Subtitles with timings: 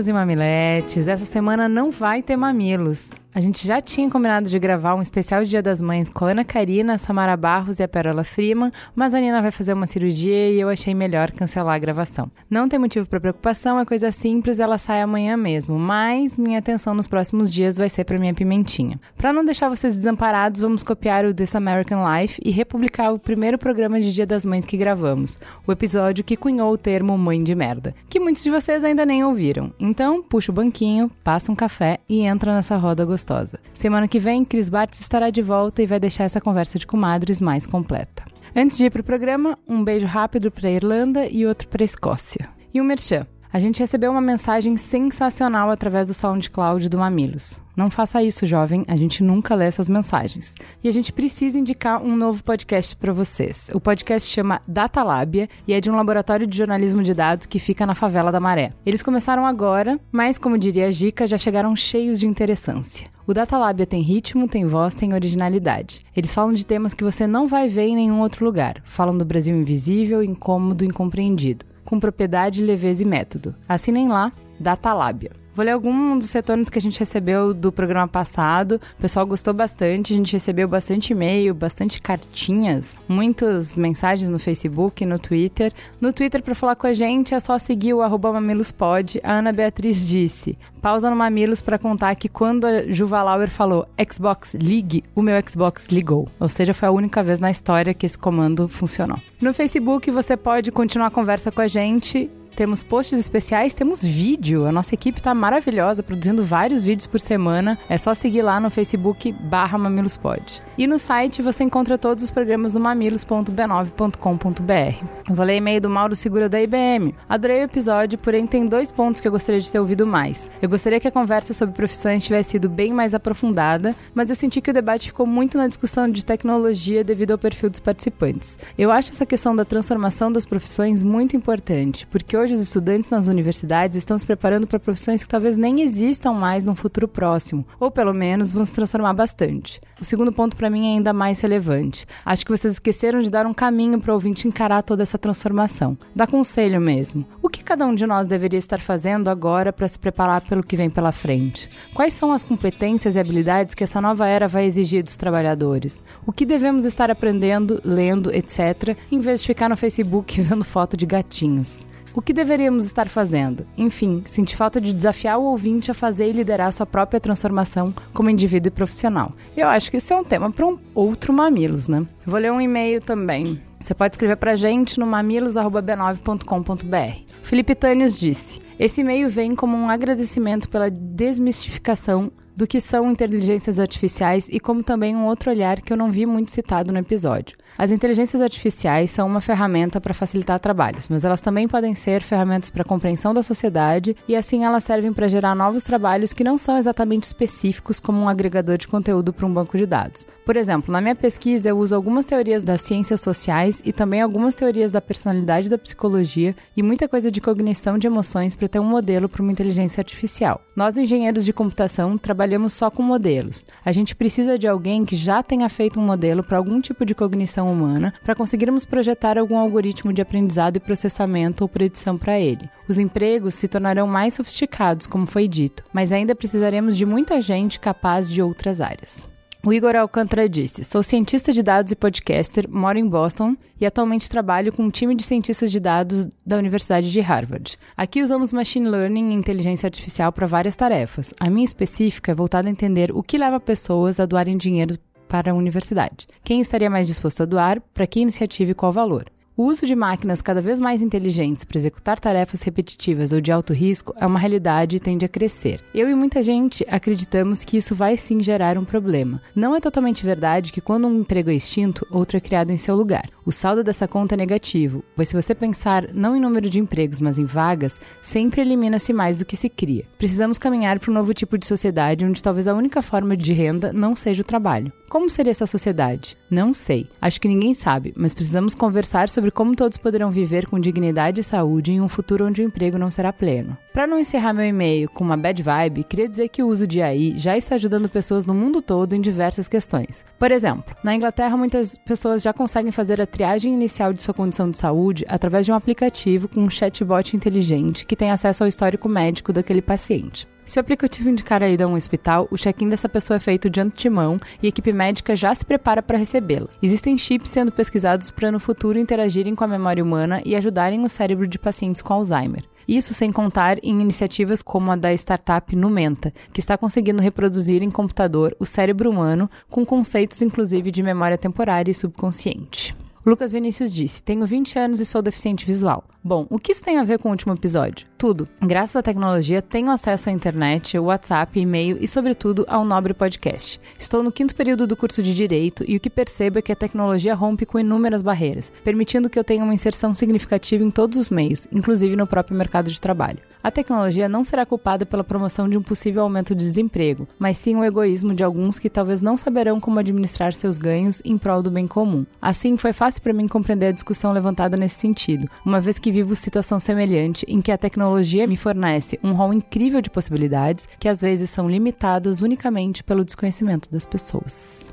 [0.00, 3.10] Mamileiros e mamiletes, essa semana não vai ter mamilos.
[3.32, 6.44] A gente já tinha combinado de gravar um especial Dia das Mães com a Ana
[6.44, 10.50] Karina, a Samara Barros e a Pérola Freeman, mas a Nina vai fazer uma cirurgia
[10.50, 12.28] e eu achei melhor cancelar a gravação.
[12.50, 16.92] Não tem motivo para preocupação, é coisa simples, ela sai amanhã mesmo, mas minha atenção
[16.92, 18.98] nos próximos dias vai ser para minha pimentinha.
[19.16, 23.58] Para não deixar vocês desamparados, vamos copiar o This American Life e republicar o primeiro
[23.58, 27.54] programa de Dia das Mães que gravamos, o episódio que cunhou o termo mãe de
[27.54, 29.72] merda, que muitos de vocês ainda nem ouviram.
[29.78, 33.58] Então, puxa o banquinho, passa um café e entra nessa roda gostosa gostosa.
[33.74, 37.40] Semana que vem, Cris Bartz estará de volta e vai deixar essa conversa de comadres
[37.40, 38.24] mais completa.
[38.56, 41.82] Antes de ir para o programa, um beijo rápido para a Irlanda e outro para
[41.82, 42.48] a Escócia.
[42.72, 43.26] E um merchan.
[43.52, 47.60] A gente recebeu uma mensagem sensacional através do SoundCloud do Mamilos.
[47.76, 50.54] Não faça isso, jovem, a gente nunca lê essas mensagens.
[50.84, 53.68] E a gente precisa indicar um novo podcast para vocês.
[53.74, 57.84] O podcast chama Datalábia e é de um laboratório de jornalismo de dados que fica
[57.84, 58.72] na favela da Maré.
[58.86, 63.08] Eles começaram agora, mas como diria a Gica, já chegaram cheios de interessância.
[63.26, 66.06] O Datalábia tem ritmo, tem voz, tem originalidade.
[66.16, 68.80] Eles falam de temas que você não vai ver em nenhum outro lugar.
[68.84, 73.52] Falam do Brasil invisível, incômodo, incompreendido com propriedade, leveza e método.
[73.68, 75.32] Assinem lá, Datalábia.
[75.54, 78.80] Vou ler algum dos retornos que a gente recebeu do programa passado.
[78.98, 85.04] O pessoal gostou bastante, a gente recebeu bastante e-mail, bastante cartinhas, muitas mensagens no Facebook,
[85.04, 85.72] no Twitter.
[86.00, 89.20] No Twitter, para falar com a gente, é só seguir o arroba mamilospod.
[89.24, 93.86] A Ana Beatriz disse: pausa no Mamilos para contar que quando a Juva Lauer falou
[94.10, 96.28] Xbox ligue, o meu Xbox ligou.
[96.38, 99.18] Ou seja, foi a única vez na história que esse comando funcionou.
[99.40, 104.66] No Facebook, você pode continuar a conversa com a gente temos posts especiais, temos vídeo.
[104.66, 107.78] A nossa equipe está maravilhosa, produzindo vários vídeos por semana.
[107.88, 110.62] É só seguir lá no Facebook barra mamilospod.
[110.76, 115.04] E no site você encontra todos os programas do mamilos.b9.com.br.
[115.30, 117.14] Vou ler e-mail do Mauro Segura da IBM.
[117.26, 120.50] Adorei o episódio, porém tem dois pontos que eu gostaria de ter ouvido mais.
[120.60, 124.60] Eu gostaria que a conversa sobre profissões tivesse sido bem mais aprofundada, mas eu senti
[124.60, 128.58] que o debate ficou muito na discussão de tecnologia devido ao perfil dos participantes.
[128.76, 133.26] Eu acho essa questão da transformação das profissões muito importante, porque hoje os estudantes nas
[133.26, 137.90] universidades estão se preparando para profissões que talvez nem existam mais no futuro próximo, ou
[137.90, 139.80] pelo menos vão se transformar bastante.
[140.00, 142.06] O segundo ponto para mim é ainda mais relevante.
[142.24, 145.96] Acho que vocês esqueceram de dar um caminho para o ouvinte encarar toda essa transformação.
[146.14, 147.26] Dá conselho mesmo.
[147.42, 150.76] O que cada um de nós deveria estar fazendo agora para se preparar pelo que
[150.76, 151.68] vem pela frente?
[151.94, 156.02] Quais são as competências e habilidades que essa nova era vai exigir dos trabalhadores?
[156.26, 160.96] O que devemos estar aprendendo, lendo, etc., em vez de ficar no Facebook vendo foto
[160.96, 161.86] de gatinhos?
[162.12, 163.64] O que deveríamos estar fazendo?
[163.78, 168.30] Enfim, senti falta de desafiar o ouvinte a fazer e liderar sua própria transformação como
[168.30, 169.32] indivíduo e profissional.
[169.56, 172.04] Eu acho que isso é um tema para um outro Mamilos, né?
[172.26, 173.62] Vou ler um e-mail também.
[173.80, 177.30] Você pode escrever para gente no mamilos.b9.com.br.
[177.42, 183.80] Felipe Tânios disse: Esse e-mail vem como um agradecimento pela desmistificação do que são inteligências
[183.80, 187.56] artificiais e como também um outro olhar que eu não vi muito citado no episódio.
[187.78, 192.70] As inteligências artificiais são uma ferramenta para facilitar trabalhos, mas elas também podem ser ferramentas
[192.70, 196.76] para compreensão da sociedade e assim elas servem para gerar novos trabalhos que não são
[196.76, 200.26] exatamente específicos como um agregador de conteúdo para um banco de dados.
[200.44, 204.54] Por exemplo, na minha pesquisa eu uso algumas teorias das ciências sociais e também algumas
[204.54, 208.84] teorias da personalidade da psicologia e muita coisa de cognição de emoções para ter um
[208.84, 210.60] modelo para uma inteligência artificial.
[210.74, 213.64] Nós engenheiros de computação trabalhamos só com modelos.
[213.84, 217.14] A gente precisa de alguém que já tenha feito um modelo para algum tipo de
[217.14, 222.68] cognição humana para conseguirmos projetar algum algoritmo de aprendizado e processamento ou predição para ele.
[222.88, 227.80] Os empregos se tornarão mais sofisticados, como foi dito, mas ainda precisaremos de muita gente
[227.80, 229.28] capaz de outras áreas.
[229.62, 234.28] O Igor Alcântara disse: Sou cientista de dados e podcaster, moro em Boston e atualmente
[234.28, 237.76] trabalho com um time de cientistas de dados da Universidade de Harvard.
[237.94, 241.34] Aqui usamos machine learning e inteligência artificial para várias tarefas.
[241.38, 244.94] A minha específica é voltada a entender o que leva pessoas a doarem dinheiro
[245.30, 246.26] para a universidade.
[246.42, 249.26] Quem estaria mais disposto a doar, para que iniciativa e qual valor?
[249.60, 253.74] O uso de máquinas cada vez mais inteligentes para executar tarefas repetitivas ou de alto
[253.74, 255.78] risco é uma realidade e tende a crescer.
[255.94, 259.38] Eu e muita gente acreditamos que isso vai sim gerar um problema.
[259.54, 262.96] Não é totalmente verdade que quando um emprego é extinto, outro é criado em seu
[262.96, 263.28] lugar.
[263.44, 267.20] O saldo dessa conta é negativo, pois se você pensar não em número de empregos,
[267.20, 270.06] mas em vagas, sempre elimina-se mais do que se cria.
[270.16, 273.92] Precisamos caminhar para um novo tipo de sociedade onde talvez a única forma de renda
[273.92, 274.90] não seja o trabalho.
[275.10, 276.36] Como seria essa sociedade?
[276.48, 277.08] Não sei.
[277.20, 281.42] Acho que ninguém sabe, mas precisamos conversar sobre como todos poderão viver com dignidade e
[281.42, 283.76] saúde em um futuro onde o emprego não será pleno.
[283.92, 287.02] Para não encerrar meu e-mail com uma bad vibe, queria dizer que o uso de
[287.02, 290.24] AI já está ajudando pessoas no mundo todo em diversas questões.
[290.38, 294.70] Por exemplo, na Inglaterra, muitas pessoas já conseguem fazer a triagem inicial de sua condição
[294.70, 299.08] de saúde através de um aplicativo com um chatbot inteligente que tem acesso ao histórico
[299.08, 300.46] médico daquele paciente.
[300.70, 303.68] Se o aplicativo indicar a ida a um hospital, o check-in dessa pessoa é feito
[303.68, 306.68] de antemão e a equipe médica já se prepara para recebê-la.
[306.80, 311.08] Existem chips sendo pesquisados para no futuro interagirem com a memória humana e ajudarem o
[311.08, 312.62] cérebro de pacientes com Alzheimer.
[312.86, 317.90] Isso sem contar em iniciativas como a da startup Numenta, que está conseguindo reproduzir em
[317.90, 322.94] computador o cérebro humano com conceitos inclusive de memória temporária e subconsciente.
[323.26, 326.04] Lucas Vinícius disse: Tenho 20 anos e sou deficiente visual.
[326.22, 328.06] Bom, o que isso tem a ver com o último episódio?
[328.18, 328.46] Tudo.
[328.60, 333.80] Graças à tecnologia, tenho acesso à internet, WhatsApp, e-mail e, sobretudo, ao Nobre Podcast.
[333.98, 336.76] Estou no quinto período do curso de Direito e o que percebo é que a
[336.76, 341.30] tecnologia rompe com inúmeras barreiras, permitindo que eu tenha uma inserção significativa em todos os
[341.30, 343.38] meios, inclusive no próprio mercado de trabalho.
[343.62, 347.76] A tecnologia não será culpada pela promoção de um possível aumento de desemprego, mas sim
[347.76, 351.70] o egoísmo de alguns que talvez não saberão como administrar seus ganhos em prol do
[351.70, 352.24] bem comum.
[352.40, 356.34] Assim, foi fácil para mim compreender a discussão levantada nesse sentido, uma vez que vivo
[356.34, 361.20] situação semelhante em que a tecnologia me fornece um rol incrível de possibilidades que às
[361.20, 364.89] vezes são limitadas unicamente pelo desconhecimento das pessoas.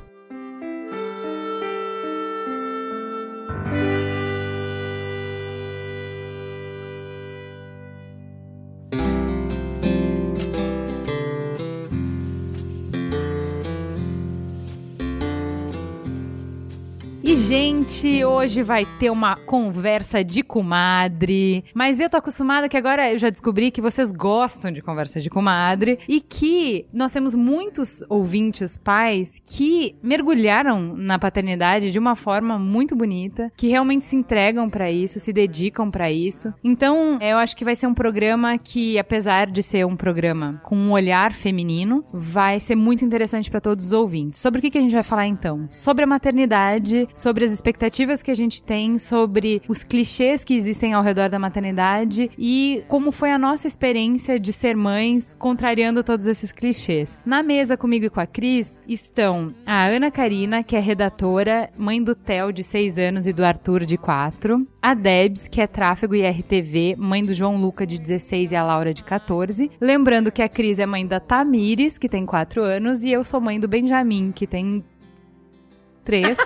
[17.47, 21.63] Gente, hoje vai ter uma conversa de comadre.
[21.73, 25.29] Mas eu tô acostumada que agora eu já descobri que vocês gostam de conversa de
[25.29, 32.59] comadre e que nós temos muitos ouvintes pais que mergulharam na paternidade de uma forma
[32.59, 36.53] muito bonita, que realmente se entregam para isso, se dedicam para isso.
[36.61, 40.75] Então, eu acho que vai ser um programa que, apesar de ser um programa com
[40.75, 44.37] um olhar feminino, vai ser muito interessante para todos os ouvintes.
[44.37, 45.65] Sobre o que, a gente vai falar então?
[45.71, 50.55] Sobre a maternidade, sobre sobre as expectativas que a gente tem, sobre os clichês que
[50.55, 56.03] existem ao redor da maternidade e como foi a nossa experiência de ser mães, contrariando
[56.03, 57.15] todos esses clichês.
[57.23, 62.01] Na mesa comigo e com a Cris estão a Ana Karina, que é redatora, mãe
[62.01, 64.67] do Theo, de 6 anos, e do Arthur, de 4.
[64.81, 68.63] A Debs, que é tráfego e RTV, mãe do João Luca, de 16, e a
[68.63, 69.69] Laura, de 14.
[69.79, 73.39] Lembrando que a Cris é mãe da Tamires, que tem 4 anos, e eu sou
[73.39, 74.83] mãe do Benjamin, que tem
[76.07, 76.37] Três.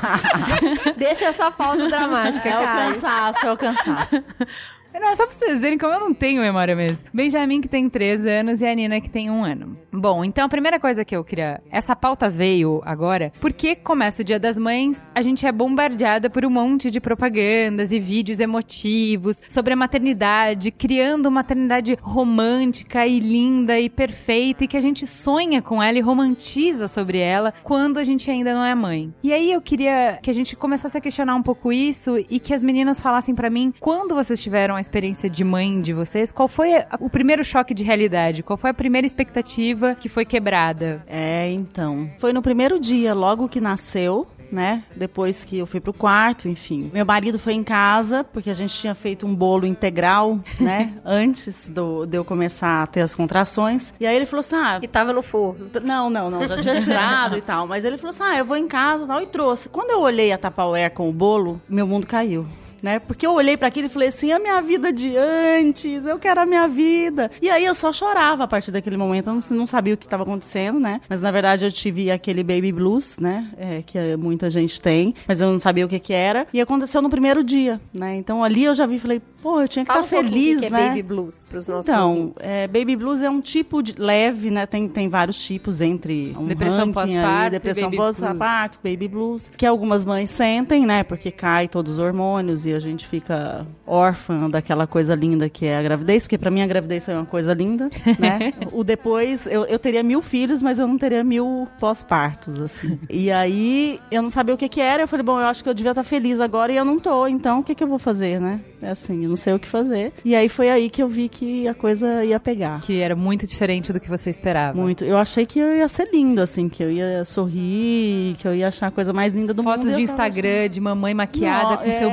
[0.96, 2.64] Deixa essa pausa dramática, é cara.
[2.64, 4.24] É o cansaço, é o cansaço.
[4.94, 7.08] Não, só pra vocês verem como eu não tenho memória mesmo.
[7.12, 9.76] Benjamin, que tem 13 anos, e a Nina, que tem um ano.
[9.92, 11.60] Bom, então a primeira coisa que eu queria.
[11.70, 16.44] Essa pauta veio agora porque começa o Dia das Mães, a gente é bombardeada por
[16.44, 23.18] um monte de propagandas e vídeos emotivos sobre a maternidade, criando uma maternidade romântica e
[23.20, 27.98] linda e perfeita e que a gente sonha com ela e romantiza sobre ela quando
[27.98, 29.12] a gente ainda não é mãe.
[29.22, 32.54] E aí eu queria que a gente começasse a questionar um pouco isso e que
[32.54, 36.72] as meninas falassem para mim quando vocês tiveram experiência de mãe de vocês, qual foi
[37.00, 38.42] o primeiro choque de realidade?
[38.42, 41.02] Qual foi a primeira expectativa que foi quebrada?
[41.06, 42.10] É, então.
[42.18, 44.84] Foi no primeiro dia, logo que nasceu, né?
[44.94, 46.90] Depois que eu fui pro quarto, enfim.
[46.92, 50.92] Meu marido foi em casa, porque a gente tinha feito um bolo integral, né?
[51.04, 53.94] Antes do, de eu começar a ter as contrações.
[53.98, 54.78] E aí ele falou assim: ah.
[54.82, 55.70] E tava no forno.
[55.82, 57.66] Não, não, não, já tinha tirado e tal.
[57.66, 59.68] Mas ele falou assim: ah, eu vou em casa e tal, e trouxe.
[59.70, 62.46] Quando eu olhei a Tupperware com o bolo, meu mundo caiu
[62.82, 62.98] né?
[62.98, 66.40] Porque eu olhei para aquilo e falei assim: a minha vida de antes, eu quero
[66.40, 67.30] a minha vida.
[67.40, 70.06] E aí eu só chorava a partir daquele momento, eu não, não sabia o que
[70.06, 71.00] estava acontecendo, né?
[71.08, 73.50] Mas na verdade eu tive aquele baby blues, né?
[73.56, 76.46] É, que muita gente tem, mas eu não sabia o que que era.
[76.52, 78.16] E aconteceu no primeiro dia, né?
[78.16, 80.70] Então ali eu já vi e falei: pô, eu tinha que estar tá feliz, que
[80.70, 80.82] né?
[80.82, 84.66] é baby blues pros nossos Então, é, baby blues é um tipo de leve, né?
[84.66, 90.30] Tem, tem vários tipos entre um depressão pós-parto, depressão pós-parto, baby blues, que algumas mães
[90.30, 91.02] sentem, né?
[91.02, 95.66] Porque cai todos os hormônios e e a gente fica órfã daquela coisa linda que
[95.66, 98.52] é a gravidez, porque pra mim a gravidez foi uma coisa linda, né?
[98.72, 102.98] o depois, eu, eu teria mil filhos, mas eu não teria mil pós-partos, assim.
[103.08, 105.68] E aí, eu não sabia o que que era, eu falei, bom, eu acho que
[105.68, 107.98] eu devia estar feliz agora e eu não tô, então o que que eu vou
[107.98, 108.60] fazer, né?
[108.82, 110.12] É assim, eu não sei o que fazer.
[110.24, 112.80] E aí foi aí que eu vi que a coisa ia pegar.
[112.80, 114.80] Que era muito diferente do que você esperava.
[114.80, 115.04] Muito.
[115.04, 118.68] Eu achei que eu ia ser lindo, assim, que eu ia sorrir, que eu ia
[118.68, 119.94] achar a coisa mais linda do Fotos mundo.
[119.94, 122.10] de e eu tava Instagram de mamãe maquiada Não, com seu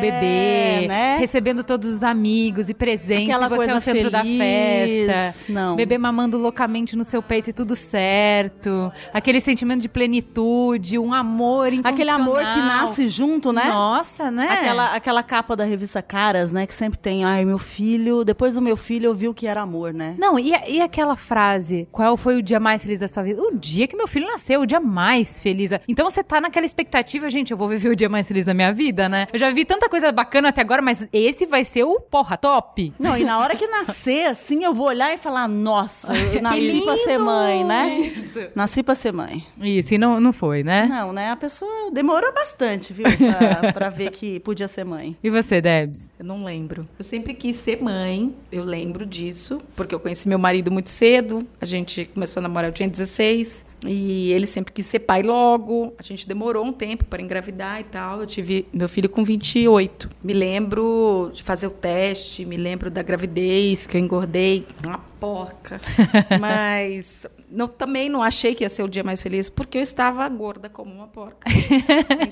[0.50, 1.18] é, bebê, né?
[1.18, 5.08] recebendo todos os amigos e presentes, Aquela e você coisa é o centro da feliz.
[5.08, 5.52] festa.
[5.52, 5.76] Não.
[5.76, 8.92] Bebê mamando loucamente no seu peito e tudo certo.
[9.14, 11.70] Aquele sentimento de plenitude, um amor.
[11.84, 13.66] Aquele amor que nasce junto, né?
[13.66, 14.48] Nossa, né?
[14.50, 16.66] Aquela, aquela capa da revista Caras, né?
[16.66, 19.62] Que sempre tem, ai, meu filho, depois do meu filho eu vi o que era
[19.62, 20.16] amor, né?
[20.18, 23.42] Não, e, e aquela frase, qual foi o dia mais feliz da sua vida?
[23.42, 25.70] O dia que meu filho nasceu, o dia mais feliz.
[25.70, 25.82] Da...
[25.88, 28.74] Então você tá naquela expectativa, gente, eu vou viver o dia mais feliz da minha
[28.74, 29.28] vida, né?
[29.34, 32.94] Eu já vi tanta coisa bacana até agora, mas esse vai ser o porra top.
[33.00, 36.72] Não, e na hora que nascer, assim, eu vou olhar e falar, nossa, eu nasci
[36.72, 36.86] lindo!
[36.86, 38.00] pra ser mãe, né?
[38.00, 38.40] Isso.
[38.56, 39.46] Nasci pra ser mãe.
[39.62, 40.88] Isso, e não, não foi, né?
[40.90, 41.30] Não, né?
[41.30, 43.06] A pessoa demorou bastante, viu?
[43.06, 45.16] Pra, pra ver que podia ser mãe.
[45.24, 46.08] E você, Debs?
[46.18, 46.88] Eu não lembro.
[46.98, 51.46] Eu sempre quis ser mãe, eu lembro disso, porque eu conheci meu marido muito cedo.
[51.60, 53.69] A gente começou a namorar, eu tinha 16.
[53.86, 55.94] E ele sempre quis ser pai logo.
[55.98, 58.20] A gente demorou um tempo para engravidar e tal.
[58.22, 60.10] Eu tive meu filho com 28.
[60.24, 65.80] Me lembro de fazer o teste, me lembro da gravidez, que eu engordei uma porca.
[66.40, 70.28] Mas não, também não achei que ia ser o dia mais feliz, porque eu estava
[70.30, 71.50] gorda como uma porca.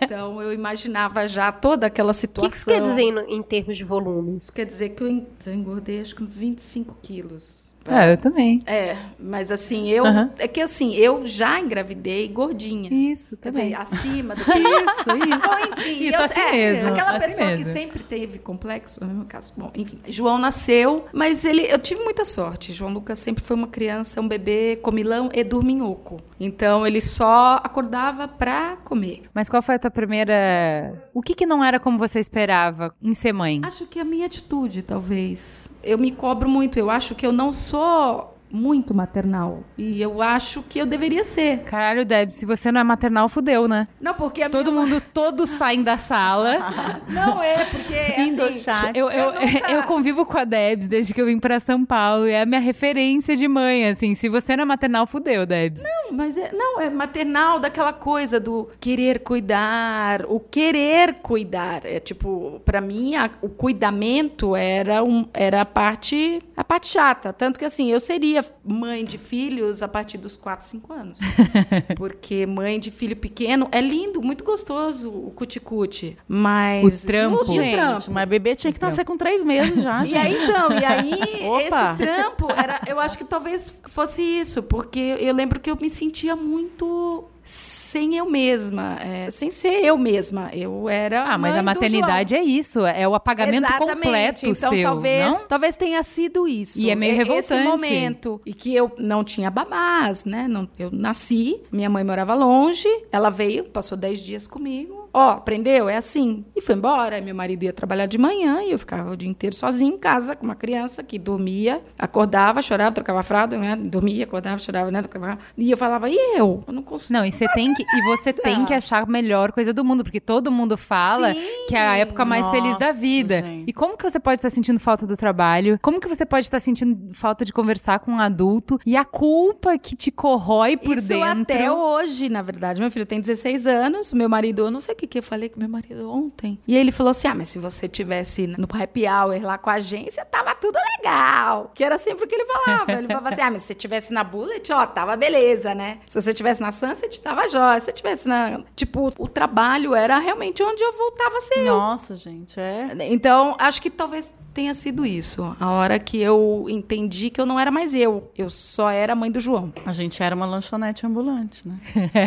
[0.02, 2.50] Então eu imaginava já toda aquela O que, situação.
[2.50, 4.38] que isso quer dizer em, em termos de volume?
[4.42, 7.67] Isso quer dizer que eu engordei acho que uns 25 quilos.
[7.90, 8.62] Ah, eu também.
[8.66, 10.04] É, mas assim, eu.
[10.38, 12.90] É que assim, eu já engravidei gordinha.
[12.92, 13.70] Isso, Quer também.
[13.70, 15.80] dizer, acima do que isso, isso.
[15.80, 17.64] enfim, Isso, eu- assim é, mesmo, Aquela assim pessoa mesmo.
[17.66, 19.54] que sempre teve complexo, no meu caso.
[19.58, 22.74] Bom, enfim, João nasceu, mas ele, eu tive muita sorte.
[22.74, 26.18] João Lucas sempre foi uma criança, um bebê comilão e dorminhoco.
[26.40, 29.24] Então ele só acordava pra comer.
[29.34, 30.94] Mas qual foi a tua primeira...
[31.14, 33.62] O que que não era como você esperava em ser mãe?
[33.64, 35.70] Acho que a minha atitude, talvez.
[35.84, 36.78] Eu me cobro muito.
[36.78, 39.64] Eu acho que eu não sou muito maternal.
[39.78, 41.60] E eu acho que eu deveria ser.
[41.64, 43.88] Caralho, Debs, se você não é maternal, fudeu, né?
[44.00, 44.84] Não, porque a Todo minha...
[44.86, 46.58] mundo, todos saem da sala.
[47.10, 48.96] Não é, porque Fim do assim, chat.
[48.98, 52.28] Eu, eu, nunca- eu convivo com a Debs desde que eu vim pra São Paulo.
[52.28, 54.14] E é a minha referência de mãe, assim.
[54.16, 55.82] Se você não é maternal, fudeu, Debs.
[55.84, 61.82] Não, mas é, não, é maternal daquela coisa do querer cuidar, o querer cuidar.
[61.86, 67.32] É tipo, pra mim, a- o cuidamento era, um, era a parte a parte chata.
[67.34, 71.18] Tanto que assim, eu seria mãe de filhos a partir dos 4, 5 anos.
[71.96, 76.18] Porque mãe de filho pequeno é lindo, muito gostoso o cuti-cuti.
[76.28, 77.04] Mas.
[77.04, 77.46] O trampo.
[77.46, 78.12] E o Gente, trampo?
[78.12, 80.18] mas bebê tinha que nascer com três meses já, E gente.
[80.18, 81.14] aí, então, e aí,
[81.48, 81.62] Opa.
[81.62, 85.90] esse trampo, era, eu acho que talvez fosse isso, porque eu lembro que eu me
[85.90, 90.52] sentia muito sem eu mesma, é, sem ser eu mesma.
[90.54, 91.24] Eu era.
[91.24, 92.86] Ah, mas a maternidade é isso.
[92.86, 93.94] É o apagamento Exatamente.
[93.94, 95.48] completo então, seu, talvez, não?
[95.48, 96.80] talvez tenha sido isso.
[96.80, 97.64] E é meio Esse revoltante.
[97.64, 98.42] momento.
[98.46, 100.46] E que eu não tinha babás, né?
[100.48, 104.97] Não, eu nasci, minha mãe morava longe, ela veio, passou 10 dias comigo.
[105.14, 105.90] Ó, aprendeu?
[105.90, 106.46] É assim.
[106.56, 107.20] E foi embora.
[107.22, 110.36] Meu marido ia trabalhar de manhã e eu ficava o dia inteiro sozinha em casa
[110.36, 113.76] com uma criança que dormia, acordava, chorava, trocava fralda, né?
[113.76, 115.02] Dormia, acordava, chorava, né?
[115.02, 115.40] Trocava.
[115.58, 116.64] E eu falava, e eu?
[116.68, 117.14] Eu não consigo.
[117.18, 120.04] Não, e você tem que e você tem que achar a melhor coisa do mundo,
[120.04, 121.42] porque todo mundo fala Sim.
[121.68, 123.42] que é a época mais Nossa, feliz da vida.
[123.42, 123.70] gente.
[123.70, 125.80] E como que você pode estar sentindo falta do trabalho?
[125.82, 128.80] Como que você pode estar sentindo falta de conversar com um adulto?
[128.86, 131.42] E a culpa que te corrói por Isso dentro.
[131.42, 132.80] até hoje, na verdade.
[132.80, 135.50] Meu filho tem 16 anos, meu marido, eu não sei o que, que eu falei
[135.50, 136.60] com meu marido ontem.
[136.68, 139.70] E aí ele falou assim: ah, mas se você tivesse no happy hour lá com
[139.70, 141.72] a agência, tava tudo legal.
[141.74, 142.92] Que era sempre o que ele falava.
[142.92, 146.00] Ele falava assim: ah, mas se você tivesse na Bullet, ó, tava beleza, né?
[146.06, 147.80] Se você tivesse na Sunset, tava jóia.
[147.80, 148.64] Se você tivesse na.
[148.76, 151.76] Tipo, o trabalho era realmente onde eu voltava a ser eu.
[151.76, 152.88] Nossa, gente, é.
[153.10, 155.56] Então, acho que talvez tenha sido isso.
[155.60, 158.32] A hora que eu entendi que eu não era mais eu.
[158.36, 159.72] Eu só era a mãe do João.
[159.86, 161.80] A gente era uma lanchonete ambulante, né?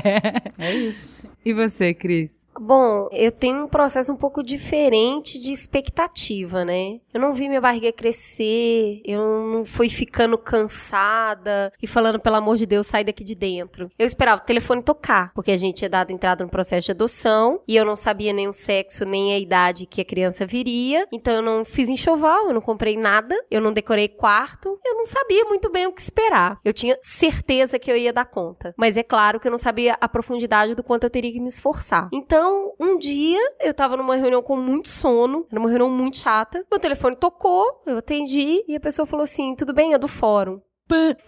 [0.57, 1.29] é isso.
[1.45, 2.40] E você, Cris?
[2.63, 7.01] Bom, eu tenho um processo um pouco diferente de expectativa, né?
[7.13, 12.59] Eu não vi minha barriga crescer, eu não fui ficando cansada e falando, pelo amor
[12.59, 13.91] de Deus, sai daqui de dentro.
[13.99, 17.63] Eu esperava o telefone tocar, porque a gente tinha dado entrada no processo de adoção
[17.67, 21.07] e eu não sabia nem o sexo, nem a idade que a criança viria.
[21.11, 25.07] Então eu não fiz enxoval, eu não comprei nada, eu não decorei quarto, eu não
[25.07, 26.61] sabia muito bem o que esperar.
[26.63, 29.97] Eu tinha certeza que eu ia dar conta, mas é claro que eu não sabia
[29.99, 32.11] a profundidade do quanto eu teria que me esforçar.
[32.13, 36.19] Então Então, um dia eu tava numa reunião com muito sono, era uma reunião muito
[36.19, 36.65] chata.
[36.69, 40.61] Meu telefone tocou, eu atendi e a pessoa falou assim: tudo bem, é do fórum.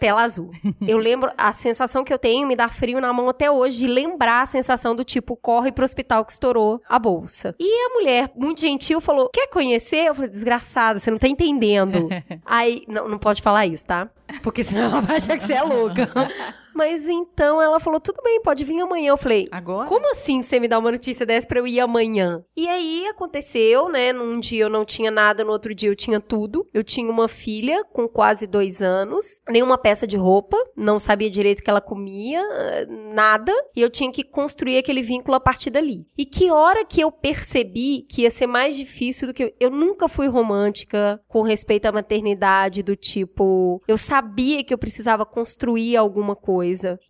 [0.01, 0.51] Tela azul.
[0.83, 3.87] Eu lembro, a sensação que eu tenho me dá frio na mão até hoje de
[3.87, 7.55] lembrar a sensação do tipo, corre pro hospital que estourou a bolsa.
[7.61, 10.07] E a mulher, muito gentil, falou: Quer conhecer?
[10.09, 12.09] Eu falei: Desgraçada, você não tá entendendo.
[12.45, 14.11] Aí, não, não pode falar isso, tá?
[14.43, 16.11] Porque senão ela vai achar que você é louca.
[16.75, 19.11] Mas então ela falou: tudo bem, pode vir amanhã.
[19.11, 19.89] Eu falei: Agora?
[19.89, 22.45] como assim você me dá uma notícia dessa pra eu ir amanhã?
[22.57, 24.13] E aí aconteceu, né?
[24.13, 26.67] Num dia eu não tinha nada, no outro dia eu tinha tudo.
[26.73, 31.61] Eu tinha uma filha com quase dois anos, nenhuma peça de roupa, não sabia direito
[31.61, 33.53] o que ela comia, eh, nada.
[33.77, 36.07] E eu tinha que construir aquele vínculo a partir dali.
[36.17, 39.55] E que hora que eu percebi que ia ser mais difícil do que.
[39.61, 43.83] Eu nunca fui romântica com respeito à maternidade, do tipo.
[43.87, 46.62] Eu sabia que eu precisava construir alguma coisa.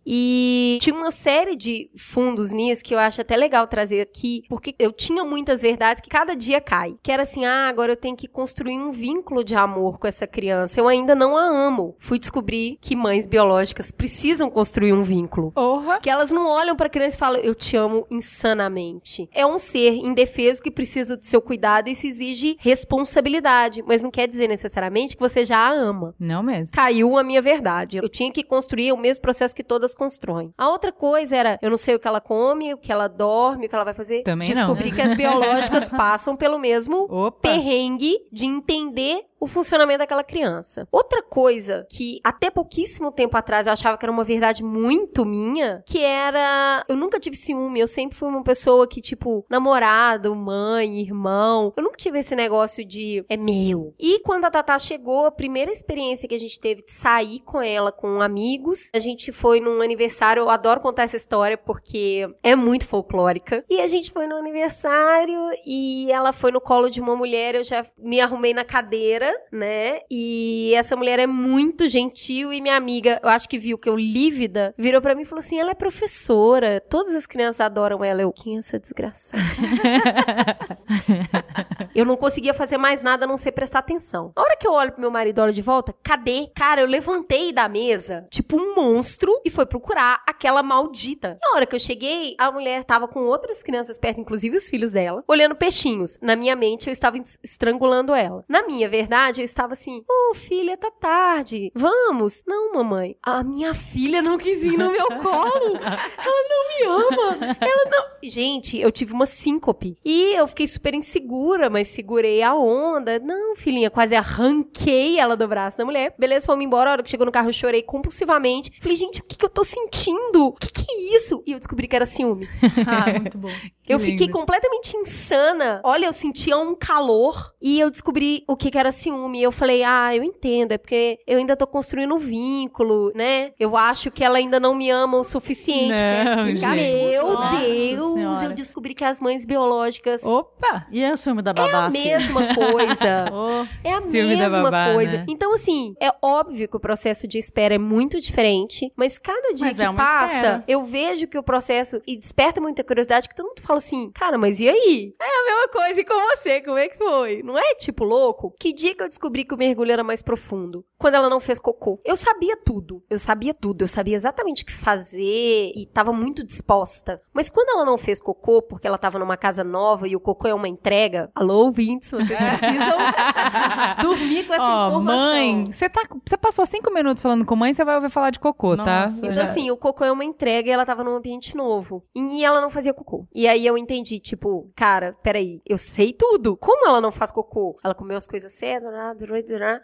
[0.05, 4.75] E tinha uma série de fundos nisso que eu acho até legal trazer aqui, porque
[4.79, 6.95] eu tinha muitas verdades que cada dia cai.
[7.01, 10.27] Que era assim, ah, agora eu tenho que construir um vínculo de amor com essa
[10.27, 10.79] criança.
[10.79, 11.95] Eu ainda não a amo.
[11.99, 15.51] Fui descobrir que mães biológicas precisam construir um vínculo.
[15.99, 19.29] Que elas não olham pra criança e falam, eu te amo insanamente.
[19.33, 23.83] É um ser indefeso que precisa do seu cuidado e se exige responsabilidade.
[23.85, 26.73] Mas não quer dizer necessariamente que você já a ama Não mesmo.
[26.75, 27.97] caiu a minha verdade.
[27.97, 30.53] Eu tinha que construir o mesmo processo que todas constroem.
[30.55, 33.65] A outra coisa era, eu não sei o que ela come, o que ela dorme,
[33.65, 34.21] o que ela vai fazer.
[34.21, 34.67] Também não.
[34.67, 37.49] Descobri que as biológicas passam pelo mesmo Opa.
[37.49, 40.87] perrengue de entender o funcionamento daquela criança.
[40.89, 45.83] Outra coisa que até pouquíssimo tempo atrás eu achava que era uma verdade muito minha,
[45.85, 51.01] que era eu nunca tive ciúme, eu sempre fui uma pessoa que tipo namorado, mãe,
[51.01, 53.93] irmão, eu nunca tive esse negócio de é meu.
[53.99, 57.61] E quando a Tatá chegou, a primeira experiência que a gente teve de sair com
[57.61, 62.55] ela com amigos, a gente foi num aniversário, eu adoro contar essa história porque é
[62.55, 63.65] muito folclórica.
[63.69, 67.63] E a gente foi no aniversário e ela foi no colo de uma mulher, eu
[67.65, 69.99] já me arrumei na cadeira, né?
[70.09, 73.95] E essa mulher é muito gentil e minha amiga, eu acho que viu que eu
[73.95, 78.21] lívida, virou pra mim e falou assim: ela é professora, todas as crianças adoram ela.
[78.21, 79.41] Eu, quem é essa desgraçada?
[81.95, 84.31] eu não conseguia fazer mais nada a não ser prestar atenção.
[84.35, 86.49] A hora que eu olho pro meu marido olha de volta, cadê?
[86.55, 91.37] Cara, eu levantei da mesa, tipo um monstro, e foi procurar aquela maldita.
[91.41, 94.91] Na hora que eu cheguei, a mulher tava com outras crianças perto, inclusive os filhos
[94.91, 96.17] dela, olhando peixinhos.
[96.21, 98.43] Na minha mente, eu estava es- estrangulando ela.
[98.47, 101.71] Na minha verdade, eu estava assim: Ô, oh, filha, tá tarde.
[101.75, 102.43] Vamos.
[102.45, 103.15] Não, mamãe.
[103.21, 105.77] A minha filha não quis ir no meu colo.
[105.77, 107.57] Ela não me ama.
[107.59, 108.03] Ela não.
[108.23, 109.97] Gente, eu tive uma síncope.
[110.03, 113.19] E eu fiquei super insegura, mas segurei a onda.
[113.19, 116.15] Não, filhinha, quase arranquei ela do braço da mulher.
[116.17, 116.89] Beleza, fomos embora.
[116.89, 118.71] A hora que chegou no carro, eu chorei compulsivamente.
[118.81, 120.47] Falei, gente, o que, que eu tô sentindo?
[120.47, 121.43] O que, que é isso?
[121.45, 122.47] E eu descobri que era ciúme.
[122.85, 123.49] Ah, muito bom.
[123.87, 124.11] eu lindo.
[124.11, 125.81] fiquei completamente insana.
[125.83, 129.12] Olha, eu sentia um calor e eu descobri o que, que era ciúme.
[129.33, 133.51] E eu falei, ah, eu entendo, é porque eu ainda tô construindo um vínculo, né?
[133.59, 135.99] Eu acho que ela ainda não me ama o suficiente.
[136.01, 136.77] Quer Não, explicar?
[136.77, 137.09] gente.
[137.11, 138.45] Meu Nossa Deus, Senhora.
[138.45, 140.85] eu descobri que as mães biológicas Opa!
[140.91, 142.17] E é o ciúme da é babá, a filha?
[142.17, 143.29] mesma coisa.
[143.33, 145.17] Oh, É a Ciúme da mesma babá, coisa.
[145.17, 145.25] né?
[145.27, 149.67] Então, assim, é óbvio que o processo de espera é muito diferente, mas cada dia
[149.67, 150.63] Mas que é uma passa, espera.
[150.67, 154.37] eu vejo que o processo e desperta muita curiosidade, que todo mundo fala assim, cara,
[154.37, 155.13] mas e aí?
[155.19, 157.41] É a mesma coisa e com você, como é que foi?
[157.43, 158.53] Não é tipo louco?
[158.59, 160.85] Que dia que eu descobri que o mergulho era mais profundo?
[160.97, 161.99] Quando ela não fez cocô.
[162.03, 163.03] Eu sabia tudo.
[163.09, 163.83] Eu sabia tudo.
[163.83, 167.21] Eu sabia exatamente o que fazer e tava muito disposta.
[167.33, 170.47] Mas quando ela não fez cocô, porque ela tava numa casa nova e o cocô
[170.47, 172.27] é uma entrega, alô, ouvintes, vocês
[172.59, 172.97] precisam
[174.01, 175.03] dormir com essa Ó, informação.
[175.03, 178.39] mãe, você tá, você passou cinco minutos falando com mãe, você vai ouvir falar de
[178.39, 179.01] cocô, tá?
[179.03, 182.03] Nossa, Então, Já- assim, o cocô é uma entrega e ela tava num ambiente novo.
[182.15, 183.27] E ela não fazia cocô.
[183.33, 186.55] E aí eu entendi, tipo, cara, peraí, eu sei tudo.
[186.57, 187.77] Como ela não faz cocô?
[187.83, 188.82] Ela comeu as coisas certas,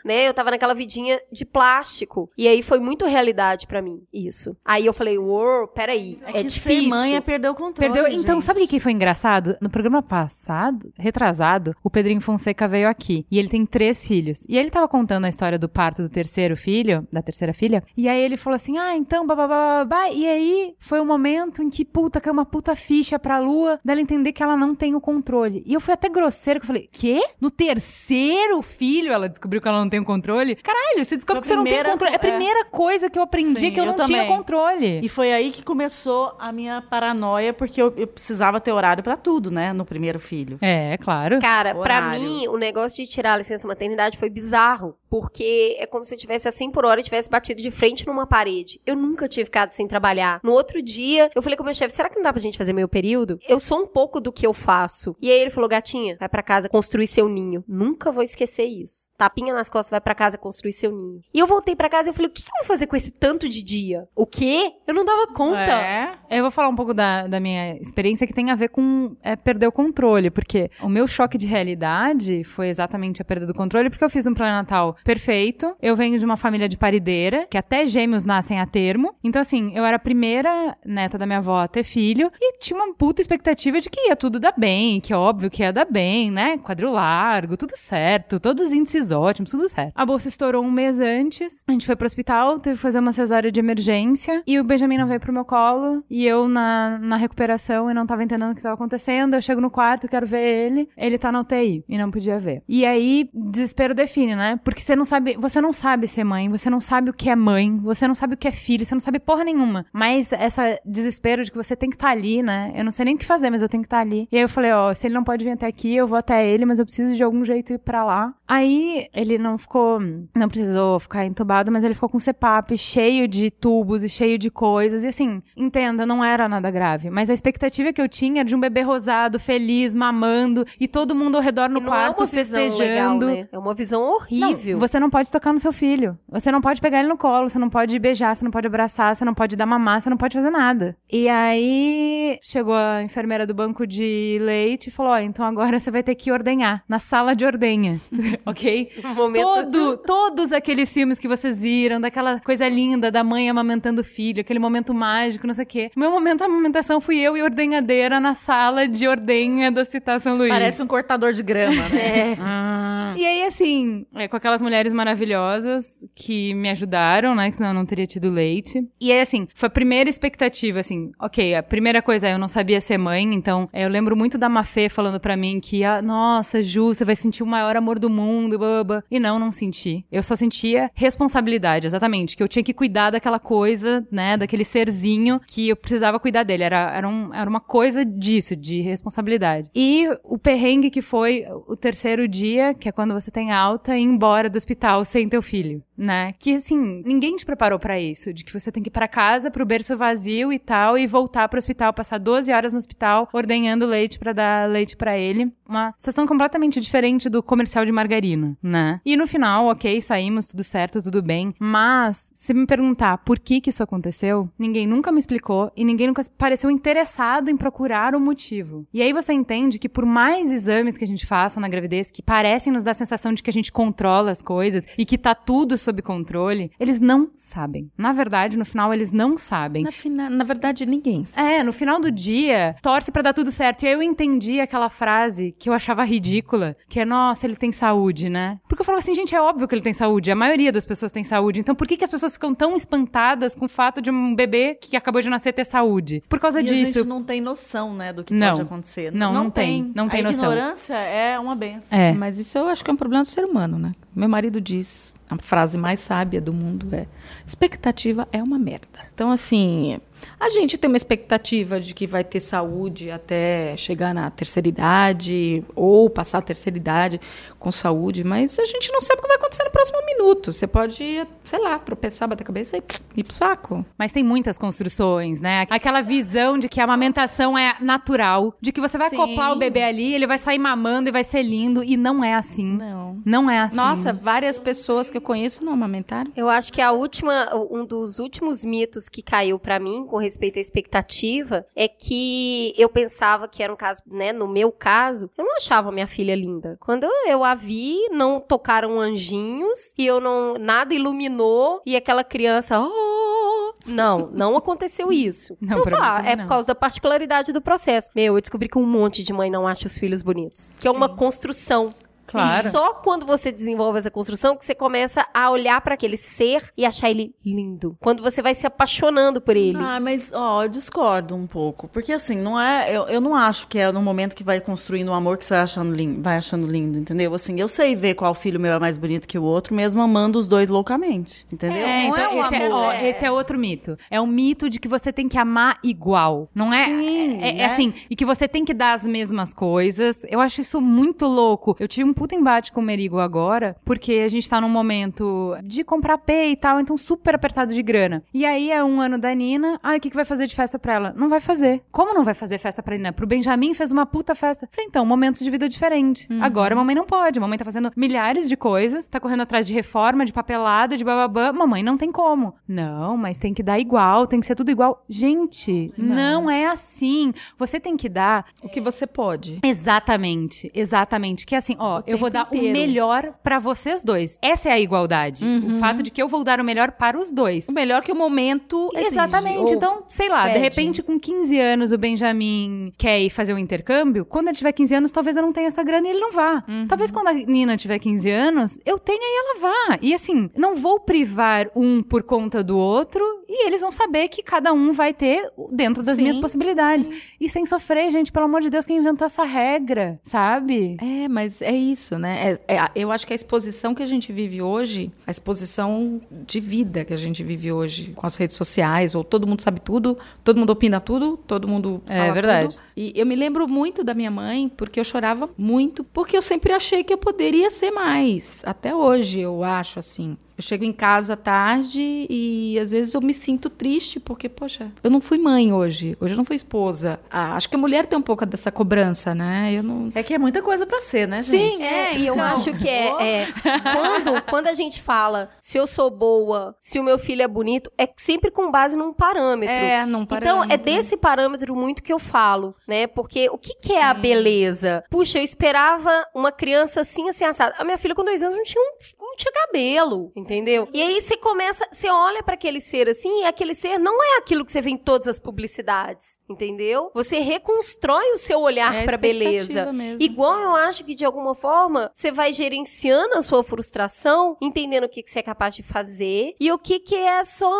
[0.03, 0.27] né?
[0.27, 2.29] Eu tava naquela vidinha de plástico.
[2.37, 4.55] E aí foi muito realidade pra mim, isso.
[4.63, 6.83] Aí eu falei, uou, peraí, é, é, difícil.
[6.83, 8.11] ser mãe é perder o controle, Perdeu.
[8.11, 8.43] Então, gente.
[8.43, 9.57] sabe o que foi engraçado?
[9.61, 13.25] No programa passado, retrasado, o Pedrinho Fonseca veio aqui.
[13.29, 14.45] E ele tem três filhos.
[14.47, 17.83] E ele tava contando a história do parto do terceiro filho, da terceira filha.
[17.95, 20.09] E aí ele falou assim: ah, então, babá.
[20.11, 24.01] E aí foi o momento em que, puta, caiu uma puta ficha pra lua dela
[24.01, 25.63] entender que ela não tem o controle.
[25.65, 27.21] E eu fui até grosseira, que eu falei, quê?
[27.39, 30.55] No terceiro filho ela descobriu que ela não tem o controle?
[30.55, 32.11] Caralho, você descobriu Foi que você não tem primeira- controle.
[32.13, 32.19] É a é.
[32.19, 34.37] primeira coisa que eu aprendi Sim, que eu, eu não tinha também.
[34.37, 34.99] controle.
[35.03, 39.15] E foi aí que começou a minha paranoia, porque eu, eu precisava ter horário pra
[39.17, 39.73] tudo, né?
[39.73, 40.57] No primeiro filho.
[40.61, 41.39] É, claro.
[41.39, 42.21] Cara, pra Horário.
[42.21, 44.95] mim, o negócio de tirar a licença maternidade foi bizarro.
[45.09, 48.05] Porque é como se eu tivesse a 100 por hora e tivesse batido de frente
[48.05, 48.79] numa parede.
[48.85, 50.39] Eu nunca tinha ficado sem trabalhar.
[50.43, 52.57] No outro dia, eu falei com o meu chefe, será que não dá pra gente
[52.59, 53.39] fazer meio período?
[53.49, 55.15] Eu sou um pouco do que eu faço.
[55.19, 57.63] E aí ele falou, gatinha, vai pra casa construir seu ninho.
[57.67, 58.78] Nunca vou esquecer isso.
[59.17, 61.21] Tapinha nas costas, vai pra casa construir seu ninho.
[61.33, 63.11] E eu voltei pra casa e eu falei, o que eu vou fazer com esse
[63.11, 64.07] tanto de dia?
[64.15, 64.71] O quê?
[64.87, 65.59] Eu não dava conta.
[65.59, 66.17] É.
[66.29, 69.35] Eu vou falar um pouco da, da minha experiência que tem a ver com é,
[69.35, 73.89] perder o controle, porque o meu choque de realidade foi exatamente a perda do controle,
[73.89, 75.75] porque eu fiz um pré-natal perfeito.
[75.81, 79.13] Eu venho de uma família de parideira, que até gêmeos nascem a termo.
[79.23, 82.77] Então, assim, eu era a primeira neta da minha avó a ter filho e tinha
[82.77, 85.85] uma puta expectativa de que ia tudo dar bem, que é óbvio que ia dar
[85.85, 86.57] bem, né?
[86.57, 89.93] Quadril largo, tudo certo, todos índices ótimos, tudo certo.
[89.95, 93.13] A bolsa estourou um mês antes, a gente foi pro hospital, teve que fazer uma
[93.13, 97.15] cesárea de emergência e o Benjamin não veio pro meu colo e eu na, na
[97.15, 99.33] recuperação e não tava entendendo o que tava acontecendo.
[99.33, 102.63] Eu chego no quarto, quero ver ele, ele tá na UTI e não podia ver.
[102.67, 104.59] E aí, desespero define, né?
[104.63, 107.35] Porque você não sabe, você não sabe ser mãe, você não sabe o que é
[107.35, 109.85] mãe, você não sabe o que é filho, você não sabe porra nenhuma.
[109.93, 112.71] Mas essa desespero de que você tem que estar ali, né?
[112.75, 114.27] Eu não sei nem o que fazer, mas eu tenho que estar ali.
[114.31, 116.47] E aí eu falei, ó, se ele não pode vir até aqui, eu vou até
[116.47, 118.33] ele, mas eu preciso de algum jeito ir pra lá.
[118.47, 119.99] Aí ele não ficou,
[120.35, 124.49] não precisou ficar entubado, mas ele ficou com CPAP cheio de tubos e cheio de
[124.49, 125.03] coisas.
[125.03, 127.09] E assim, entenda, não era nada grave.
[127.09, 131.15] Mas a expectativa que eu tinha era de um bebê rosado, feliz, mamando, e todo
[131.15, 133.25] mundo ao redor no não é quarto uma visão legal, festejando.
[133.27, 133.47] né?
[133.51, 134.79] É uma visão Não, horrível.
[134.79, 136.17] você não pode tocar no seu filho.
[136.29, 139.15] Você não pode pegar ele no colo, você não pode beijar, você não pode abraçar,
[139.15, 140.95] você não pode dar mamar, você não pode fazer nada.
[141.11, 145.91] E aí chegou a enfermeira do banco de leite e falou: Ó, então agora você
[145.91, 147.99] vai ter que ordenhar na sala de ordenha.
[148.49, 148.91] ok?
[149.09, 149.43] Um momento...
[149.43, 154.41] Todo, todos aqueles filmes que vocês viram, daquela coisa linda da mãe amamentando o filho,
[154.41, 155.91] aquele momento mágico, não sei o quê.
[155.95, 160.35] Meu momento de amamentação fui eu e a ordenhadeira na sala de ordenha da Citação
[160.35, 160.49] Luiz.
[160.49, 161.99] Parece um cortador de grama, né?
[162.09, 162.37] É.
[162.39, 163.13] Ah.
[163.17, 167.51] E aí, assim, é, com aquelas mulheres maravilhosas que me ajudaram, né?
[167.51, 168.85] Senão eu não teria tido leite.
[168.99, 172.47] E aí, assim, foi a primeira expectativa, assim, ok, a primeira coisa é eu não
[172.47, 176.01] sabia ser mãe, então é, eu lembro muito da Mafê falando pra mim que, ah,
[176.01, 179.03] nossa, Ju, você vai sentir o maior amor do mundo, baba.
[179.09, 180.05] E não, não senti.
[180.11, 185.41] Eu só sentia responsabilidade, exatamente, que eu tinha que cuidar daquela coisa, né, daquele serzinho
[185.47, 186.63] que eu precisava cuidar dele.
[186.63, 189.69] Era, era, um, era uma coisa disso, de responsabilidade.
[189.75, 194.01] E o perrengue que foi o terceiro dia, que é quando você tem alta, e
[194.01, 196.33] ir embora do hospital sem teu filho, né?
[196.39, 199.51] Que assim, ninguém te preparou pra isso, de que você tem que ir pra casa,
[199.51, 203.85] pro berço vazio e tal, e voltar pro hospital, passar 12 horas no hospital, ordenhando
[203.85, 205.51] leite pra dar leite pra ele.
[205.67, 209.01] Uma situação completamente diferente do comercial de margarina, né?
[209.05, 211.53] E no final, ok, saímos, tudo certo, tudo bem.
[211.59, 216.07] Mas, se me perguntar por que que isso aconteceu, ninguém nunca me explicou e ninguém
[216.07, 218.87] nunca pareceu interessado em procurar o motivo.
[218.93, 222.21] E aí você entende que por mais exames que a gente faça na gravidez, que
[222.21, 225.35] parecem nos dar a sensação de que a gente controla as coisas e que tá
[225.35, 227.89] tudo sob controle, eles não sabem.
[227.97, 229.83] Na verdade, no final, eles não sabem.
[229.83, 231.47] Na, fina- na verdade, ninguém sabe.
[231.53, 233.83] É, no final do dia, torce pra dar tudo certo.
[233.83, 237.71] E aí eu entendi aquela frase que eu achava ridícula, que é, nossa, ele tem
[237.71, 238.59] saúde, né?
[238.67, 240.29] Porque eu falava assim, gente, é óbvio que ele tem saúde.
[240.31, 241.59] A maioria das pessoas tem saúde.
[241.59, 244.75] Então por que, que as pessoas ficam tão espantadas com o fato de um bebê
[244.75, 246.21] que acabou de nascer ter saúde?
[246.29, 246.93] Por causa E a disso.
[246.93, 248.49] gente não tem noção, né, do que Não.
[248.49, 249.11] pode acontecer.
[249.11, 249.91] Não, não tem.
[249.95, 250.43] Não tem a noção.
[250.51, 251.97] ignorância é uma benção.
[251.97, 252.13] É.
[252.13, 253.91] Mas isso eu acho que é um problema do ser humano, né?
[254.19, 257.07] Meu marido diz, a frase mais sábia do mundo é:
[257.47, 258.99] expectativa é uma merda.
[259.13, 259.97] Então, assim,
[260.39, 265.63] a gente tem uma expectativa de que vai ter saúde até chegar na terceira idade,
[265.75, 267.21] ou passar a terceira idade
[267.57, 270.53] com saúde, mas a gente não sabe o que vai acontecer no próximo minuto.
[270.53, 272.83] Você pode, sei lá, tropeçar, bater a cabeça e
[273.17, 273.85] ir pro saco.
[273.97, 275.67] Mas tem muitas construções, né?
[275.69, 279.17] Aquela visão de que a amamentação é natural, de que você vai Sim.
[279.17, 282.33] acoplar o bebê ali, ele vai sair mamando e vai ser lindo, e não é
[282.33, 282.77] assim.
[282.77, 283.21] Não.
[283.25, 283.75] Não é assim.
[283.75, 286.31] Nossa, várias pessoas que eu conheço não amamentaram.
[286.35, 290.57] Eu acho que a última, um dos últimos mitos que caiu pra mim com respeito
[290.57, 295.45] à expectativa é que eu pensava que era um caso, né, no meu caso, eu
[295.45, 296.77] não achava minha filha linda.
[296.79, 302.79] Quando eu a vi, não tocaram anjinhos e eu não nada iluminou e aquela criança,
[302.79, 303.73] oh!
[303.87, 305.55] não, não aconteceu isso.
[305.61, 306.43] Não, então, falar, também é não.
[306.45, 308.09] por causa da particularidade do processo.
[308.15, 310.91] Meu, eu descobri que um monte de mãe não acha os filhos bonitos, que é
[310.91, 311.93] uma construção.
[312.29, 312.67] Claro.
[312.67, 316.71] E só quando você desenvolve essa construção que você começa a olhar pra aquele ser
[316.77, 317.97] e achar ele lindo.
[317.99, 319.77] Quando você vai se apaixonando por ele.
[319.79, 321.87] Ah, mas, ó, eu discordo um pouco.
[321.87, 322.95] Porque, assim, não é.
[322.95, 325.53] Eu, eu não acho que é no momento que vai construindo um amor que você
[325.55, 327.33] vai achando, lindo, vai achando lindo, entendeu?
[327.33, 330.37] Assim, eu sei ver qual filho meu é mais bonito que o outro, mesmo amando
[330.37, 331.45] os dois loucamente.
[331.51, 331.85] Entendeu?
[331.85, 332.79] É, não então é o esse, é, amor.
[332.79, 333.97] ó, esse é outro mito.
[334.11, 336.49] É o mito de que você tem que amar igual.
[336.53, 336.85] Não é?
[336.85, 337.65] Sim, é, é né?
[337.65, 340.21] assim, e que você tem que dar as mesmas coisas.
[340.27, 341.75] Eu acho isso muito louco.
[341.79, 345.55] Eu tive um puta embate com o Merigo agora, porque a gente tá num momento
[345.63, 348.21] de comprar P e tal, então super apertado de grana.
[348.33, 349.79] E aí é um ano da Nina.
[349.81, 351.13] Ah, o que, que vai fazer de festa pra ela?
[351.15, 351.81] Não vai fazer.
[351.93, 353.13] Como não vai fazer festa pra Nina?
[353.13, 354.67] Pro Benjamin fez uma puta festa.
[354.69, 356.27] Falei, então, momentos de vida diferente.
[356.41, 357.39] Agora a mamãe não pode.
[357.39, 361.05] A mamãe tá fazendo milhares de coisas, tá correndo atrás de reforma, de papelada, de
[361.05, 361.53] bababã.
[361.53, 362.53] Mamãe não tem como.
[362.67, 365.05] Não, mas tem que dar igual, tem que ser tudo igual.
[365.07, 367.33] Gente, não, é assim.
[367.57, 369.59] Você tem que dar O que você pode.
[369.63, 371.45] Exatamente, exatamente.
[371.45, 372.73] Que é assim, ó, eu vou dar o inteiro.
[372.73, 374.37] melhor pra vocês dois.
[374.41, 375.43] Essa é a igualdade.
[375.45, 377.67] O fato de que eu vou dar o melhor para os dois.
[377.67, 379.57] O melhor que o momento exige, Exatamente.
[379.71, 380.63] ou- Então, sei lá, de pede.
[380.63, 384.25] repente, com 15 anos, o Benjamin quer ir fazer um intercâmbio.
[384.25, 386.63] Quando ele tiver 15 anos, talvez eu não tenha essa grana e ele não vá.
[386.67, 386.87] Uhum.
[386.87, 389.99] Talvez quando a Nina tiver 15 anos, eu tenha e ela vá.
[390.01, 394.43] E assim, não vou privar um por conta do outro e eles vão saber que
[394.43, 397.09] cada um vai ter dentro das Sim, minhas possibilidades.
[397.41, 400.97] E sem sofrer, gente, pelo amor de Deus, quem inventou essa regra, sabe?
[401.01, 402.59] É, mas é isso, né?
[402.67, 406.59] É- é- eu acho que a exposição que a gente vive hoje, a exposição de
[406.59, 410.17] vida que a gente vive hoje com as redes sociais, ou todo mundo sabe tudo,
[410.43, 412.75] todo mundo opina tudo, todo mundo É fala verdade.
[412.75, 412.83] tudo.
[412.95, 416.71] E eu me lembro muito da minha mãe, porque eu chorava muito, porque eu sempre
[416.71, 418.61] achei que eu poderia ser mais.
[418.65, 420.37] Até hoje, eu acho assim.
[420.59, 425.09] Eu chego em casa tarde e às vezes eu me sinto triste porque, poxa, eu
[425.09, 426.17] não fui mãe hoje.
[426.19, 427.17] Hoje eu não fui esposa.
[427.31, 429.71] Ah, acho que a mulher tem um pouco dessa cobrança, né?
[429.73, 430.11] Eu não.
[430.13, 431.77] É que é muita coisa pra ser, né, gente?
[431.77, 432.45] Sim, É, e eu então.
[432.45, 433.47] acho que é, é
[433.93, 437.89] quando, quando a gente fala se eu sou boa, se o meu filho é bonito,
[437.97, 439.73] é sempre com base num parâmetro.
[439.73, 440.73] É, num Então, parâmetro.
[440.73, 443.07] é desse parâmetro muito que eu falo, né?
[443.07, 445.05] Porque o que, que é a beleza?
[445.09, 447.75] Puxa, eu esperava uma criança assim, assim, assada.
[447.77, 450.48] A minha filha com dois anos não tinha, um- não tinha cabelo, entendeu?
[450.93, 454.37] E aí você começa, você olha pra aquele ser assim, e aquele ser não é
[454.37, 457.11] aquilo que você vê em todas as publicidades, entendeu?
[457.13, 459.91] Você reconstrói o seu olhar É a pra beleza.
[459.93, 460.21] mesmo.
[460.21, 465.09] Igual eu acho que, de alguma forma, você vai gerenciando a sua frustração, entendendo o
[465.09, 467.71] que, que você é capaz de fazer e o que, que é só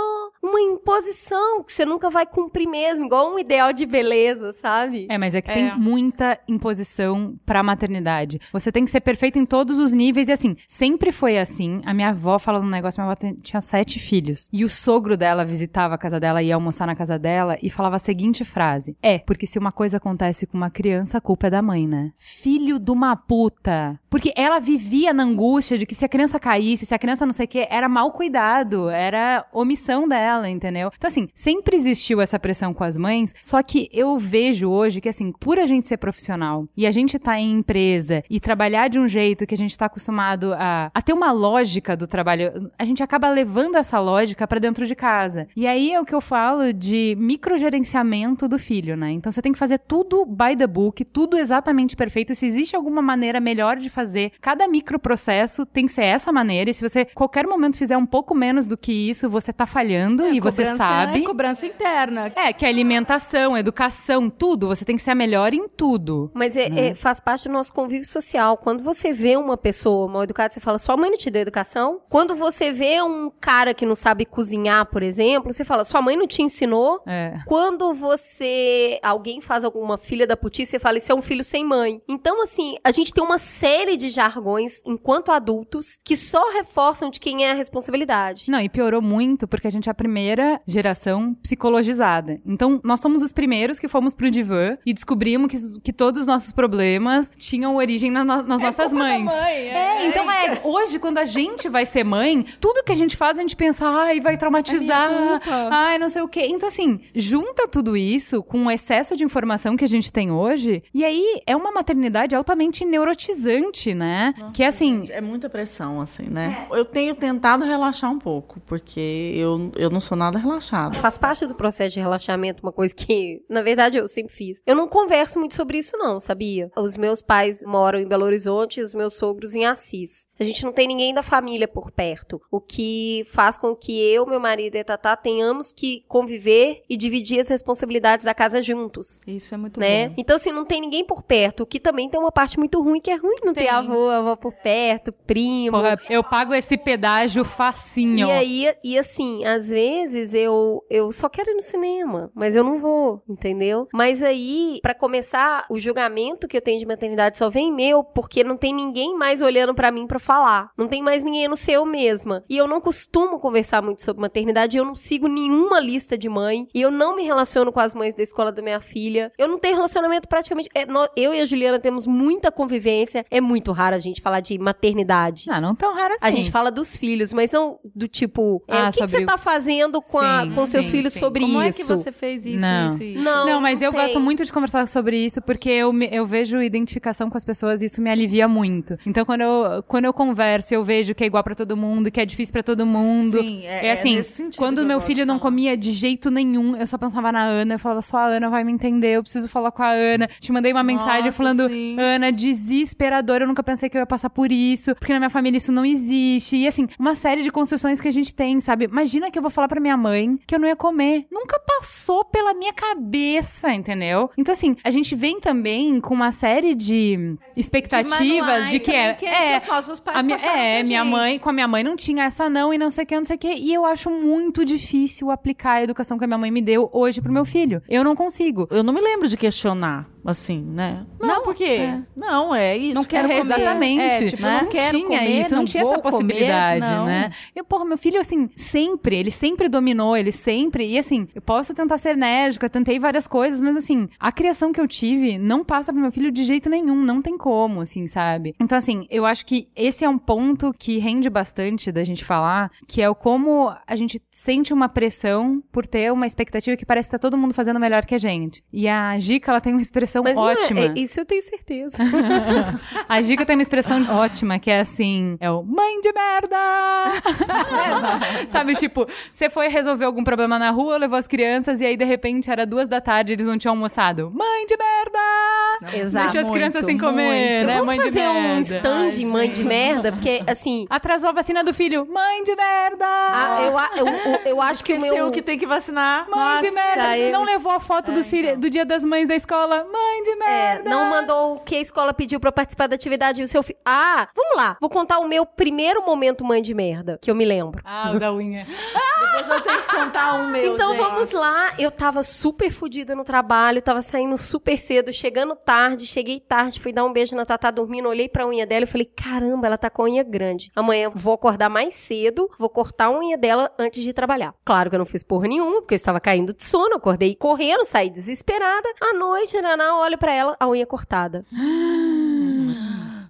[0.42, 5.08] uma imposição que você nunca vai cumprir mesmo, igual um ideal de beleza, sabe?
[5.10, 5.54] É, mas é que É.
[5.54, 8.40] tem muita imposição pra maternidade.
[8.52, 11.82] Você tem que ser perfeita em todos os níveis e assim, sempre foi assim.
[11.86, 14.48] A minha avó um negócio, minha avó tinha sete filhos.
[14.52, 17.96] E o sogro dela visitava a casa dela, ia almoçar na casa dela e falava
[17.96, 21.50] a seguinte frase: É, porque se uma coisa acontece com uma criança, a culpa é
[21.50, 22.12] da mãe, né?
[22.18, 24.00] Filho de uma puta.
[24.10, 27.34] Porque ela vivia na angústia de que se a criança caísse, se a criança não
[27.34, 30.92] sei o que, era mal cuidado, era omissão dela, entendeu?
[30.96, 35.10] Então, assim, sempre existiu essa pressão com as mães, só que eu vejo hoje que,
[35.10, 39.00] assim, por a gente ser profissional e a gente tá em empresa e trabalhar de
[39.00, 42.86] um jeito que a gente tá acostumado a, a ter uma lógica do trabalho, a
[42.86, 45.48] gente acaba levando essa lógica pra dentro de casa.
[45.56, 47.16] E aí é o que eu falo de
[47.64, 49.12] microgerenciamento do filho, né?
[49.12, 52.34] Então você tem que fazer tudo by the book, tudo exatamente perfeito.
[52.34, 56.70] Se existe alguma maneira melhor de fazer cada microprocesso, tem que ser essa maneira.
[56.70, 60.28] E se você qualquer momento fizer um pouco menos do que isso, você tá falhando
[60.28, 61.20] e você Cobrança sabe.
[61.22, 62.32] É cobrança interna.
[62.36, 64.68] É, que é alimentação, educação, tudo.
[64.68, 66.32] Você tem que ser a melhor em tudo.
[66.34, 66.88] Mas é- Né?
[66.90, 68.58] é- faz parte do nosso convívio social.
[68.58, 72.00] Quando você vê uma pessoa mal educada, você fala, sua mãe não te deu educação?
[72.10, 76.16] Quando você vê um cara que não sabe cozinhar, por exemplo, você fala, sua mãe
[76.18, 77.02] não te ensinou?
[77.06, 77.40] É.
[77.46, 79.00] Quando você.
[79.04, 82.02] Alguém faz alguma filha da putice, você fala, isso é um filho sem mãe.
[82.08, 87.20] Então, assim, a gente tem uma série de jargões, enquanto adultos, que só reforçam de
[87.20, 88.50] quem é a responsabilidade.
[88.50, 91.34] Não, e piorou muito porque a gente é a primeira geração
[91.70, 92.40] psicologizada.
[92.46, 96.28] Então, nós somos os primeiros que fomos pro divã e descobrimos que, que todos os
[96.28, 99.26] nossos problemas tinham origem na- na- nas nossas culpa da mães.
[99.26, 102.19] mãe, É, então é, hoje quando a gente vai ser mãe,
[102.60, 105.40] tudo que a gente faz a gente pensa, ai, vai traumatizar, É
[105.72, 106.46] ai, não sei o quê.
[106.50, 110.84] Então assim, junta tudo isso com o excesso de informação que a gente tem hoje,
[110.94, 114.34] e aí é uma maternidade altamente neurotizante, né?
[114.54, 116.68] que é assim, é muita pressão, assim, né?
[116.72, 120.96] Eu tenho tentado relaxar um pouco, porque eu, eu não sou nada relaxada.
[120.96, 124.62] Faz parte do processo de relaxamento, uma coisa que, na verdade, eu sempre fiz.
[124.66, 126.70] Eu não converso muito sobre isso, não, sabia?
[126.76, 130.28] Os meus pais moram em Belo Horizonte e os meus sogros em Assis.
[130.40, 132.09] A gente não tem ninguém da família por perto.
[132.52, 136.96] O que faz com que eu, meu marido e a Tatá tenhamos que conviver e
[136.98, 139.22] dividir as responsabilidades da casa juntos.
[139.28, 140.10] Isso é muito Né?
[140.10, 140.16] bom.
[140.18, 143.00] Então, assim, não tem ninguém por perto, o que também tem uma parte muito ruim,
[143.02, 143.70] que é ruim não ter Tem.
[143.70, 145.78] avô, avó por perto, primo.
[145.78, 148.28] Porra, eu pago esse pedágio facinho.
[148.28, 152.64] E aí, e assim, às vezes eu, eu só quero ir no cinema, mas eu
[152.64, 153.88] não vou, entendeu?
[153.94, 158.44] Mas aí, pra começar, o julgamento que eu tenho de maternidade só vem meu, porque
[158.44, 160.72] não tem ninguém mais olhando pra mim pra falar.
[160.78, 162.44] Não tem mais ninguém no seu mesma.
[162.50, 166.68] E eu não costumo conversar muito sobre maternidade, eu não sigo nenhuma lista de mãe,
[166.74, 169.32] e eu não me relaciono com as mães da escola da minha filha.
[169.38, 170.70] Eu não tenho relacionamento praticamente.
[170.74, 173.26] é, nó- eu e a Juliana temos muita convivência.
[173.30, 175.46] É muito raro a gente falar de maternidade.
[175.50, 176.26] Ah, não tão raro assim.
[176.26, 179.24] A gente fala dos filhos, mas não do tipo, é, Ah, o que, que você
[179.24, 181.20] o- tá fazendo com, a- Sim, com seus sim, filhos sim.
[181.20, 181.68] sobre Como isso?
[181.68, 182.88] é que você fez isso, Não.
[182.88, 183.24] isso e isso?
[183.24, 184.00] Não, Não, mas eu tem.
[184.00, 187.82] gosto muito de conversar sobre isso porque eu, me- eu vejo identificação com as pessoas
[187.82, 188.98] e isso me alivia muito.
[189.06, 192.20] Então, quando eu, quando eu converso, eu vejo que é igual pra todo mundo, que
[192.20, 193.40] é difícil pra todo mundo.
[193.42, 195.52] Sim, é- é, é assim, sentido quando meu filho de não falar.
[195.52, 198.64] comia de jeito nenhum, eu só pensava na Ana, eu falava, só a Ana vai
[198.64, 200.30] me entender, eu preciso falar com a Ana.
[200.40, 201.96] Te mandei uma mensagem Nossa, falando, sim.
[202.00, 205.58] Ana, desesperador, eu nunca pensei que eu ia passar por isso, porque na minha família
[205.58, 206.56] isso não existe.
[206.58, 208.86] E assim, uma série de construções que a gente tem, sabe?
[208.86, 211.26] Imagina que eu vou falar pra minha mãe que eu não ia comer.
[211.32, 214.30] Nunca passou pela minha cabeça, entendeu?
[214.38, 219.14] Então, assim, a gente vem também com uma série de expectativas manuais de, que é.
[219.14, 221.79] que é que os nossos pais a minha, É, minha mãe, com a minha mãe
[221.84, 223.54] não tinha essa não e não sei o que, não sei o que.
[223.54, 227.22] E eu acho muito difícil aplicar a educação que a minha mãe me deu hoje
[227.22, 227.82] pro meu filho.
[227.88, 228.68] Eu não consigo.
[228.72, 231.06] Eu não me lembro de questionar, assim, né?
[231.20, 231.64] Não, Não, por quê?
[231.64, 232.00] é.
[232.16, 232.96] Não, é isso.
[232.96, 233.54] Não quero É, comer.
[233.54, 234.02] Exatamente.
[234.02, 234.60] É, tipo, né?
[234.64, 237.06] não quero tinha comer, isso, não, não tinha essa comer, possibilidade, não.
[237.06, 237.32] né?
[237.56, 240.88] E, porra, meu filho, assim, sempre, ele sempre dominou, ele sempre.
[240.88, 244.72] E assim, eu posso tentar ser enérgica, eu tentei várias coisas, mas assim, a criação
[244.72, 248.08] que eu tive não passa pro meu filho de jeito nenhum, não tem como, assim,
[248.08, 248.56] sabe?
[248.60, 252.72] Então, assim, eu acho que esse é um ponto que rende bastante da gente falar,
[252.88, 257.10] que é o como a gente sente uma pressão por ter uma expectativa que parece
[257.10, 258.64] que tá todo mundo fazendo melhor que a gente.
[258.72, 260.80] E a Gica, ela tem uma expressão Mas não é- ótima.
[260.82, 261.98] é, isso eu tenho certeza.
[263.08, 266.58] A Gica tem uma expressão ótima, que é assim, é o mãe de merda!
[268.48, 272.06] Sabe, tipo, você foi resolver algum problema na rua, levou as crianças, e aí, de
[272.06, 274.32] repente, era duas da tarde, eles não tinham almoçado.
[274.34, 275.98] Mãe de merda!
[275.98, 276.32] Exato.
[276.34, 277.68] Deixa as crianças sem comer, muito.
[277.68, 277.74] né?
[277.74, 280.86] Vamos mãe de fazer um stand de mãe de merda, porque assim.
[280.90, 282.06] Atrasou a vacina do filho.
[282.12, 283.06] Mãe de merda!
[283.06, 285.32] a- eu, eu, eu, eu acho que o meu.
[285.32, 286.30] que tem que vacinar.
[286.30, 287.18] Mãe de Nossa, merda!
[287.18, 289.86] eles- Não levou a foto do, Siri- do dia das mães da escola.
[289.92, 290.90] Mãe de É, merda!
[290.90, 293.78] não mandou o que a escola pediu pra participar da atividade e o seu filho.
[293.86, 294.78] Ah, vamos lá.
[294.80, 297.82] Vou contar o meu primeiro momento mãe de merda, que eu me lembro.
[297.86, 298.66] Ah, o da unha.
[299.20, 301.02] Depois eu tenho que contar um meu, Então gente.
[301.04, 301.74] vamos lá.
[301.78, 306.92] Eu tava super fodida no trabalho, tava saindo super cedo, chegando tarde, cheguei tarde, fui
[306.94, 309.90] dar um beijo na Tatá dormindo, olhei pra unha dela e falei: caramba, ela tá
[309.90, 310.72] com a unha grande.
[310.76, 314.54] Amanhã eu vou acordar mais cedo, vou cortar a unha dela antes de trabalhar.
[314.64, 317.86] Claro que eu não fiz porra nenhuma, porque eu estava caindo de sono, acordei correndo,
[317.86, 318.88] saí desesperada.
[319.02, 321.46] À noite, Naná, olho pra ela, a unha cortada.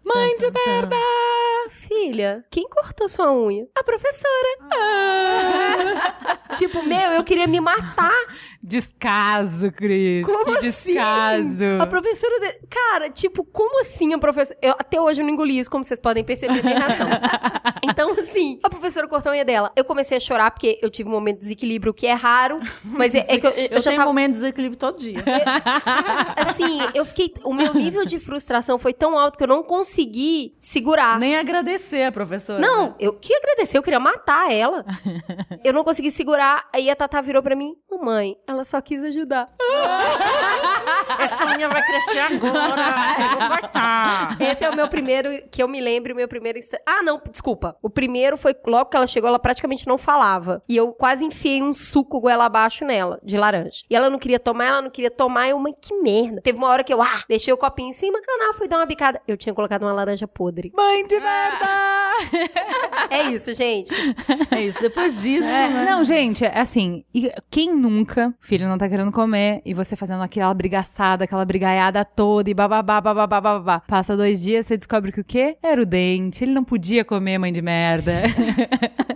[0.03, 0.95] Mãe de merda!
[1.69, 3.67] Filha, quem cortou sua unha?
[3.77, 4.57] A professora.
[6.57, 8.11] tipo, meu, eu queria me matar.
[8.61, 10.25] Descaso, Cris.
[10.25, 10.93] Como que assim?
[10.93, 11.81] descaso.
[11.81, 12.39] A professora.
[12.39, 14.57] de- Cara, tipo, como assim a professora.
[14.61, 17.07] Eu, até hoje eu não engoli isso, como vocês podem perceber, tem razão.
[17.89, 19.71] então, assim, a professora cortou a unha dela.
[19.75, 22.59] Eu comecei a chorar porque eu tive um momento de desequilíbrio, que é raro.
[22.83, 24.05] Mas é, é que eu, eu Eu, já tenho tava.
[24.09, 25.23] momento de desequilíbrio todo dia.
[26.35, 27.33] Assim, eu fiquei.
[27.43, 31.17] O meu nível de frustração foi tão alto que eu não consegui segurar.
[31.19, 32.59] Nem agradecer a professora.
[32.59, 34.85] Não, eu que agradecer, eu queria matar ela.
[35.63, 36.67] eu não consegui segurar.
[36.73, 39.47] Aí a Tatá virou pra mim: Mamãe, ela só quis ajudar.
[41.31, 42.81] Essa unha vai crescer agora.
[43.33, 44.37] Eu vou cortar.
[44.41, 46.81] Esse é o meu primeiro, que eu me lembro, o meu primeiro instante.
[46.85, 47.75] Ah, não, desculpa.
[47.81, 50.61] O primeiro foi logo que ela chegou, ela praticamente não falava.
[50.67, 53.83] E eu quase enfiei um suco goela abaixo nela, de laranja.
[53.89, 55.49] E ela não queria tomar, ela não queria tomar.
[55.49, 56.41] Eu, mãe, que merda.
[56.41, 58.19] Teve uma hora que eu, ah, deixei o copinho em cima.
[58.27, 59.21] Ah, não, fui dar uma bicada.
[59.27, 60.71] Eu tinha colocado uma laranja podre.
[60.75, 61.67] Mãe de merda!
[63.09, 63.93] É isso, gente.
[64.51, 64.81] É isso.
[64.81, 65.85] Depois disso, É, né?
[65.89, 67.03] Não, gente, é assim,
[67.49, 72.03] quem nunca, o filho não tá querendo comer, e você fazendo aquela brigaçada, aquela brigaiada
[72.05, 73.79] toda, e bababá, bababá, bababá.
[73.87, 75.57] Passa dois dias, você descobre que o quê?
[75.61, 78.13] Era o dente, ele não podia comer, mãe de merda.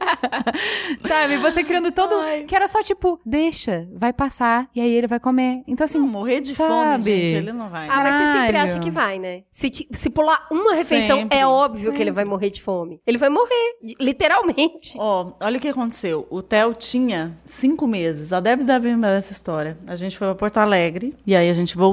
[1.07, 2.15] Sabe, você criando todo,
[2.47, 5.63] que era só tipo, deixa, vai passar, e aí ele vai comer.
[5.67, 6.69] Então assim, Não, morrer de sabe?
[6.69, 7.87] fome, gente, ele não vai.
[7.89, 9.43] Ah, mas você sempre acha que vai, né?
[9.51, 11.37] Se, ti- se pular uma refeição, Sempre.
[11.37, 12.99] é óbvio que ele vai morrer de fome.
[13.05, 14.95] Ele vai morrer, literalmente.
[14.97, 16.27] Ó, olha o que aconteceu.
[16.29, 18.31] O Theo tinha cinco meses.
[18.33, 19.77] A Debs deve lembrar dessa história.
[19.87, 21.92] A gente foi pra Porto Alegre e aí a gente voltou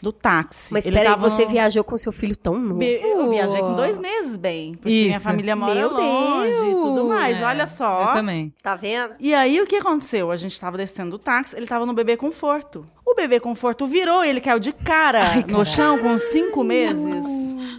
[0.00, 0.72] do táxi.
[0.72, 2.82] Mas Ele peraí, tava você viajou com seu filho tão novo.
[2.82, 4.74] Eu viajei com dois meses, bem.
[4.74, 5.24] Porque minha Isso.
[5.24, 7.40] família mora Meu longe e tudo mais.
[7.40, 8.08] É, Olha só.
[8.08, 8.52] Eu também.
[8.62, 9.14] Tá vendo?
[9.18, 10.30] E aí, o que aconteceu?
[10.30, 12.86] A gente tava descendo do táxi, ele tava no bebê conforto.
[13.04, 17.24] O bebê conforto virou, ele caiu de cara no chão com cinco meses,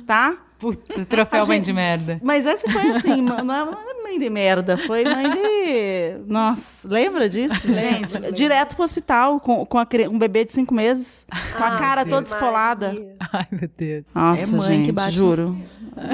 [0.06, 0.38] tá?
[0.60, 2.20] Puta, troféu A mãe gente- de merda.
[2.24, 3.66] Mas essa foi assim, não é
[4.04, 6.18] mãe de merda, foi mãe de...
[6.26, 8.32] Nossa, lembra disso, gente?
[8.32, 12.04] Direto pro hospital com, com a um bebê de cinco meses, com a Ah, cara
[12.04, 12.16] Deus.
[12.16, 12.96] toda esfolada.
[13.32, 14.06] Ai, meu Deus.
[14.16, 15.58] Nossa, É mãe gente, que bate juro.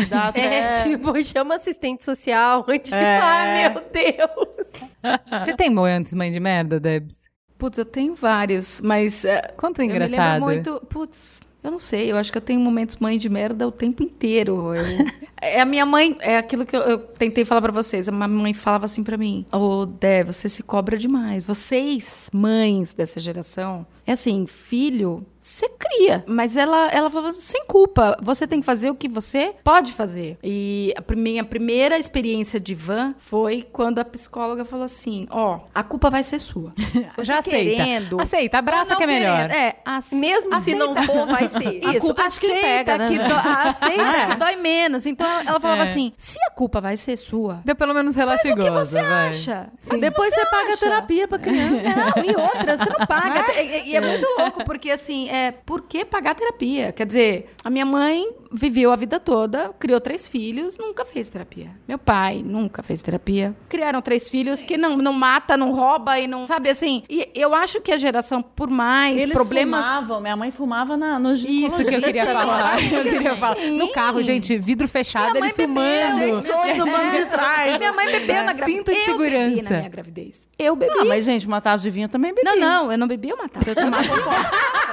[0.09, 0.41] Dá até...
[0.59, 3.19] É, tipo, chama assistente social antes de É.
[3.21, 5.43] Ai, meu Deus.
[5.43, 7.21] Você tem mãe antes mãe de merda, Debs?
[7.57, 10.17] Putz, eu tenho vários, mas é, Quanto eu me engraçado.
[10.45, 10.85] lembro muito.
[10.89, 14.03] Putz, eu não sei, eu acho que eu tenho momentos mãe de merda o tempo
[14.03, 14.73] inteiro.
[14.75, 14.83] Eu-
[15.43, 18.07] é a minha mãe, é aquilo que eu, eu tentei falar pra vocês.
[18.09, 21.43] A minha mãe falava assim pra mim: Ô, Dé, você se cobra demais.
[21.43, 26.23] Vocês, mães dessa geração, é assim, filho, você cria.
[26.27, 28.17] Mas ela, ela falava sem culpa.
[28.21, 30.37] Você tem que fazer o que você pode fazer.
[30.43, 35.83] E a minha primeira experiência de van foi quando a psicóloga falou assim: Ó, a
[35.83, 36.73] culpa vai ser sua.
[37.15, 37.59] Você Já aceita.
[37.83, 38.19] querendo.
[38.19, 39.47] Aceita, abraça que é melhor.
[39.47, 39.51] querendo.
[39.51, 41.13] É, ace- Mesmo se não aceita.
[41.13, 41.81] for, vai ser.
[41.85, 44.25] A Isso, culpa é aceita pega, né, que dó- aceita É.
[44.31, 45.05] que dói menos.
[45.05, 45.89] Então ela falava É.
[45.89, 49.01] assim: se a culpa vai ser sua, Deu pelo menos faz o que relaxigosa, você
[49.01, 49.29] vai.
[49.29, 49.69] acha.
[49.99, 50.77] Depois você paga a acha.
[50.79, 51.89] terapia pra criança.
[52.15, 53.53] Não, e outra, você não paga.
[53.61, 56.91] E, e- e é muito louco, porque assim, é por que pagar terapia?
[56.91, 61.71] Quer dizer, a minha mãe viveu a vida toda, criou três filhos, nunca fez terapia.
[61.87, 63.55] Meu pai nunca fez terapia.
[63.67, 66.45] Criaram três filhos que não, não mata, não rouba e não.
[66.45, 67.03] Sabe assim?
[67.09, 69.83] E eu acho que a geração, por mais Eles problemas.
[69.83, 72.83] fumavam, minha mãe fumava na, no Isso que eu queria Isso, falar.
[72.93, 73.57] Eu queria falar.
[73.71, 76.19] No carro, gente, vidro fechado, Minha mãe eles fumando.
[76.19, 77.77] bebeu, Gente, banco de trás.
[77.79, 78.65] Minha mãe bebeu na gravidez.
[78.77, 79.69] Cinto de Eu bebi segurança.
[79.69, 80.47] na minha gravidez.
[80.59, 80.93] Eu bebi.
[80.99, 82.45] Ah, mas gente, uma taça de vinho eu também bebi.
[82.45, 83.65] Não, não, eu não bebi uma taça.
[83.73, 84.03] Você tomava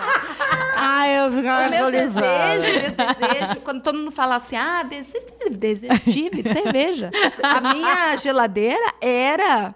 [0.83, 5.27] Ah, eu ficava O meu desejo, meu desejo, quando todo mundo fala assim, ah, desejo,
[5.51, 7.11] desejo tive de cerveja.
[7.43, 9.75] A minha geladeira era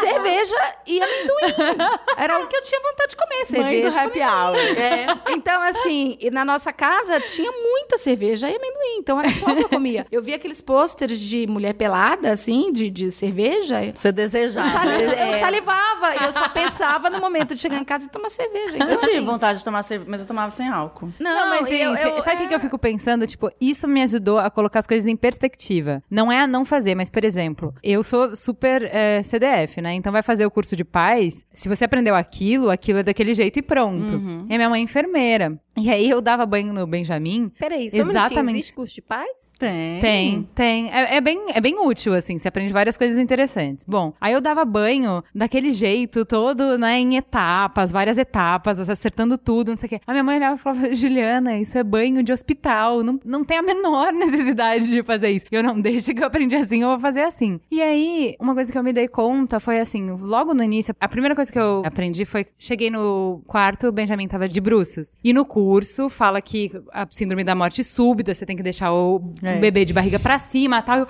[0.00, 1.78] cerveja e amendoim.
[2.16, 3.90] Era o que eu tinha vontade de comer, Mãe cerveja.
[3.90, 4.56] do happy hour.
[4.56, 5.06] É.
[5.32, 8.96] Então, assim, e na nossa casa tinha muita cerveja e amendoim.
[8.98, 9.81] Então era só o que eu comia.
[10.10, 13.76] Eu via aqueles pôsteres de mulher pelada, assim, de, de cerveja.
[13.94, 14.70] Você Eu, desejava.
[14.70, 15.40] sali- eu É.
[15.40, 16.14] salivava.
[16.20, 18.76] E eu só pensava no momento de chegar em casa e tomar cerveja.
[18.76, 21.10] Então, Eu tive assim, vontade de tomar cerveja, mas eu tomava sem álcool.
[21.18, 23.26] Não, Não, mas, gente, eu- eu- sabe o que é- que eu fico pensando?
[23.26, 26.02] Tipo, isso me ajudou a colocar as coisas em perspectiva.
[26.10, 29.94] Não é a não fazer, mas, por exemplo, eu sou super é, CDF, né?
[29.94, 31.44] Então vai fazer o curso de paz.
[31.52, 34.14] Se você aprendeu aquilo, aquilo é daquele jeito e pronto.
[34.14, 34.46] Uhum.
[34.48, 35.58] E a minha mãe é enfermeira.
[35.76, 37.50] E aí eu dava banho no Benjamin.
[37.58, 38.54] Peraí, só um minutinho, Exatamente.
[38.56, 39.52] existe curso de paz?
[39.58, 40.00] Tem.
[40.00, 40.90] Tem, tem.
[40.92, 42.38] É, é bem, é bem útil, assim.
[42.38, 43.84] Você aprende várias coisas interessantes.
[43.86, 49.68] Bom, aí eu dava banho daquele jeito, todo, né, em etapas, várias etapas, acertando tudo,
[49.68, 50.00] não sei o quê.
[50.06, 53.02] A minha mãe olhava e falava, Juliana, isso é banho de hospital.
[53.02, 55.46] Não, não tem a menor necessidade de fazer isso.
[55.50, 57.58] E eu não, desde que eu aprendi assim, eu vou fazer assim.
[57.70, 61.08] E aí, uma coisa que eu me dei conta foi assim, logo no início, a
[61.08, 65.16] primeira coisa que eu aprendi foi, cheguei no quarto, o Benjamin tava de bruços.
[65.24, 69.32] E no curso, fala que a síndrome da morte súbita, você tem que deixar o
[69.42, 69.58] É.
[69.58, 70.98] bebê de barriga pra cima e tal.
[70.98, 71.06] Eu,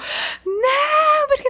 [0.47, 1.49] não, porque.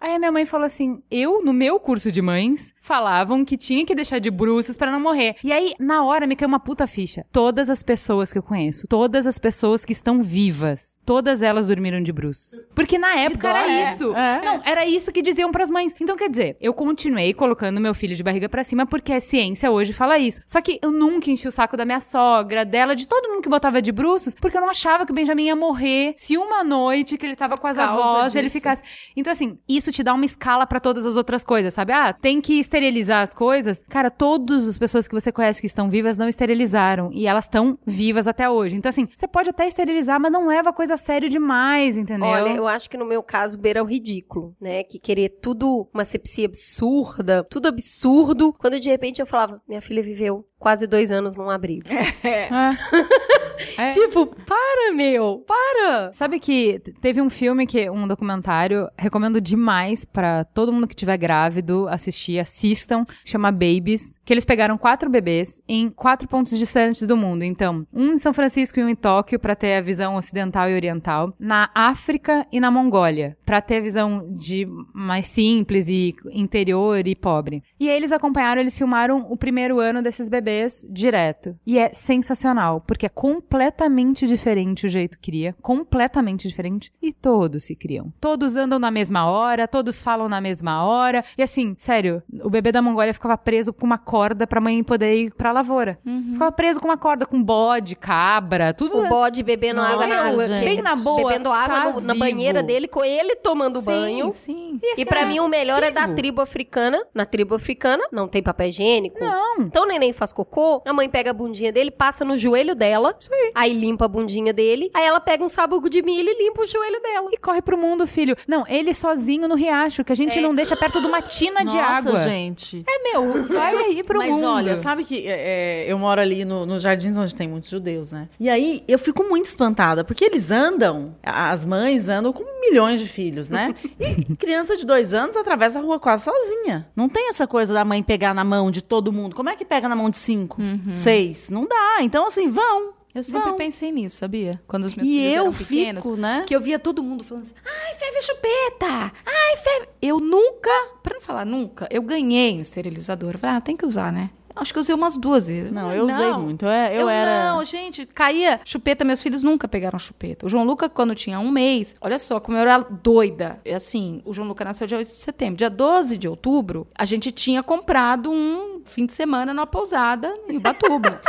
[0.00, 3.84] Aí a minha mãe falou assim: eu, no meu curso de mães, falavam que tinha
[3.84, 5.36] que deixar de bruços pra não morrer.
[5.44, 7.24] E aí, na hora, me caiu uma puta ficha.
[7.30, 12.02] Todas as pessoas que eu conheço, todas as pessoas que estão vivas, todas elas dormiram
[12.02, 12.66] de bruços.
[12.74, 13.92] Porque na época era dó, é.
[13.92, 14.16] isso.
[14.16, 14.42] É.
[14.42, 15.94] Não, era isso que diziam pras mães.
[16.00, 19.70] Então, quer dizer, eu continuei colocando meu filho de barriga pra cima porque a ciência
[19.70, 20.40] hoje fala isso.
[20.46, 23.48] Só que eu nunca enchi o saco da minha sogra, dela, de todo mundo que
[23.48, 27.18] botava de bruços, porque eu não achava que o Benjamin ia morrer se uma noite
[27.18, 28.82] que ele tava com as avós, ele ficasse.
[29.14, 31.92] Então, assim, isso te dá uma escala pra todas as outras coisas, sabe?
[31.92, 33.82] Ah, tem que esterilizar as coisas.
[33.88, 37.10] Cara, todas as pessoas que você conhece que estão vivas não esterilizaram.
[37.12, 38.76] E elas estão vivas até hoje.
[38.76, 42.26] Então, assim, você pode até esterilizar, mas não leva a coisa a sério demais, entendeu?
[42.26, 44.84] Olha, eu acho que no meu caso beira o ridículo, né?
[44.84, 50.02] Que querer tudo, uma sepsia absurda, tudo absurdo, quando de repente eu falava, minha filha
[50.02, 51.88] viveu quase dois anos num abrigo.
[53.76, 53.90] É.
[53.90, 56.12] Tipo, para, meu, para!
[56.14, 61.18] Sabe que teve um filme que um documentário recomendo demais pra todo mundo que tiver
[61.18, 67.18] grávido assistir, assistam, chama Babies, que eles pegaram quatro bebês em quatro pontos distantes do
[67.18, 67.42] mundo.
[67.42, 70.74] Então, um em São Francisco e um em Tóquio pra ter a visão ocidental e
[70.74, 77.06] oriental, na África e na Mongólia, pra ter a visão de mais simples e interior
[77.06, 77.62] e pobre.
[77.78, 81.56] E aí eles acompanharam, eles filmaram o primeiro ano desses bebês bebês direto.
[81.66, 87.64] E é sensacional, porque é completamente diferente o jeito que cria, completamente diferente, e todos
[87.64, 88.12] se criam.
[88.20, 91.24] Todos andam na mesma hora, todos falam na mesma hora.
[91.38, 95.14] E assim, sério, o bebê da Mongólia ficava preso com uma corda pra mãe poder
[95.16, 95.98] ir pra lavoura.
[96.32, 98.98] Ficava preso com uma corda com bode, cabra, tudo.
[98.98, 100.46] O bode bebendo Nossa, água na rua.
[100.48, 100.64] gente.
[100.64, 102.24] Bem na boa, Bebendo água tá no- na vivo.
[102.24, 104.32] banheira dele, com ele tomando sim, banho.
[104.32, 104.80] sim.
[104.96, 106.16] E pra mim o melhor é da vivo.
[106.16, 107.04] tribo africana.
[107.14, 109.20] Na tribo africana não tem papel higiênico.
[109.20, 109.60] Não.
[109.60, 113.16] Então o neném faz cocô, a mãe pega a bundinha dele, passa no joelho dela,
[113.54, 116.66] aí limpa a bundinha dele, aí ela pega um sabugo de milho e limpa o
[116.66, 117.28] joelho dela.
[117.32, 118.36] E corre pro mundo, filho.
[118.46, 121.76] Não, ele sozinho no riacho, que a gente não deixa perto de uma tina de
[121.76, 122.16] Nossa, água.
[122.20, 122.84] gente.
[122.88, 124.46] É meu, vai aí pro Mas mundo.
[124.46, 128.12] olha, sabe que é, é, eu moro ali no- nos jardins onde tem muitos judeus,
[128.12, 128.28] né?
[128.38, 133.06] E aí eu fico muito espantada, porque eles andam, as mães andam com milhões de
[133.08, 133.74] filhos, né?
[133.98, 136.86] E criança de dois anos atravessa a rua quase sozinha.
[136.94, 139.34] Não tem essa coisa da mãe pegar na mão de todo mundo.
[139.34, 140.60] Como é que pega na mão de cinco,
[140.94, 141.50] seis?
[141.50, 141.98] Não dá.
[142.02, 142.94] Então, assim, vão.
[143.12, 144.62] Eu sempre pensei nisso, sabia?
[144.68, 146.04] Quando os meus E filhos eram pequenos.
[146.04, 146.44] fico, né?
[146.46, 149.12] Que eu via todo mundo falando assim, ai, ferve chupeta!
[149.26, 149.88] Ai, ferve...
[150.00, 150.70] Eu nunca,
[151.02, 153.32] pra não falar nunca, eu ganhei um esterilizador.
[153.32, 154.30] Eu falei, ah, tem que usar, né?
[154.54, 155.70] Acho que eu usei umas duas vezes.
[155.70, 156.66] Não, eu usei muito.
[156.66, 157.52] é, Eu, era.
[157.52, 159.04] Não, gente, caía chupeta.
[159.04, 160.46] Meus filhos nunca pegaram chupeta.
[160.46, 163.60] O João Luca, quando tinha um mês, olha só como eu era doida.
[163.64, 165.56] É assim, o João Luca nasceu dia 8 de setembro.
[165.56, 170.56] Dia 12 de outubro, a gente tinha comprado um fim de semana numa pousada em
[170.56, 171.20] Ubatuba.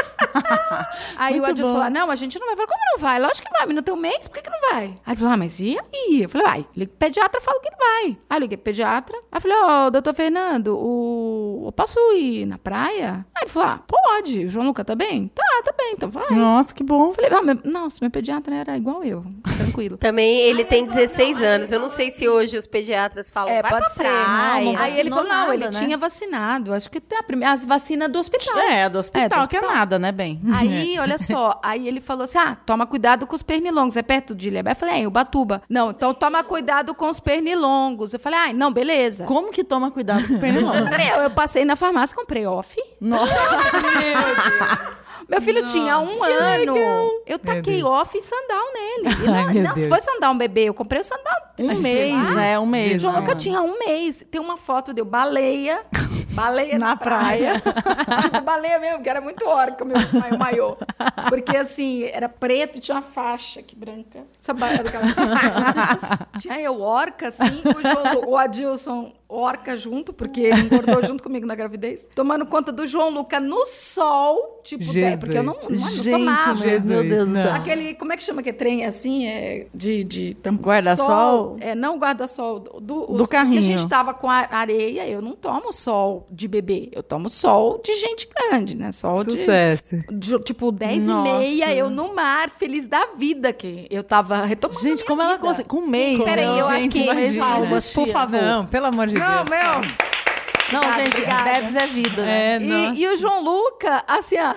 [1.15, 2.53] Aí Muito o Adilson falou: não, a gente não vai.
[2.53, 3.19] Eu falei, como não vai?
[3.19, 4.85] Lógico que vai, mas no teu mês, por que, que não vai?
[4.85, 6.23] Aí ele falou: ah, mas e aí?
[6.23, 8.17] Eu falei, vai, liga pro pediatra, fala que ele vai.
[8.29, 9.17] Aí eu liguei pro pediatra.
[9.31, 11.63] Aí eu falei, ó, doutor Fernando, o...
[11.67, 13.20] eu posso ir na praia?
[13.35, 14.45] Aí ele falou: ah, pode.
[14.45, 15.27] O João Luca tá bem?
[15.33, 16.29] Tá, tá bem, então vai.
[16.31, 17.07] Nossa, que bom.
[17.07, 17.59] Eu falei, ah, meu...
[17.63, 19.23] nossa, meu pediatra era igual eu,
[19.57, 19.97] tranquilo.
[20.01, 21.71] Também ele tem 16 anos.
[21.71, 24.03] Eu não sei se hoje os pediatras falam, É, vai pode pra ser.
[24.03, 24.65] praia.
[24.65, 25.71] não, não Aí ele falou, não, nada, ele né?
[25.71, 26.73] tinha vacinado.
[26.73, 28.57] Acho que tem a primeira, as vacinas do hospital.
[28.59, 29.75] É, do hospital, É, do que é hospital.
[29.77, 30.39] nada, né, bem?
[30.53, 33.95] Aí, olha só, aí ele falou assim: ah, toma cuidado com os pernilongos.
[33.95, 34.71] É perto de Ilhabé?
[34.71, 35.61] Eu falei, é, Ubatuba.
[35.69, 38.13] Não, então toma cuidado com os pernilongos.
[38.13, 39.25] Eu falei, ai, não, beleza.
[39.25, 40.89] Como que toma cuidado com o pernilongo?
[40.91, 42.75] Meu, eu passei na farmácia, comprei off.
[43.01, 43.33] Nossa.
[45.29, 46.75] Meu filho tinha um ano.
[46.77, 47.89] Eu Meu taquei Deus.
[47.89, 49.15] off e sandal nele.
[49.23, 49.87] E Ai, não, meu Deus.
[49.87, 51.35] foi sandal um bebê, eu comprei o sandal.
[51.57, 52.33] Um Sei mês, lá.
[52.33, 52.59] né?
[52.59, 53.01] Um mês.
[53.01, 53.19] João né?
[53.19, 54.25] Luca tinha um mês.
[54.29, 55.85] Tem uma foto de eu baleia.
[56.31, 57.61] Baleia na, Na praia.
[58.21, 60.77] tipo, baleia mesmo, que era muito orca o meu ma- maiô.
[61.29, 64.23] Porque assim, era preto e tinha uma faixa aqui branca.
[64.41, 65.03] Essa baleia daquela...
[66.39, 71.45] Tinha eu orca, assim, o, João, o Adilson orca junto, porque ele engordou junto comigo
[71.47, 72.05] na gravidez.
[72.15, 75.11] Tomando conta do João Luca no sol, tipo, Jesus.
[75.11, 76.53] de- porque eu não, não, não Gente, tomava.
[76.55, 77.45] meu Jesus, Deus do céu.
[77.45, 77.53] não.
[77.55, 79.27] Aquele, como é que chama aquele trem assim?
[79.27, 81.05] É, de, de Guarda-sol?
[81.07, 81.57] sol?
[81.61, 82.59] É, não guarda-sol.
[82.59, 83.55] Do, do, os- carrinho.
[83.61, 86.89] Porque a gente tava com a areia, eu não tomo sol de bebê.
[86.91, 88.91] Eu tomo sol de gente grande, né?
[88.91, 89.97] Sol de, Sucesso.
[90.11, 91.29] de, Tipo, 10 Nossa.
[91.29, 95.21] e meia, eu no mar, feliz da vida, que eu tava retomando Gente, minha como
[95.21, 95.45] ela vida.
[95.47, 95.69] consegue?
[95.69, 96.17] Com mês.
[96.23, 96.59] Peraí, né?
[96.61, 97.45] eu acho gente, que imagina.
[97.45, 98.41] palmas, por favor.
[98.41, 100.01] Não, pelo amor de Não, meu.
[100.81, 101.43] Não, gente, obrigada.
[101.53, 102.21] Debs é vida.
[102.23, 102.55] né?
[102.55, 102.93] É, não.
[102.93, 104.53] E, e o João Luca, assim, ó.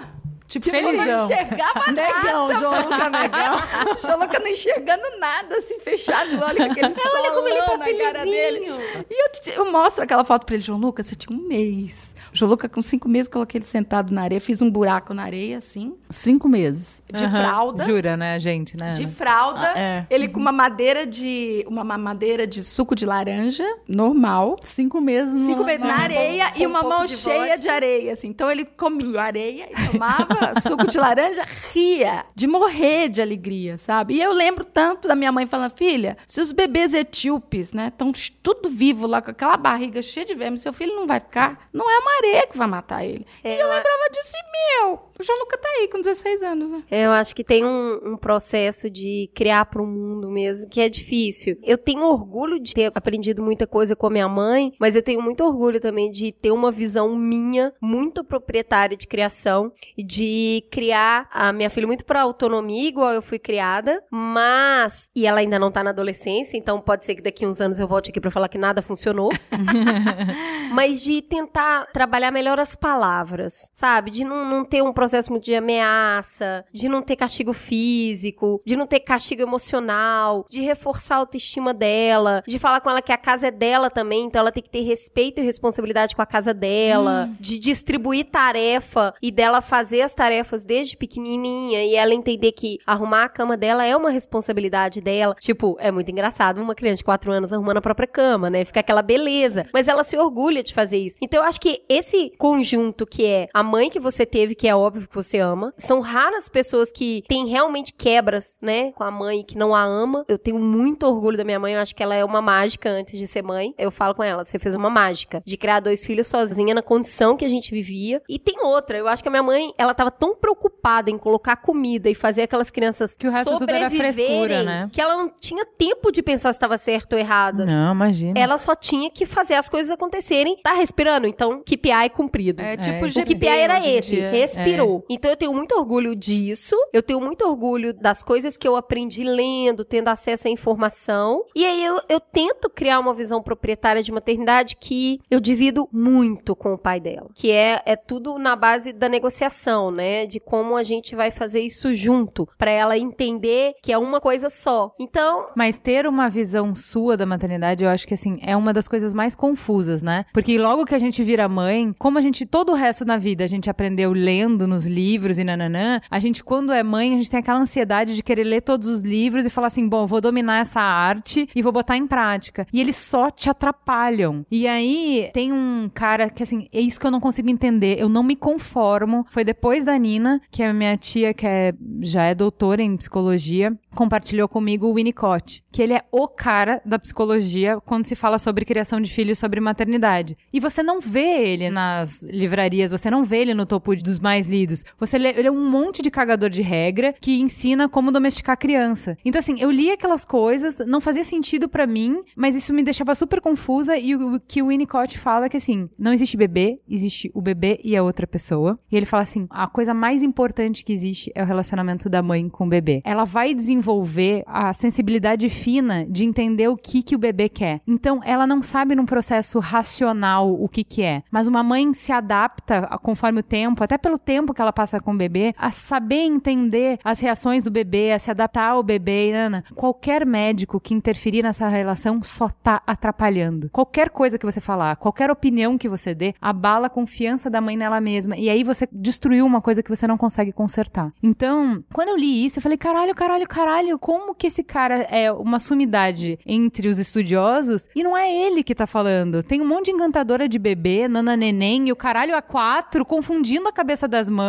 [0.47, 1.25] Tipo, Tipo, não felizão.
[1.31, 2.61] enxergava Negão, nada.
[2.61, 3.63] João Luca Negão.
[3.97, 8.71] O João Luca não enxergando nada, assim, fechado, olha com aquele solão na cara dele.
[9.11, 12.14] E eu, eu mostro aquela foto pra ele, João Lucas, você tinha um mês.
[12.43, 15.95] Lucas, com cinco meses, coloquei ele sentado na areia, fiz um buraco na areia, assim,
[16.11, 17.03] Cinco meses.
[17.13, 17.37] de Aham.
[17.37, 17.85] fralda.
[17.85, 18.77] Jura, né, gente?
[18.77, 18.91] Né?
[18.93, 20.07] De fralda, Ah, é.
[20.11, 24.57] ele com uma madeira de uma mamadeira de suco de laranja, normal.
[24.63, 25.39] Cinco meses.
[25.41, 27.59] no- Cinco meses na areia com e um uma pouco mão de cheia vodka.
[27.59, 28.29] de areia, assim.
[28.29, 30.27] Então ele comia areia e tomava
[30.61, 34.15] suco de laranja, ria, de morrer de alegria, sabe?
[34.15, 38.13] E eu lembro tanto da minha mãe falando, filha, se os bebês etíopes, né, estão
[38.43, 41.91] tudo vivo lá com aquela barriga cheia de verme, seu filho não vai ficar, não
[41.91, 43.27] é uma que vai matar ele.
[43.45, 44.37] e eu lembrava disso,
[44.81, 46.83] meu, o João Luca tá aí com 16 anos, né?
[46.91, 50.89] Eu acho que tem um, um processo de criar para o mundo mesmo que é
[50.89, 51.57] difícil.
[51.63, 55.23] Eu tenho orgulho de ter aprendido muita coisa com a minha mãe, mas eu tenho
[55.23, 61.29] muito orgulho também de ter uma visão minha, muito proprietária de criação, e de criar
[61.33, 65.09] a minha filha muito para autonomia, igual eu fui criada, mas.
[65.15, 67.87] E ela ainda não tá na adolescência, então pode ser que daqui uns anos eu
[67.87, 69.31] volte aqui para falar que nada funcionou.
[70.73, 74.11] mas de tentar trabalhar melhor as palavras, sabe?
[74.11, 78.77] De não, não ter um processo muito de ameaça, de não ter castigo físico, de
[78.77, 83.19] não ter castigo emocional, de reforçar a autoestima dela, de falar com ela que a
[83.19, 86.55] casa é dela também, então ela tem que ter respeito e responsabilidade com a casa
[86.55, 92.53] dela, de distribuir tarefa e dela fazer as as tarefas desde pequenininha e ela entender
[92.53, 95.35] que arrumar a cama dela é uma responsabilidade dela.
[95.41, 98.65] Tipo, é muito engraçado uma criança de 4 anos arrumando a própria cama, né?
[98.65, 99.67] Fica aquela beleza.
[99.73, 101.17] Mas ela se orgulha de fazer isso.
[101.21, 104.75] Então eu acho que esse conjunto que é a mãe que você teve, que é
[104.75, 108.93] óbvio que você ama, são raras pessoas que têm realmente quebras, né?
[108.93, 110.25] Com a mãe que não a ama.
[110.29, 113.19] Eu tenho muito orgulho da minha mãe, eu acho que ela é uma mágica antes
[113.19, 113.75] de ser mãe.
[113.79, 117.37] Eu falo com ela, você fez uma mágica de criar dois filhos sozinha na condição
[117.37, 118.23] que a gente vivia.
[118.29, 121.57] E tem outra, eu acho que a minha mãe, ela tava tão preocupada em colocar
[121.57, 124.91] comida e fazer aquelas crianças Que o resto tudo era sobreviverem, frescura, né?
[124.93, 127.67] que ela não tinha tempo de pensar se estava certo ou errado.
[127.67, 128.39] Não, imagina.
[128.39, 130.57] Ela só tinha que fazer as coisas acontecerem.
[130.63, 131.27] Tá respirando?
[131.27, 132.63] Então, KPI cumprido.
[132.63, 133.03] É tipo É.
[133.05, 135.05] O GB KPI era hoje em esse, respirou.
[135.09, 136.77] Então eu tenho muito orgulho disso.
[136.93, 141.45] Eu tenho muito orgulho das coisas que eu aprendi lendo, tendo acesso à informação.
[141.55, 146.55] E aí eu, eu tento criar uma visão proprietária de maternidade que eu divido muito
[146.55, 147.29] com o pai dela.
[147.35, 150.27] Que é, é tudo na base da negociação, né?
[150.27, 152.49] De como a gente vai fazer isso junto.
[152.59, 154.95] Pra ela entender que é uma coisa só.
[154.99, 158.89] Então, Mas ter uma visão sua da maternidade, eu acho que assim, é uma das
[158.89, 160.25] coisas mais confusas, né?
[160.33, 163.45] Porque logo que a gente vira mãe, como a gente, todo o resto da vida,
[163.45, 167.31] a gente aprendeu lendo nos livros e nananã, a gente, quando é mãe, a gente
[167.31, 170.61] tem aquela ansiedade de querer ler todos os livros e falar assim, bom, vou dominar
[170.61, 172.67] essa arte e vou botar em prática.
[172.73, 174.45] E eles só te atrapalham.
[174.51, 178.09] E aí, tem um cara que, assim, é isso que eu não consigo entender, eu
[178.09, 179.25] não me conformo.
[179.31, 183.73] Foi depois da Nina, que é minha tia, que é, já é doutora em psicologia,
[183.95, 188.65] compartilhou comigo o Winnicott, que ele é o cara da psicologia quando se fala sobre
[188.65, 190.37] criação de filhos, sobre maternidade.
[190.53, 194.47] E você não vê ele nas livrarias, você não vê ele no topo dos mais
[194.47, 194.64] lidos.
[194.99, 199.17] Você lê, é um monte de cagador de regra que ensina como domesticar criança.
[199.25, 203.15] Então assim, eu li aquelas coisas, não fazia sentido pra mim, mas isso me deixava
[203.15, 207.31] super confusa e o, que o Winnicott fala é que assim, não existe bebê, existe
[207.35, 208.79] o bebê e a outra pessoa.
[208.91, 212.49] E ele fala assim, a coisa mais importante que existe é o relacionamento da mãe
[212.49, 213.03] com o bebê.
[213.05, 217.81] Ela vai desenvolver a sensibilidade fina de entender o que que o bebê quer.
[217.87, 222.13] Então, ela não sabe num processo racional o que que é, mas uma mãe se
[222.13, 226.23] adapta conforme o tempo, até pelo tempo que ela passa com o bebê, a saber
[226.23, 229.65] entender as reações do bebê, a se adaptar ao bebê, nana.
[229.75, 233.69] Qualquer médico que interferir nessa relação só tá atrapalhando.
[233.71, 237.77] Qualquer coisa que você falar, qualquer opinião que você dê, abala a confiança da mãe
[237.77, 238.37] nela mesma.
[238.37, 241.13] E aí você destruiu uma coisa que você não consegue consertar.
[241.23, 245.33] Então, quando eu li isso, eu falei: caralho, caralho, caralho, como que esse cara é
[245.33, 249.43] uma sumidade entre os estudiosos e não é ele que tá falando?
[249.43, 253.69] Tem um monte de encantadora de bebê, nana neném e o caralho a quatro confundindo
[253.69, 254.44] a cabeça das mães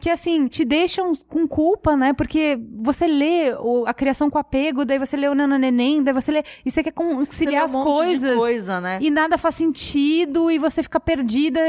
[0.00, 2.12] que assim te deixam com culpa, né?
[2.12, 6.12] Porque você lê o- a criação com apego, daí você lê o nana neném, daí
[6.14, 8.34] você lê e você quer conciliar as Você um de coisas.
[8.38, 8.98] coisa, né?
[9.00, 11.60] E nada faz sentido, e você fica perdida,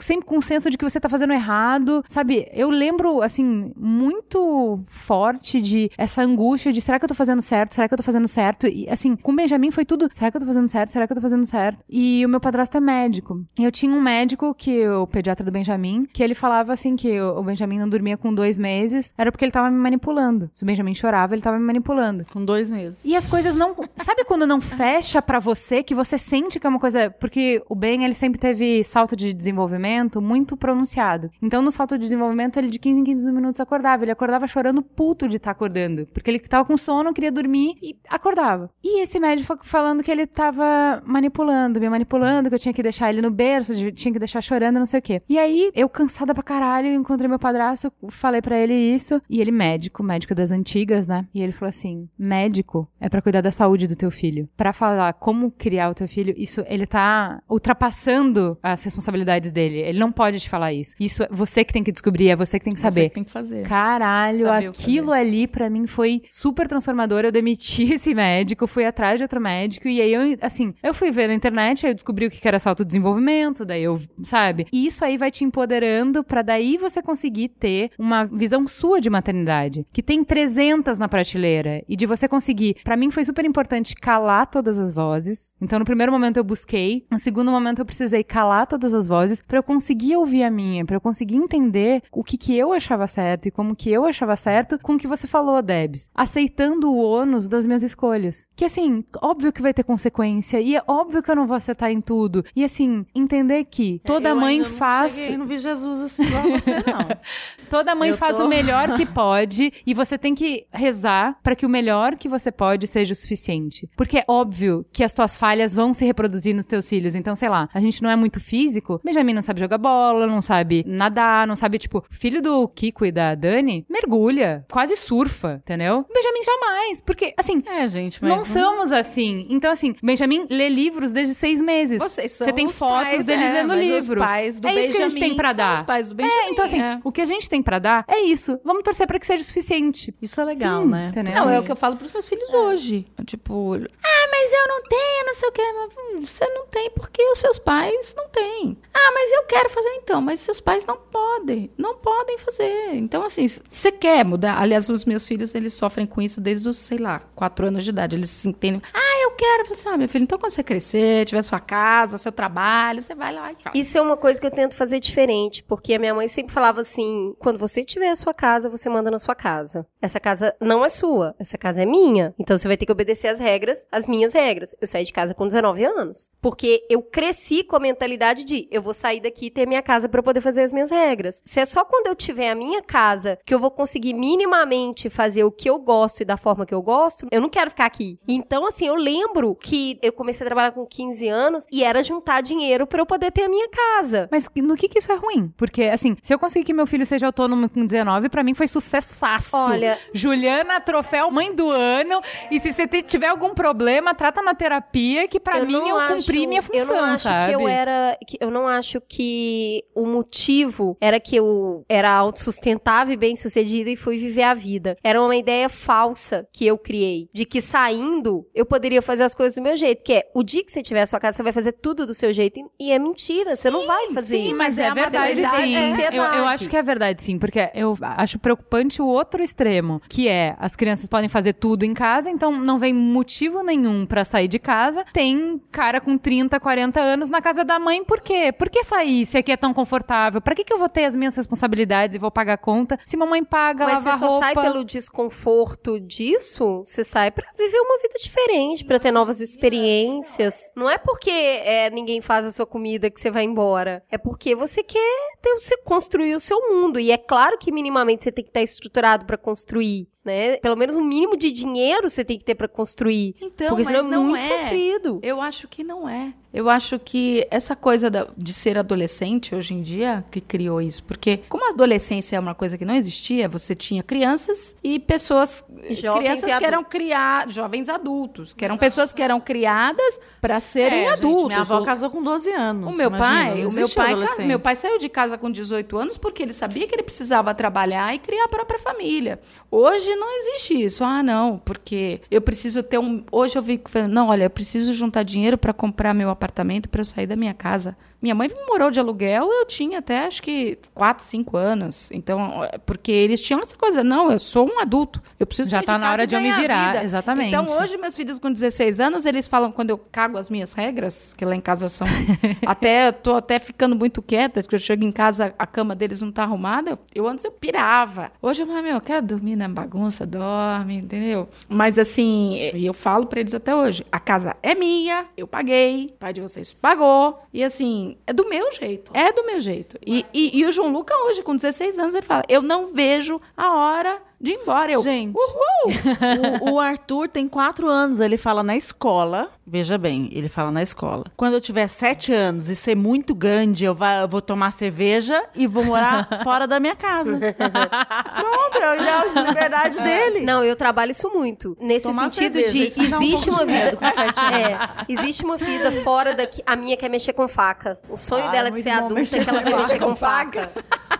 [0.00, 2.02] sempre com o senso de que você tá fazendo errado.
[2.08, 7.42] Sabe, eu lembro, assim, muito forte de essa angústia de será que eu tô fazendo
[7.42, 7.74] certo?
[7.74, 8.66] Será que eu tô fazendo certo?
[8.66, 10.90] E assim, com o Benjamin foi tudo, será que eu tô fazendo certo?
[10.90, 11.84] Será que eu tô fazendo certo?
[11.88, 13.44] E o meu padrasto é médico.
[13.58, 17.42] Eu tinha um médico, que o pediatra do Benjamin, que ele falava assim que o
[17.42, 20.50] Benjamin não dormia com dois meses, era porque ele tava me manipulando.
[20.52, 22.26] Se o Benjamin chorava, ele tava me manipulando.
[22.32, 23.04] Com dois meses.
[23.04, 23.74] E as coisas não.
[23.96, 27.10] Sabe quando não fecha pra você, que você sente que é uma coisa.
[27.10, 31.30] Porque o Ben, ele sempre teve salto de desenvolvimento muito pronunciado.
[31.40, 34.04] Então, no salto de desenvolvimento, ele de 15 em 15 minutos acordava.
[34.04, 36.06] Ele acordava chorando puto de estar acordando.
[36.12, 38.70] Porque ele tava com sono, queria dormir e acordava.
[38.82, 43.10] E esse médico falando que ele tava manipulando, me manipulando, que eu tinha que deixar
[43.10, 45.22] ele no berço, tinha que deixar chorando, não sei o quê.
[45.28, 49.20] E aí, eu cansada pra caralho, encontrei meu padrasto, falei pra ele isso.
[49.28, 51.26] E ele, médico, médico das antigas, né?
[51.34, 54.48] E ele falou assim: médico é pra cuidar da saúde do teu filho.
[54.56, 59.78] Pra falar como criar o teu filho, isso ele tá ultrapassando as responsabilidades dele.
[59.78, 60.94] Ele não pode te falar isso.
[60.98, 63.08] Isso é você que tem que descobrir, é você que tem que Você saber.
[63.08, 63.66] que tem que fazer.
[63.66, 67.20] Caralho, Saber aquilo ali pra mim foi super transformador.
[67.24, 71.10] Eu demiti esse médico, fui atrás de outro médico e aí eu, assim, eu fui
[71.10, 74.66] ver na internet, aí eu descobri o que era salto desenvolvimento, daí eu, sabe?
[74.72, 79.10] E isso aí vai te empoderando pra daí você conseguir ter uma visão sua de
[79.10, 82.76] maternidade, que tem 300 na prateleira e de você conseguir.
[82.84, 85.54] Pra mim foi super importante calar todas as vozes.
[85.60, 89.40] Então no primeiro momento eu busquei, no segundo momento eu precisei calar todas as vozes
[89.40, 93.06] pra eu conseguir ouvir a minha, pra eu conseguir entender o que que eu achava
[93.06, 96.08] certo e como que eu achava certo com o que você falou, Debs.
[96.14, 98.48] aceitando o ônus das minhas escolhas.
[98.56, 101.90] Que assim, óbvio que vai ter consequência e é óbvio que eu não vou acertar
[101.90, 102.44] em tudo.
[102.54, 106.42] E assim, entender que toda É, Eu mãe faz cheguei, não vi Jesus assim igual
[106.44, 107.08] você, não.
[107.70, 111.56] Toda mãe Eu faz tô- o melhor que pode e você tem que rezar para
[111.56, 113.88] que o melhor que você pode seja o suficiente.
[113.96, 117.14] Porque é óbvio que as tuas falhas vão se reproduzir nos teus filhos.
[117.14, 119.00] Então, sei lá, a gente não é muito físico.
[119.04, 123.12] Benjamin não sabe jogar bola, não sabe nadar, não sabe, tipo, filho do Kiko e
[123.12, 126.04] da Dani mergulha, quase surfa, entendeu?
[126.12, 128.30] Benjamin jamais, porque, assim, É, gente, mas...
[128.30, 129.46] não somos assim.
[129.50, 131.98] Então, assim, Benjamin lê livros desde seis meses.
[132.00, 134.20] Vocês são Você tem os fotos pais, dele é, lendo livro.
[134.20, 135.76] Os pais do é isso que a gente Benjamin tem pra dar.
[135.76, 136.34] Os pais do Benjamin.
[136.36, 137.00] É, então assim, é.
[137.04, 138.58] o que a gente tem pra dar é isso.
[138.64, 140.14] Vamos torcer pra que seja o suficiente.
[140.20, 141.08] Isso é legal, Hum, né?
[141.10, 141.34] entendeu?
[141.34, 143.06] Não, é o que eu falo pros meus filhos hoje.
[143.26, 145.62] Tipo, ah, mas eu não tenho, não sei o quê.
[145.62, 148.76] Hum, Você não tem porque os seus pais não têm.
[148.92, 151.70] Ah, mas eu quero fazer então, mas seus pais não podem.
[151.78, 152.94] Não podem fazer.
[152.94, 154.60] Então, assim, você quer mudar.
[154.60, 157.90] Aliás, os meus filhos, eles sofrem com isso desde os, sei lá, quatro anos de
[157.90, 158.16] idade.
[158.16, 158.82] Eles se entendem.
[158.92, 159.62] Ah, eu quero.
[159.62, 163.02] Eu falo assim, ah, meu filho, então quando você crescer, tiver sua casa, seu trabalho,
[163.02, 163.74] você vai lá e faz.
[163.74, 166.82] Isso é uma coisa que eu tento fazer diferente, porque a minha mãe sempre falava
[166.82, 169.86] assim: quando você tiver a sua casa, você manda na sua casa.
[170.02, 172.34] Essa casa não é sua, essa casa é minha.
[172.38, 174.74] Então você vai ter que obedecer as regras, as minhas regras.
[174.80, 178.82] Eu saí de casa com 19 anos, porque eu cresci com a mentalidade de eu
[178.82, 181.40] vou sair daqui e ter minha casa pra eu poder fazer as minhas regras.
[181.44, 185.44] Se é só quando eu tiver a minha casa que eu vou conseguir minimamente fazer
[185.44, 188.18] o que eu gosto e da forma que eu gosto, eu não quero ficar aqui.
[188.28, 192.40] Então, assim, eu lembro que eu comecei a trabalhar com 15 anos e era juntar
[192.42, 194.28] dinheiro pra eu poder ter a minha casa.
[194.30, 195.52] Mas no que que isso é ruim?
[195.56, 198.66] Porque, assim, se eu conseguir que meu filho seja autônomo com 19, pra mim foi
[198.66, 199.56] sucessaço.
[199.56, 202.20] Olha- Juliana, troféu mãe do ano.
[202.50, 206.16] E se você tiver algum problema, trata na terapia, que pra Eu mim eu acho-
[206.16, 207.54] cumpri minha função, Eu não acho sabe?
[207.56, 208.18] que eu era.
[208.26, 213.90] que- eu não acho que o motivo era que eu era autossustentável e bem sucedida
[213.90, 214.96] e fui viver a vida.
[215.02, 217.28] Era uma ideia falsa que eu criei.
[217.32, 220.02] De que saindo eu poderia fazer as coisas do meu jeito.
[220.02, 222.14] Que é o dia que você tiver a sua casa, você vai fazer tudo do
[222.14, 222.60] seu jeito.
[222.78, 223.54] E é mentira.
[223.56, 224.36] você não vai fazer.
[224.36, 225.96] sim, Mas Mas é, é a verdade, maturidade sim.
[226.02, 227.38] da Eu, eu acho que é verdade, sim.
[227.38, 231.92] Porque eu acho preocupante o outro extremo, que é as crianças podem fazer tudo em
[231.94, 235.04] casa, então não vem motivo nenhum pra sair de casa.
[235.12, 238.52] Tem cara com 30, 40 anos na casa da mãe, por quê?
[238.52, 240.40] Por que sair se aqui é tão confortável?
[240.40, 243.16] Pra que, que eu vou ter as minhas responsabilidades e vou pagar a conta se
[243.16, 244.44] mamãe paga, Mas lava você só roupa?
[244.46, 250.70] sai pelo desconforto disso, você sai pra viver uma vida diferente, pra ter novas experiências.
[250.76, 254.02] Não é porque é, ninguém faz a sua comida que você vai embora.
[254.10, 256.98] É porque você quer ter, você construir o seu mundo.
[256.98, 260.08] E é claro que minimamente você tem que estar estruturado pra construir.
[260.24, 260.56] Né?
[260.56, 263.34] Pelo menos um mínimo de dinheiro você tem que ter pra construir.
[263.40, 264.62] Então, porque senão mas é não muito é.
[264.62, 265.20] sofrido.
[265.22, 266.32] Eu acho que não é.
[266.54, 271.02] Eu acho que essa coisa da- de ser adolescente hoje em dia que criou isso.
[271.02, 275.64] Porque, como a adolescência é uma coisa que não existia, você tinha crianças e pessoas.
[275.90, 277.52] Jovens crianças que eram criadas.
[277.52, 278.54] Jovens adultos.
[278.54, 281.46] Que eram pessoas que eram criadas para serem É, gente, adultos.
[281.48, 282.94] minha avó O- casou com 12 anos.
[282.94, 284.14] o meu imagina, pai, o meu pai,
[284.46, 288.14] meu pai saiu de casa com 18 anos porque ele sabia que ele precisava trabalhar
[288.14, 289.40] e criar a própria família.
[289.72, 291.02] Hoje não existe isso.
[291.02, 293.24] Ah, não, porque eu preciso ter um.
[293.32, 296.43] Hoje eu vi falando, não, olha, eu preciso juntar dinheiro para comprar meu apartamento
[296.88, 297.96] para eu sair da minha casa.
[298.24, 302.10] Minha mãe morou de aluguel, eu tinha até acho que 4, 5 anos.
[302.10, 305.20] Então, porque eles tinham essa coisa, não, eu sou um adulto.
[305.38, 307.04] Eu preciso Já tá na hora de eu me virar, vida.
[307.04, 307.48] exatamente.
[307.48, 311.34] Então, hoje meus filhos com 16 anos, eles falam quando eu cago as minhas regras,
[311.36, 312.06] que lá em casa são
[312.64, 316.32] até tô até ficando muito quieta, porque eu chego em casa a cama deles não
[316.32, 316.92] tá arrumada.
[316.92, 318.32] Eu, eu antes eu pirava.
[318.40, 321.46] Hoje eu falo, meu, quer dormir na bagunça, dorme, entendeu?
[321.68, 326.18] Mas assim, eu falo pra eles até hoje, a casa é minha, eu paguei, o
[326.18, 329.10] pai de vocês pagou, e assim, é do meu jeito.
[329.14, 329.98] É do meu jeito.
[330.06, 333.40] E, e, e o João Luca hoje com 16 anos, ele fala: "Eu não vejo
[333.56, 334.92] a hora de ir embora".
[334.92, 336.64] Eu, Gente, uhul!
[336.70, 339.50] o, o Arthur tem quatro anos, ele fala na escola.
[339.66, 341.24] Veja bem, ele fala na escola.
[341.36, 345.42] Quando eu tiver sete anos e ser muito grande, eu, vai- eu vou tomar cerveja
[345.54, 347.38] e vou morar fora da minha casa.
[347.38, 350.40] Pronto, é o ideal de liberdade dele.
[350.40, 351.76] Não, eu trabalho isso muito.
[351.80, 352.78] Nesse Tomar sentido cerveja, de
[353.14, 353.96] um existe pouco uma de vida.
[353.96, 354.54] com sete anos.
[354.54, 356.62] É, existe uma vida fora daqui.
[356.66, 357.98] A minha quer mexer com faca.
[358.08, 359.98] O sonho Ah, dela de muito ser bom adulta é que ela com vai mexer
[359.98, 360.04] faca.
[360.06, 360.72] com faca.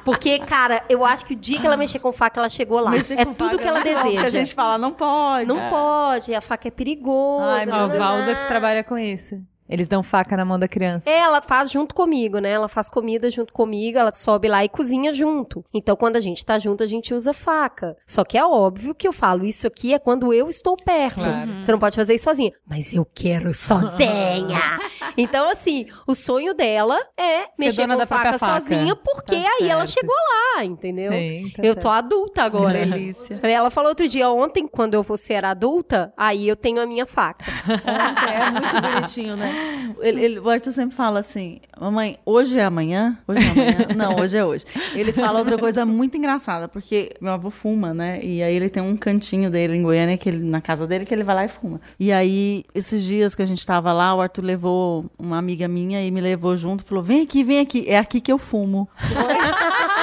[0.05, 2.91] Porque, cara, eu acho que o dia que ela mexer com faca, ela chegou lá.
[2.91, 4.11] Mexer é com tudo faca que ela não é deseja.
[4.11, 5.47] porque a gente fala, não pode.
[5.47, 7.45] Não pode, a faca é perigosa.
[7.47, 7.99] Ai, meu Deus.
[7.99, 9.41] Waldorf trabalha com isso.
[9.69, 11.09] Eles dão faca na mão da criança.
[11.09, 12.51] Ela faz junto comigo, né?
[12.51, 15.65] Ela faz comida junto comigo, ela sobe lá e cozinha junto.
[15.73, 17.97] Então, quando a gente tá junto, a gente usa faca.
[18.07, 21.15] Só que é óbvio que eu falo, isso aqui é quando eu estou perto.
[21.17, 21.51] Claro.
[21.63, 22.53] Você não pode fazer isso sozinha.
[22.69, 24.61] Mas eu quero sozinha.
[25.17, 28.61] então, assim, o sonho dela é mexer dona com faca, faca.
[28.61, 30.01] sozinha, porque Tá aí ela certo.
[30.01, 30.15] chegou
[30.57, 31.13] lá, entendeu?
[31.13, 32.73] Sim, tá eu tô adulta agora.
[32.85, 33.41] Delícia.
[33.43, 37.07] Ela falou outro dia, ontem, quando eu vou ser adulta, aí eu tenho a minha
[37.07, 37.45] faca.
[37.67, 39.54] Ontem é muito bonitinho, né?
[40.01, 43.19] Ele, ele- o Arthur sempre fala assim: Mamãe, hoje é amanhã?
[43.27, 43.77] Hoje é amanhã?
[43.97, 44.65] Não, hoje é hoje.
[44.95, 48.21] Ele fala outra coisa muito engraçada, porque meu avô fuma, né?
[48.23, 51.15] E aí ele tem um cantinho dele em Goiânia, que ele, na casa dele, que
[51.15, 51.81] ele vai lá e fuma.
[51.99, 56.05] E aí, esses dias que a gente tava lá, o Arthur levou uma amiga minha
[56.05, 57.85] e me levou junto, falou: Vem aqui, vem aqui.
[57.89, 58.89] É aqui que eu fumo.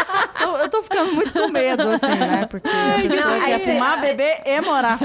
[0.61, 2.45] eu, tô ficando muito com medo, assim, né?
[2.49, 4.99] Porque a pessoa Não, quer fumar, beber e morar.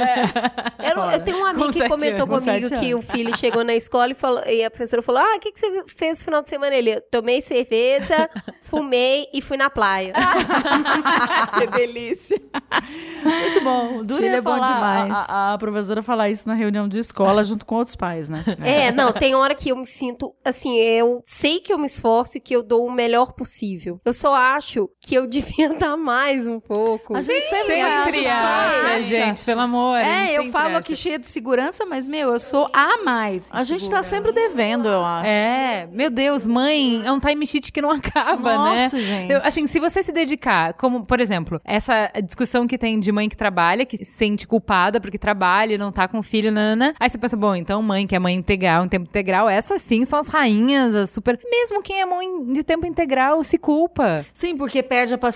[0.79, 3.37] Eu, eu tenho um amigo Com que comentou anos, com comigo sete que o filho
[3.37, 6.19] chegou na escola e, falou, e a professora falou: Ah, o que, que você fez
[6.21, 6.75] no final de semana?
[6.75, 8.29] Ele, "Eu tomei cerveja,
[8.63, 10.13] fumei e fui na praia.
[11.59, 12.41] que delícia.
[13.23, 14.05] Muito bom.
[14.05, 15.11] Dura Filho é é bom demais.
[15.11, 18.45] A, a- a professora falar isso na reunião de escola junto com outros pais, né?
[18.63, 22.39] É, não, tem hora que eu me sinto assim, eu sei que eu me esforço
[22.39, 24.01] e que eu dou o melhor possível.
[24.05, 25.46] Eu só acho que eu devia
[25.79, 27.17] dar mais um pouco.
[27.17, 28.87] A gente sempre, Sempre acha.
[28.97, 29.03] acha.
[29.03, 29.99] gente, pelo amor.
[29.99, 30.79] É, eu falo acha.
[30.79, 33.49] aqui cheia de segurança, mas, meu, eu sou a mais.
[33.53, 35.27] A gente tá sempre devendo, eu acho.
[35.27, 38.83] É, meu Deus, mãe, é um time sheet que não acaba, né?
[38.85, 39.33] Nossa, gente.
[39.33, 43.29] Eu- assim, se você se dedicar, como, por exemplo, essa discussão que tem de mãe
[43.29, 46.95] que trabalha, que se sente culpada porque trabalha e não tá com o filho, nana.
[46.99, 50.05] Aí você pensa, bom, então mãe que é mãe integral, em tempo integral, essas sim
[50.05, 51.39] são as rainhas, as super.
[51.51, 54.25] Mesmo quem é mãe de tempo integral se culpa.
[54.33, 55.36] Sim, porque perde a paciência.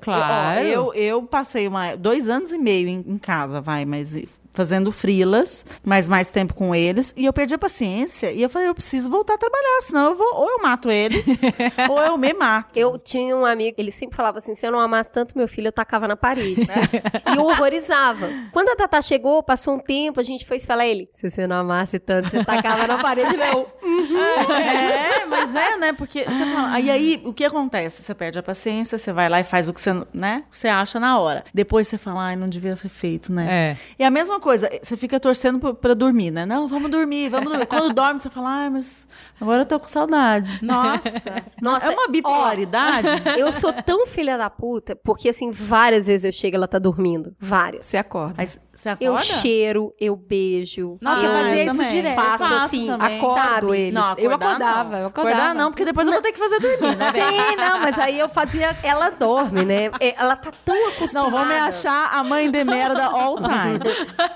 [0.00, 0.60] Claro.
[0.60, 4.16] Eu, eu, eu passei uma- dois anos e meio em, em casa, vai, mas
[4.52, 8.68] fazendo frilas, mas mais tempo com eles, e eu perdi a paciência, e eu falei,
[8.68, 11.26] eu preciso voltar a trabalhar, senão eu vou, ou eu mato eles,
[11.88, 12.76] ou eu me mato.
[12.76, 15.68] Eu tinha um amigo, ele sempre falava assim: se eu não amasse tanto meu filho,
[15.68, 16.62] eu tacava na parede.
[17.32, 18.28] e eu horrorizava.
[18.52, 21.46] Quando a Tatá chegou, passou um tempo, a gente foi se falar ele: se você
[21.46, 23.66] não amasse tanto, você tacava na parede, não.
[24.52, 25.92] É, mas é, né?
[25.92, 26.72] Porque você fala.
[26.72, 28.02] Aí, aí, o que acontece?
[28.02, 30.44] Você perde a paciência, você vai lá e faz o que você, né?
[30.50, 31.44] Você acha na hora.
[31.52, 33.46] Depois você fala, ai, não devia ter feito, né?
[33.50, 33.76] É.
[33.98, 36.44] E a mesma coisa, você fica torcendo pra, pra dormir, né?
[36.44, 37.66] Não, vamos dormir, vamos dormir.
[37.66, 39.08] Quando dorme, você fala, ai, mas
[39.40, 40.58] agora eu tô com saudade.
[40.62, 41.42] Nossa.
[41.60, 43.08] Nossa, é uma bipolaridade.
[43.38, 46.78] Eu sou tão filha da puta, porque assim, várias vezes eu chego e ela tá
[46.78, 47.34] dormindo.
[47.40, 47.86] Várias.
[47.86, 48.34] Você acorda.
[48.38, 49.04] Aí você acorda?
[49.04, 50.98] Eu cheiro, eu beijo.
[51.00, 52.14] Nossa, eu eu fazia isso direto.
[52.14, 53.18] Faço Faço assim, também.
[53.18, 53.76] Acordo sabe?
[53.76, 53.94] eles.
[53.94, 54.98] Não, eu acordar acordava, não.
[54.98, 55.36] eu acordava.
[55.36, 57.12] Acordar não, porque depois eu vou ter que fazer dormir, né?
[57.12, 58.76] Sim, não, mas aí eu fazia.
[58.82, 59.90] Ela dorme, né?
[60.00, 61.30] É, Ela tá tão acostumada.
[61.30, 63.78] Não, vão me achar a mãe de merda all time.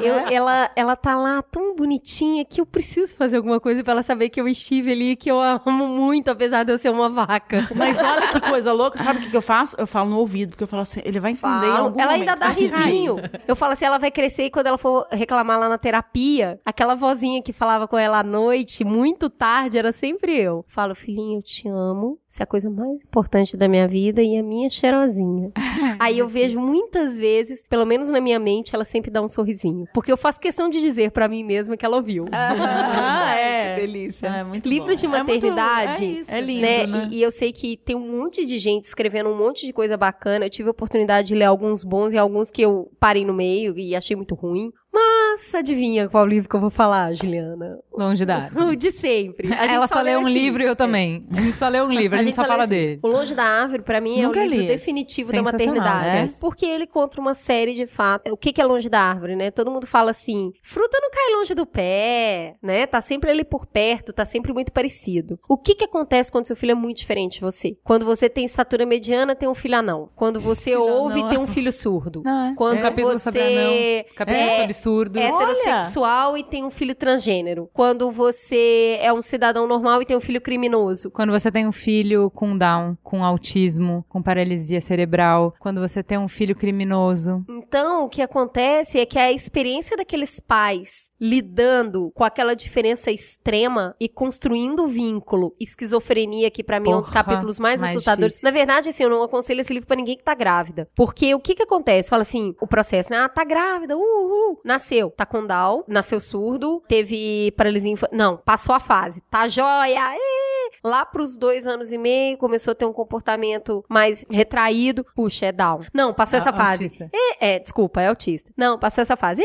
[0.00, 4.02] Eu- ela, ela tá lá tão bonitinha que eu preciso fazer alguma coisa pra ela
[4.02, 6.90] saber que eu estive ali e que eu a amo muito, apesar de eu ser
[6.90, 7.68] uma vaca.
[7.74, 9.76] Mas olha que coisa louca, sabe o que, que eu faço?
[9.78, 11.86] Eu falo no ouvido, porque eu falo assim, ele vai entender Falo.
[11.86, 12.28] algum Ela momento.
[12.30, 12.84] ainda dá vai ficar aí.
[12.90, 13.16] risinho.
[13.46, 16.94] Eu falo assim, ela vai crescer e quando ela for reclamar lá na terapia, aquela
[16.94, 20.64] vozinha que falava com ela à noite, muito tarde, era sempre eu.
[20.68, 22.18] Falo, filhinho, eu te amo.
[22.28, 25.52] Você é a coisa mais importante da minha vida e a minha cheirosinha.
[26.00, 29.86] Aí eu vejo muitas vezes, pelo menos na minha mente, ela sempre dá um sorrisinho.
[29.92, 32.24] Porque eu faço questão de dizer pra mim mesma que ela ouviu.
[32.32, 33.74] Ah, é.
[33.74, 34.30] Que delícia.
[34.32, 34.94] Ah, é muito Livro bom.
[34.94, 36.86] de É muito- maternidade é, isso, é lindo, né?
[36.86, 37.08] né?
[37.10, 39.96] E, e eu sei que tem um monte de gente escrevendo um monte de coisa
[39.96, 40.46] bacana.
[40.46, 43.78] Eu tive a oportunidade de ler alguns bons e alguns que eu parei no meio
[43.78, 44.70] e achei muito ruim.
[44.94, 47.78] Mas adivinha qual livro que eu vou falar, Juliana?
[47.92, 48.64] Longe da árvore.
[48.72, 49.48] O de sempre.
[49.52, 50.74] A gente Ela só lê um esse livro e eu É.
[50.76, 51.26] também.
[51.36, 53.00] A gente só lê um livro, a, gente, só lê fala esse dele.
[53.02, 56.06] O Longe da Árvore, pra mim, é Nunca o livro definitivo da maternidade.
[56.06, 56.28] é.
[56.40, 58.32] Porque ele conta uma série de fatos.
[58.32, 59.50] O que que é longe da árvore, né?
[59.50, 62.86] Todo mundo fala assim, fruta não cai longe do pé, né?
[62.86, 65.38] Tá sempre ali por perto, tá sempre muito parecido.
[65.48, 67.76] O que que acontece quando seu filho é muito diferente de você?
[67.82, 70.08] Quando você tem estatura mediana, tem um filho anão.
[70.14, 71.30] Quando você Filho ouve, anão.
[71.30, 72.22] tem um filho surdo.
[72.24, 72.54] Não, é.
[72.54, 75.20] Quando um capítulo sobre anão, você capítulo é sobre surdos.
[75.20, 77.68] heterossexual e tem um filho transgênero.
[77.72, 81.10] Quando você é um cidadão normal e tem um filho criminoso.
[81.10, 86.18] Quando você tem um filho com Down, com autismo, com paralisia cerebral, quando você tem
[86.18, 87.44] um filho criminoso.
[87.48, 93.94] Então, o que acontece é que a experiência daqueles pais lidando com aquela diferença extrema
[93.98, 98.34] e construindo vínculo, esquizofrenia, que pra mim é um dos Porra, capítulos mais, mais assustadores.
[98.34, 98.48] difícil.
[98.48, 100.88] Na verdade, assim, eu não aconselho esse livro pra ninguém que tá grávida.
[100.94, 102.10] Porque o que que acontece?
[102.10, 103.18] Fala assim, o processo, né?
[103.18, 104.60] Ah, tá grávida, uhul.
[104.74, 108.18] Nasceu, tá com Down, nasceu surdo, teve paralisia infantil.
[108.18, 109.20] Não, passou a fase.
[109.30, 110.70] Tá joia, ê!
[110.82, 115.06] Lá pros dois anos e meio, começou a ter um comportamento mais retraído.
[115.14, 115.82] Puxa, é Down.
[115.94, 116.82] Não, passou essa Ah, fase.
[116.84, 117.08] autista.
[117.40, 118.50] É, é, desculpa, é autista.
[118.56, 119.42] Não, passou essa fase.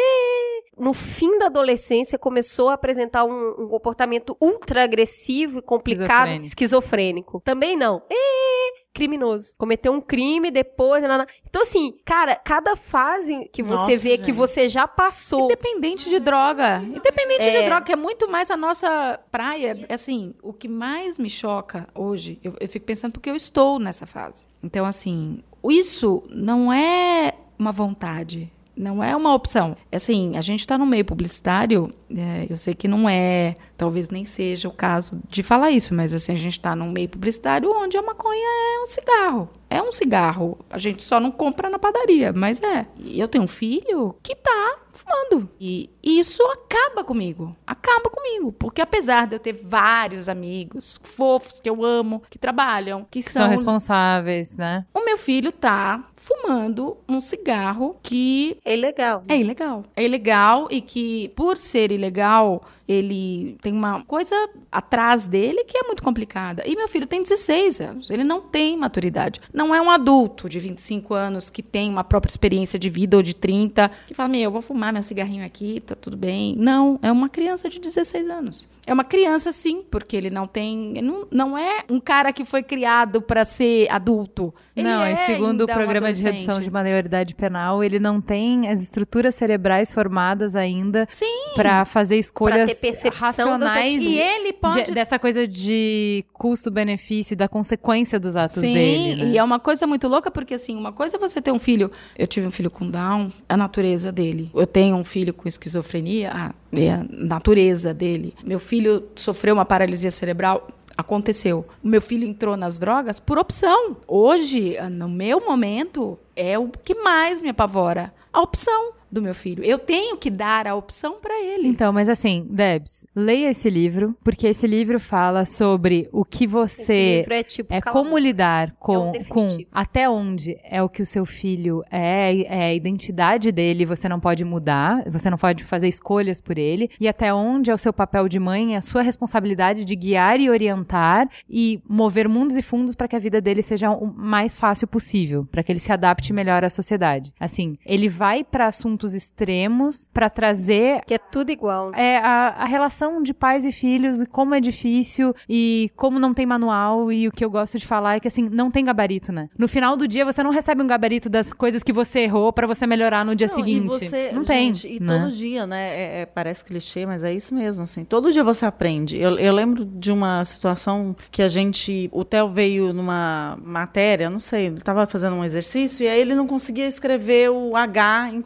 [0.77, 6.47] No fim da adolescência, começou a apresentar um, um comportamento ultra agressivo e complicado, Esquizofrênico.
[6.47, 7.41] esquizofrênico.
[7.45, 8.01] Também não.
[8.09, 8.58] É
[8.93, 9.53] criminoso.
[9.57, 11.01] Cometeu um crime depois.
[11.01, 11.27] nanana.
[11.47, 14.31] Então, assim, cara, cada fase que você Nossa, vê que gente.
[14.35, 15.45] você já passou.
[15.45, 16.81] Independente de droga.
[16.83, 17.59] Independente É.
[17.61, 19.85] de droga, que é muito mais a nossa praia.
[19.89, 24.05] Assim, o que mais me choca hoje, eu, eu fico pensando porque eu estou nessa
[24.05, 24.45] fase.
[24.63, 28.51] Então, assim, isso não é uma vontade.
[28.75, 29.75] Não é uma opção.
[29.91, 34.09] É Assim, a gente está no meio publicitário, é, eu sei que não é, talvez
[34.09, 37.71] nem seja o caso de falar isso, mas assim, a gente está num meio publicitário
[37.73, 39.49] onde a maconha é um cigarro.
[39.69, 40.57] É um cigarro.
[40.69, 42.85] A gente só não compra na padaria, mas é.
[42.97, 45.47] E eu tenho um filho que tá fumando.
[45.61, 47.53] E isso acaba comigo.
[47.65, 48.51] Acaba comigo.
[48.51, 53.31] Porque apesar de eu ter vários amigos fofos que eu amo, que trabalham, que, Que
[53.31, 54.85] são responsáveis, né?
[54.93, 59.23] o meu filho tá fumando um cigarro que É ilegal.
[59.27, 59.83] é ilegal.
[59.95, 64.35] É ilegal e que, por ser ilegal, ele tem uma coisa
[64.71, 66.63] atrás dele que é muito complicada.
[66.65, 68.09] E meu filho tem 16 anos.
[68.09, 69.39] Ele não tem maturidade.
[69.53, 73.21] Não é um adulto de 25 anos que tem uma própria experiência de vida ou
[73.21, 76.55] de 30 que fala: Meu, eu vou fumar meu cigarrinho aqui, tá tudo bem.
[76.57, 78.65] Não, é uma criança de 16 anos.
[78.89, 80.95] É uma criança, sim, porque ele não tem.
[81.03, 84.51] Não, não é um cara que foi criado para ser adulto.
[84.75, 87.99] Ele não, é e segundo o ainda um programa de redução de maioridade penal, ele
[87.99, 91.53] não tem as estruturas cerebrais formadas ainda Sim.
[91.53, 94.01] para fazer escolhas ter percepção das racionais.
[94.01, 99.23] E ele pode de- dessa coisa de custo-benefício, da consequência dos atos Sim, dele.
[99.23, 99.31] né?
[99.31, 101.91] e é uma coisa muito louca, porque assim, uma coisa é você ter um filho.
[102.17, 104.49] Eu tive um filho com Down, a natureza dele.
[104.55, 108.33] Eu tenho um filho com esquizofrenia, a, a natureza dele.
[108.43, 108.78] Meu filho
[109.15, 110.67] sofreu uma paralisia cerebral.
[110.97, 111.65] Aconteceu.
[111.83, 113.97] O meu filho entrou nas drogas por opção.
[114.05, 118.13] Hoje, no meu momento, é o que mais me apavora.
[118.33, 119.63] A opção do meu filho.
[119.63, 121.67] Eu tenho que dar a opção para ele.
[121.67, 126.53] Então, mas assim, Debs, leia esse livro, porque esse livro fala sobre o que Esse
[126.53, 130.89] você livro é tipo é como lidar com, É um com até onde é o
[130.89, 135.37] que o seu filho é, é a identidade dele, você não pode mudar, você não
[135.37, 138.81] pode fazer escolhas por ele, e até onde é o seu papel de mãe, a
[138.81, 143.41] sua responsabilidade de guiar e orientar e mover mundos e fundos para que a vida
[143.41, 147.33] dele seja o mais fácil possível, para que ele se adapte melhor à sociedade.
[147.39, 151.91] Assim, ele vai para assuntos extremos para trazer Que é tudo igual.
[151.95, 156.33] é a, a relação de pais e filhos e como é difícil e como não
[156.33, 159.31] tem manual e o que eu gosto de falar é que assim não tem gabarito,
[159.31, 159.49] né?
[159.57, 162.67] No final do dia você não recebe um gabarito das coisas que você errou pra
[162.67, 163.85] você melhorar no dia Não, seguinte.
[163.85, 164.95] E você, não gente, tem.
[164.97, 165.19] E né?
[165.19, 165.89] todo dia, né?
[165.89, 168.03] é- é- parece clichê, mas é isso mesmo, assim.
[168.03, 169.17] Todo dia você aprende.
[169.17, 172.09] Eu, eu lembro de uma situação que a gente.
[172.11, 176.35] O Theo veio numa matéria, não sei, ele estava fazendo um exercício e aí ele
[176.35, 178.41] não conseguia escrever o H em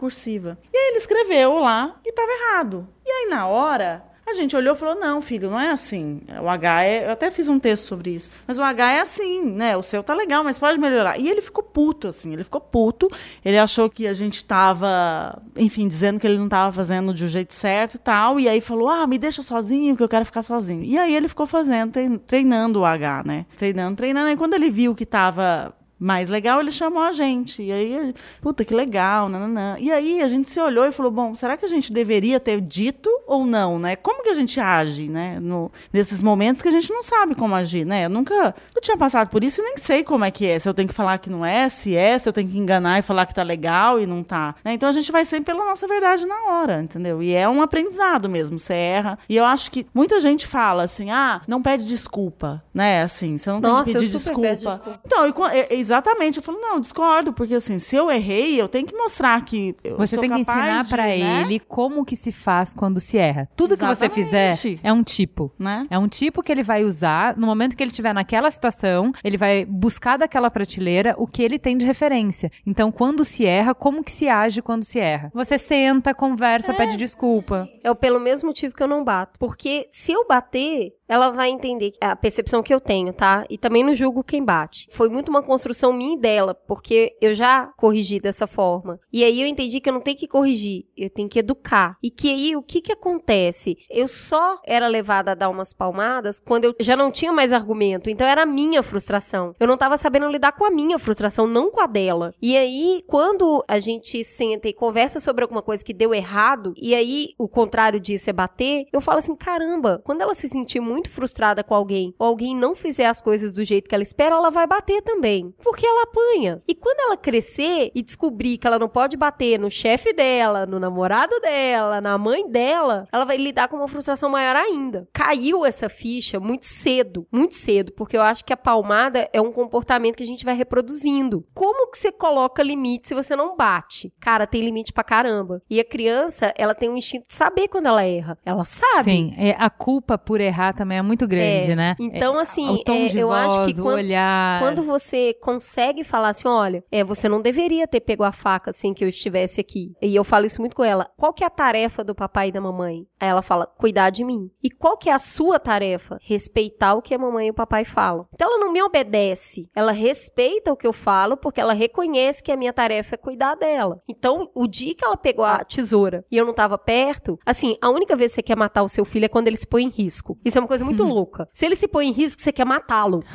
[0.49, 2.87] E aí ele escreveu lá e estava errado.
[3.05, 4.03] E aí na hora.
[4.25, 6.21] A gente olhou e falou: não, filho, não é assim.
[6.41, 7.07] O H é.
[7.07, 8.31] Eu até fiz um texto sobre isso.
[8.47, 9.75] Mas o H é assim, né?
[9.75, 11.19] O seu tá legal, mas pode melhorar.
[11.19, 12.31] E ele ficou puto, assim.
[12.31, 13.11] Ele ficou puto.
[13.43, 17.27] Ele achou que a gente tava, enfim, dizendo que ele não tava fazendo de um
[17.27, 18.39] jeito certo e tal.
[18.39, 20.85] E aí falou: ah, me deixa sozinho, que eu quero ficar sozinho.
[20.85, 23.45] E aí ele ficou fazendo, trein- treinando o H, né?
[23.57, 24.29] Treinando, treinando.
[24.29, 27.63] E quando ele viu que tava mais legal, ele chamou a gente.
[27.63, 29.77] E aí, puta, que legal, nananã.
[29.79, 32.59] E aí a gente se olhou e falou: bom, será que a gente deveria ter
[32.59, 33.95] dito ou não, né?
[33.95, 35.39] Como que a gente age, né?
[35.39, 38.05] No, nesses momentos que a gente não sabe como agir, né?
[38.05, 40.59] Eu nunca eu tinha passado por isso e nem sei como é que é.
[40.59, 42.99] Se eu tenho que falar que não é, se é, se eu tenho que enganar
[42.99, 44.55] e falar que tá legal e não tá.
[44.63, 44.73] né?
[44.73, 47.23] Então a gente vai sempre pela nossa verdade na hora, entendeu?
[47.23, 49.17] E é um aprendizado mesmo, você erra.
[49.29, 53.03] E eu acho que muita gente fala assim: ah, não pede desculpa, né?
[53.03, 54.55] Assim, você não Nossa, tem que pedir desculpa.
[54.55, 54.99] desculpa.
[55.05, 56.37] Então, e é- exatamente.
[56.37, 59.97] Eu falo, não, discordo, porque assim, se eu errei, eu tenho que mostrar que eu
[59.97, 61.41] Você sou tem que ensinar de, pra né?
[61.41, 63.47] ele como que se faz quando se erra.
[63.55, 64.79] Tudo que você fizer Exatamente.
[64.83, 65.51] é um tipo.
[65.57, 65.87] Né?
[65.89, 69.37] É um tipo que ele vai usar no momento que ele estiver naquela situação, ele
[69.37, 72.51] vai buscar daquela prateleira o que ele tem de referência.
[72.65, 75.31] Então, quando se erra, como que se age quando se erra?
[75.33, 77.69] Você senta, conversa, pede desculpa.
[77.83, 79.39] É pelo mesmo motivo que eu não bato.
[79.39, 83.45] Porque se eu bater, ela vai entender a percepção que eu tenho, tá?
[83.49, 84.87] E também não julgo quem bate.
[84.91, 88.99] Foi muito uma construção minha e dela, porque eu já corrigi dessa forma.
[89.11, 91.97] E aí eu entendi que eu não tenho que corrigir, eu tenho que educar.
[92.01, 93.77] E que aí o que que acontece?
[93.89, 98.09] Eu só era levada a dar umas palmadas quando eu já não tinha mais argumento.
[98.09, 99.53] Então era a minha frustração.
[99.59, 102.33] Eu não tava sabendo lidar com a minha frustração, não com a dela.
[102.41, 106.95] E aí, quando a gente senta e conversa sobre alguma coisa que deu errado, e
[106.95, 110.92] aí o contrário disso é bater, eu falo assim: caramba, quando ela se sentir muito
[110.93, 114.35] muito frustrada com alguém, ou alguém não fizer as coisas do jeito que ela espera,
[114.35, 115.53] ela vai bater também.
[115.63, 116.61] Porque ela apanha.
[116.67, 120.79] E quando ela crescer e descobrir que ela não pode bater no chefe dela, no
[120.79, 125.07] namorado dela, na mãe dela, ela vai lidar com uma frustração maior ainda.
[125.11, 129.51] Caiu essa ficha muito cedo, muito cedo, porque eu acho que a palmada é um
[129.51, 131.45] comportamento que a gente vai reproduzindo.
[131.53, 134.13] Como que você coloca limite se você não bate?
[134.19, 135.61] Cara, tem limite pra caramba.
[135.69, 138.37] E a criança, ela tem um instinto de saber quando ela erra.
[138.45, 139.03] Ela sabe.
[139.03, 141.75] Sim, é, a culpa por errar também é muito grande, É.
[141.75, 141.95] né?
[141.99, 144.59] Então, É, assim, é, eu voz, acho que quando- olhar.
[144.59, 148.93] Quando você consegue falar assim, olha, é, você não deveria ter pego a faca assim
[148.93, 149.91] que eu estivesse aqui.
[150.01, 151.09] E eu falo isso muito com ela.
[151.17, 153.05] Qual que é a tarefa do papai e da mamãe?
[153.19, 154.49] Aí ela fala, cuidar de mim.
[154.61, 156.17] E qual que é a sua tarefa?
[156.21, 158.25] Respeitar o que a mamãe e o papai falam.
[158.33, 159.69] Então ela não me obedece.
[159.75, 163.55] Ela respeita o que eu falo porque ela reconhece que a minha tarefa é cuidar
[163.55, 164.01] dela.
[164.07, 167.89] Então, o dia que ela pegou a tesoura e eu não tava perto, assim, a
[167.89, 169.89] única vez que você quer matar o seu filho é quando ele se põe em
[169.89, 170.37] risco.
[170.43, 171.47] Isso é uma coisa muito louca.
[171.53, 173.23] Se ele se põe em risco, você quer matá-lo.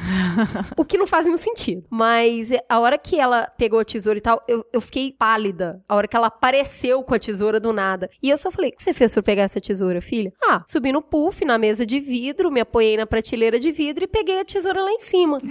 [0.76, 1.84] O que não faz nenhum sentido.
[1.90, 5.82] Mas é, a hora que ela pegou a tesoura e tal, eu, eu fiquei pálida.
[5.88, 8.08] A hora que ela apareceu com a tesoura do nada.
[8.22, 10.32] E eu só falei: o que você fez pra pegar essa tesoura, filha?
[10.44, 14.06] Ah, subi no puff, na mesa de vidro, me apoiei na prateleira de vidro e
[14.06, 15.38] peguei a tesoura lá em cima.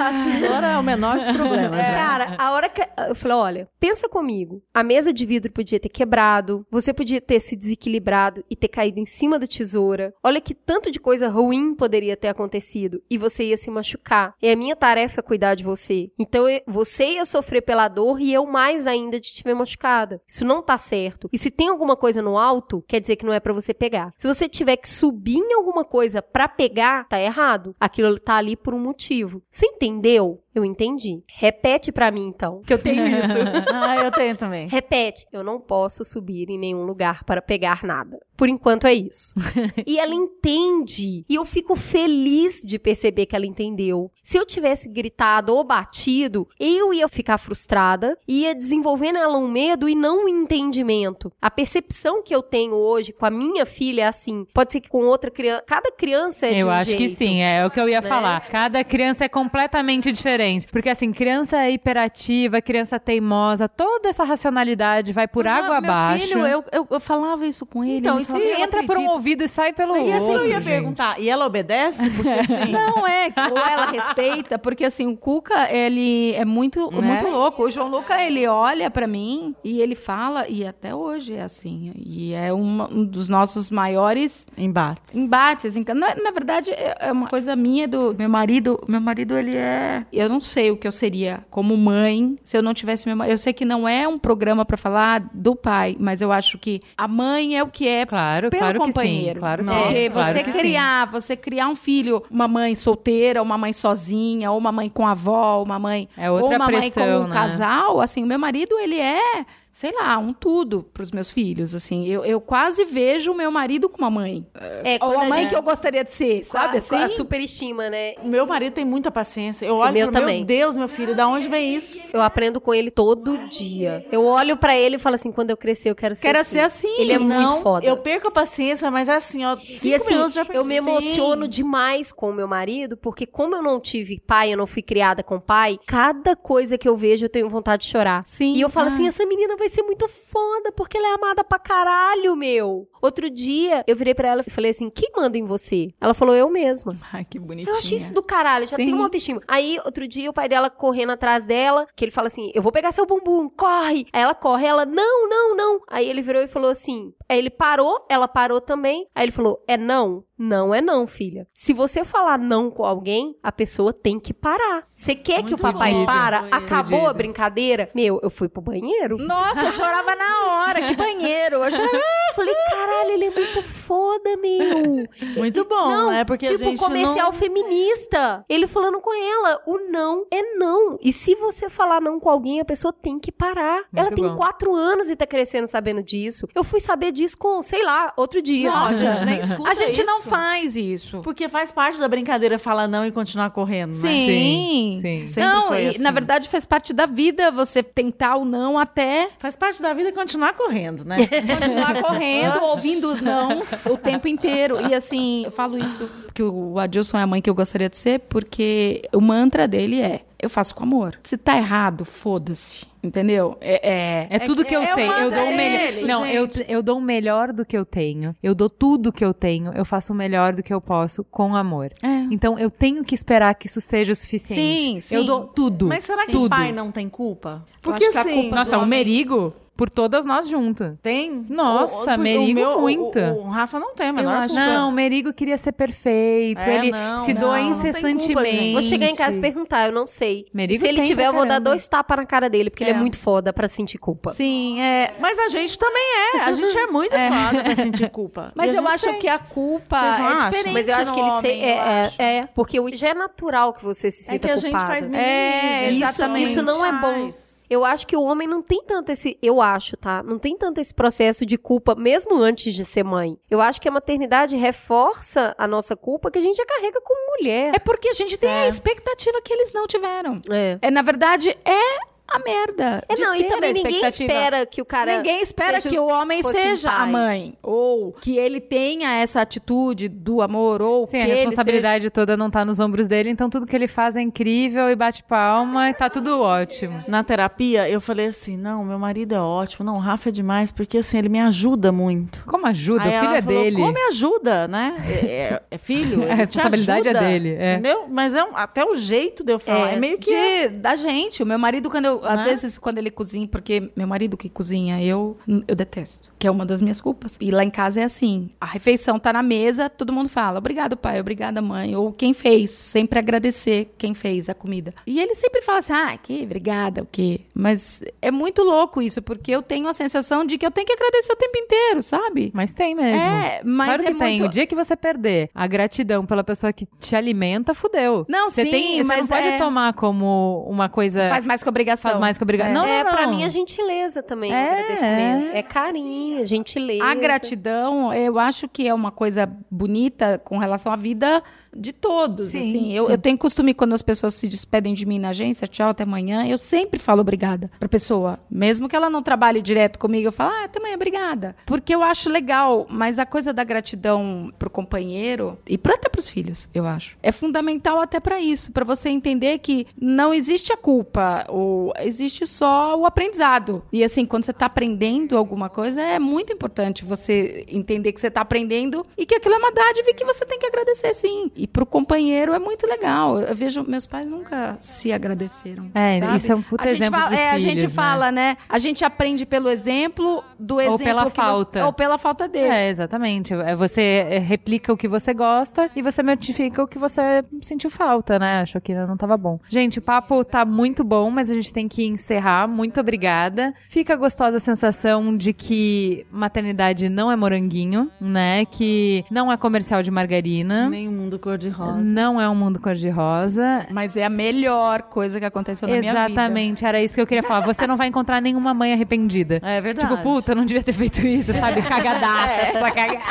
[0.00, 1.70] A tesoura é o menor dos problemas.
[1.70, 1.92] né?
[1.92, 2.82] Cara, a hora que.
[3.08, 4.62] Eu falei: olha, pensa comigo.
[4.74, 8.98] A mesa de vidro podia ter quebrado, você podia ter se desequilibrado e ter caído
[8.98, 10.12] em cima da tesoura.
[10.22, 14.34] Olha que tanto de coisa ruim poderia ter acontecido e você ia se machucar.
[14.40, 16.10] E a minha tarefa é cuidar de você.
[16.18, 20.20] Então você ia sofrer pela dor e eu mais ainda de te ver machucada.
[20.26, 21.28] Isso não tá certo.
[21.32, 24.12] E se tem alguma coisa no alto, quer dizer que não é pra você pegar.
[24.16, 27.74] Se você tiver que subir em alguma coisa pra pegar, tá errado.
[27.78, 29.42] Aquilo tá ali por um motivo.
[29.50, 30.41] Você entendeu?
[30.54, 31.22] Eu entendi.
[31.28, 33.32] Repete pra mim então, que eu tenho isso.
[33.72, 34.68] Ah, eu tenho também.
[34.68, 35.26] Repete.
[35.32, 38.18] Eu não posso subir em nenhum lugar para pegar nada.
[38.36, 39.34] Por enquanto é isso.
[39.86, 41.24] e ela entende.
[41.28, 44.10] E eu fico feliz de perceber que ela entendeu.
[44.22, 49.88] Se eu tivesse gritado ou batido, eu ia ficar frustrada, ia desenvolver nela um medo
[49.88, 51.32] e não um entendimento.
[51.40, 54.46] A percepção que eu tenho hoje com a minha filha é assim.
[54.52, 55.64] Pode ser que com outra criança.
[55.66, 57.16] Cada criança é de Eu um acho que jeito.
[57.16, 58.08] sim, é o que eu ia né?
[58.08, 58.40] falar.
[58.48, 60.41] Cada criança é completamente diferente.
[60.70, 66.26] Porque, assim, criança é hiperativa, criança teimosa, toda essa racionalidade vai por água meu abaixo.
[66.26, 67.98] filho, eu, eu, eu falava isso com ele.
[67.98, 70.00] Então, ele isso falava, "Eu não entra por um acredito." ouvido e sai pelo E
[70.00, 70.14] outro.
[70.16, 70.64] assim eu ia gente.
[70.64, 72.08] perguntar, e ela obedece?
[72.10, 72.72] Porque assim.
[72.72, 77.00] Não, é, ou ela respeita, porque assim, o Cuca, ele é muito, Né?
[77.00, 77.62] muito louco.
[77.64, 81.92] O João Luca, ele olha pra mim e ele fala, e até hoje é assim.
[81.96, 85.14] E é uma- um dos nossos maiores Embates.
[85.14, 85.76] embates.
[85.76, 88.78] Então, na, na verdade, é é uma coisa minha do meu marido.
[88.86, 90.04] Meu marido, ele é.
[90.12, 93.32] Eu não sei o que eu seria como mãe se eu não tivesse meu marido.
[93.34, 96.80] Eu sei que não é um programa pra falar do pai, mas eu acho que
[96.96, 99.26] a mãe é o que é Claro, pelo claro companheiro.
[99.26, 99.40] que sim.
[99.40, 100.58] Claro Nossa, Porque claro você que sim.
[100.58, 105.06] criar, você criar um filho, uma mãe solteira, uma mãe sozinha, ou uma mãe com
[105.06, 107.32] avó, uma mãe É outra ou uma mãe com pressão, um né?
[107.34, 112.06] casal, assim, o meu marido, ele é, sei lá, um tudo pros meus filhos, assim.
[112.06, 114.46] Eu, eu quase vejo o meu marido com uma mãe.
[114.84, 116.96] É, Ou a mãe gente- que eu gostaria de ser, sabe com a- assim?
[116.96, 118.14] A superestima, né?
[118.22, 119.64] O meu marido tem muita paciência.
[119.66, 120.38] Eu olho meu e também.
[120.38, 122.00] meu Deus, meu filho, da onde vem isso?
[122.12, 124.06] Eu aprendo com ele todo dia.
[124.12, 126.52] Eu olho pra ele e falo assim, quando eu crescer eu quero ser Quero assim.
[126.58, 127.00] ser assim.
[127.00, 127.86] Ele é não, muito foda.
[127.86, 130.76] eu perco a paciência, mas é assim, ó, cinco E assim, minutos já eu me
[130.76, 131.48] emociono Sim.
[131.50, 135.22] demais com o meu marido, porque como eu não tive pai, eu não fui criada
[135.22, 138.22] com pai, cada coisa que eu vejo eu tenho vontade de chorar.
[138.26, 138.54] Sim.
[138.54, 138.92] E eu falo Ah.
[138.92, 142.88] assim, essa menina vai ser muito foda, porque ela é amada pra caralho, meu.
[143.00, 145.88] Outro dia, eu virei pra ela e falei assim, quem manda em você?
[146.00, 146.96] Ela falou, eu mesma.
[147.12, 147.72] Ai, que bonitinha.
[147.72, 148.84] Eu achei isso do caralho, já Sim.
[148.84, 149.40] tenho uma autoestima.
[149.46, 152.72] Aí, outro dia, o pai dela correndo atrás dela, que ele fala assim: Eu vou
[152.72, 154.06] pegar seu bumbum, corre!
[154.12, 155.80] Aí ela corre, ela, não, não, não.
[155.88, 159.06] Aí ele virou e falou assim: Aí ele parou, ela parou também.
[159.14, 160.24] Aí ele falou: É não?
[160.44, 161.46] Não é não, filha.
[161.54, 164.88] Se você falar não com alguém, a pessoa tem que parar.
[164.92, 166.04] Você quer que o Muito papai bom.
[166.04, 166.42] para?
[166.42, 167.88] Muito Acabou a brincadeira?
[167.94, 169.18] Meu, eu fui pro banheiro.
[169.18, 170.82] Nossa, eu chorava na hora.
[170.88, 171.62] Que banheiro.
[171.62, 172.02] Eu chorava.
[172.32, 175.08] Eu falei, caralho, ele é muito foda, meu.
[175.36, 176.24] Muito bom, não, né?
[176.24, 177.32] Porque tipo a gente comercial não...
[177.32, 178.44] feminista.
[178.48, 180.98] Ele falando com ela, o não é não.
[181.02, 183.84] E se você falar não com alguém, a pessoa tem que parar.
[183.94, 184.36] ela tem bom.
[184.36, 186.48] quatro anos e tá crescendo sabendo disso.
[186.54, 188.70] Eu fui saber disso com, sei lá, outro dia.
[188.70, 190.28] Nossa, a gente nem escuta A gente não isso.
[190.28, 191.20] faz isso.
[191.20, 194.00] Porque faz parte da brincadeira falar não e continuar correndo, né?
[194.00, 195.00] Sim.
[195.02, 195.26] sim.
[195.26, 196.02] Sempre não, foi e, assim.
[196.02, 200.12] na verdade faz parte da vida você tentar o não até Faz parte da vida
[200.12, 201.26] continuar correndo, né?
[201.26, 202.21] continuar correndo,
[202.62, 204.78] ouvindo não o tempo inteiro.
[204.88, 207.96] E assim, eu falo isso porque o Adilson é a mãe que eu gostaria de
[207.96, 211.18] ser, porque o mantra dele é: eu faço com amor.
[211.22, 212.86] Se tá errado, foda-se.
[213.02, 213.56] entendeu?
[213.60, 215.04] É, é- É tudo que eu é sei.
[215.04, 215.88] uma Eu dou o melhor.
[215.92, 216.64] isso, Não, eu, gente.
[216.70, 218.34] eu dou o melhor do que eu tenho.
[218.42, 219.72] Eu dou tudo que eu tenho.
[219.74, 221.90] Eu faço o melhor do que eu posso com amor.
[222.02, 222.08] É.
[222.30, 224.60] Então eu tenho que esperar que isso seja o suficiente.
[224.62, 225.16] Sim, sim.
[225.16, 225.88] Eu dou tudo.
[225.88, 226.46] Mas será que tudo.
[226.46, 227.64] o pai não tem culpa?
[227.74, 230.96] Eu Porque acho que a assim, culpa- Nossa, o homem- Merigo, por todas nós juntas.
[231.02, 231.42] tem.
[231.48, 233.18] Nossa, o, Merigo meu, muito.
[233.18, 236.60] O, o Rafa não tem, mas Eu não acho Não, o Merigo queria ser perfeito.
[236.60, 238.50] É, ele não, se não, doa não tem culpa, incessantemente.
[238.56, 238.72] gente.
[238.74, 240.46] Vou chegar em casa e perguntar, eu não sei.
[240.52, 242.94] Merigo Se ele tiver, eu vou dar dois tapas na cara dele, porque ele É.
[242.94, 244.30] é muito foda pra sentir culpa.
[244.32, 245.14] Sim, é.
[245.18, 246.02] Mas a gente também
[246.34, 246.40] é.
[246.42, 248.52] A gente é muito foda pra sentir culpa.
[248.54, 249.18] Mas eu acho sente.
[249.18, 250.50] que a culpa Vocês não é acham?
[250.50, 250.72] diferente.
[250.74, 252.22] Mas eu acho que ele homem, se, é, é, acho.
[252.22, 255.06] é, porque o- já é natural que você se É sinta que a gente faz
[255.12, 256.50] É, exatamente.
[256.50, 257.28] Isso não é bom.
[257.72, 259.38] Eu acho que o homem não tem tanto esse.
[259.40, 260.22] Eu acho, tá?
[260.22, 263.38] Não tem tanto esse processo de culpa, mesmo antes de ser mãe.
[263.50, 267.38] Eu acho que a maternidade reforça a nossa culpa que a gente já carrega como
[267.38, 267.72] mulher.
[267.74, 270.38] É porque a gente tem a expectativa que eles não tiveram.
[270.50, 270.78] É.
[270.82, 273.02] É, na verdade, é a merda.
[273.08, 275.16] É, não, e também a ninguém espera que o cara.
[275.18, 277.10] Ninguém espera seja que o homem seja a pai.
[277.10, 277.54] mãe.
[277.62, 280.80] Ou que ele tenha essa atitude do amor.
[280.80, 283.76] Ou Sim, que a ele responsabilidade toda não tá nos ombros dele, então tudo que
[283.76, 286.98] ele faz é incrível e bate palma e tá tudo ótimo.
[287.06, 289.84] Na terapia, eu falei assim: não, meu marido é ótimo.
[289.84, 292.42] Não, o Rafa é demais, porque assim, ele me ajuda muito.
[292.46, 293.02] Como ajuda?
[293.02, 293.76] Aí o filho ela é falou, dele.
[293.76, 294.96] Como me ajuda, né?
[295.06, 296.22] É, é- é filho.
[296.30, 297.72] A responsabilidade é ajuda, dele, é.
[297.74, 298.06] Entendeu?
[298.08, 299.90] Mas é um- até o jeito de eu falar.
[299.92, 300.30] É, É, meio que.
[300.30, 301.42] de- da gente.
[301.42, 302.11] O meu marido, quando eu.
[302.22, 302.50] Às Né?
[302.50, 305.36] vezes, quando ele cozinha, porque meu marido que cozinha, eu,
[305.68, 306.30] eu detesto.
[306.38, 307.36] Que é uma das minhas culpas.
[307.40, 310.96] E lá em casa é assim: a refeição tá na mesa, todo mundo fala, obrigado,
[310.96, 311.94] pai, obrigada, mãe.
[311.96, 312.72] Ou quem fez.
[312.72, 314.92] Sempre agradecer quem fez a comida.
[315.06, 317.40] E ele sempre fala assim: ah, que obrigada, o quê?
[317.54, 320.92] Mas é muito louco isso, porque eu tenho a sensação de que eu tenho que
[320.92, 322.50] agradecer o tempo inteiro, sabe?
[322.54, 323.20] Mas tem mesmo.
[323.20, 324.38] É, mas claro é que tem.
[324.38, 328.26] muito- O dia que você perder a gratidão pela pessoa que te alimenta, fudeu.
[328.28, 331.62] Não, você sim, tem, você mas não pode é- tomar como uma coisa Faz mais
[331.62, 332.01] que obrigação.
[332.02, 332.74] Faz mais que obrigação.
[332.74, 333.36] Não, é, não, pra não.
[333.36, 335.56] mim, a gentileza também, É, agradecimento.
[335.56, 335.62] É.
[335.62, 337.04] carinho, gentileza.
[337.04, 341.42] A gratidão, eu acho que é uma coisa bonita com relação à vida
[341.76, 342.48] de todos.
[342.48, 342.92] Sim, assim.
[342.92, 343.12] Eu, sim.
[343.12, 346.46] eu tenho costume, quando as pessoas se despedem de mim na agência, tchau, até amanhã,
[346.46, 348.38] eu sempre falo obrigada pra pessoa.
[348.50, 351.56] Mesmo que ela não trabalhe direto comigo, eu falo, ah, até amanhã, obrigada.
[351.66, 356.28] Porque eu acho legal, mas a coisa da gratidão pro companheiro, e pra, até pros
[356.28, 360.76] filhos, eu acho, é fundamental até pra isso, pra você entender que não existe a
[360.76, 363.82] culpa, ou existe só o aprendizado.
[363.92, 368.30] E assim, quando você tá aprendendo alguma coisa, é muito importante você entender que você
[368.30, 371.50] tá aprendendo e que aquilo é uma dádiva e que você tem que agradecer sim.
[371.62, 373.38] E pro companheiro é muito legal.
[373.40, 375.92] Eu vejo, meus pais nunca se agradeceram.
[375.94, 376.36] É, sabe?
[376.36, 378.02] isso é um puta a gente exemplo fala, é, A gente filhos, né?
[378.02, 378.56] fala, né?
[378.68, 381.86] A gente aprende pelo exemplo do exemplo pela que você- falta.
[381.86, 382.66] ou pela falta dele.
[382.66, 383.54] É, exatamente.
[383.54, 387.90] É, Você é, replica o que você gosta e você notifica o que você sentiu
[387.90, 388.62] falta, né?
[388.62, 389.60] Achou que não tava bom.
[389.68, 392.66] Gente, o papo tá muito bom, mas a gente tem que encerrar.
[392.66, 393.72] Muito obrigada.
[393.88, 398.64] Fica a gostosa sensação de que maternidade não é moranguinho, né?
[398.64, 400.88] Que não é comercial de margarina.
[400.88, 402.00] Nem o mundo cor-de-rosa.
[402.00, 403.86] Não é um mundo cor-de-rosa.
[403.90, 406.24] Mas é a melhor coisa que aconteceu na minha vida.
[406.26, 407.60] Exatamente, era isso que eu queria falar.
[407.66, 409.60] Você não vai encontrar nenhuma mãe arrependida.
[409.62, 410.08] É verdade.
[410.08, 411.82] Tipo, puta, não devia ter feito isso, sabe?
[411.82, 413.22] Cagadaça, essa cagada.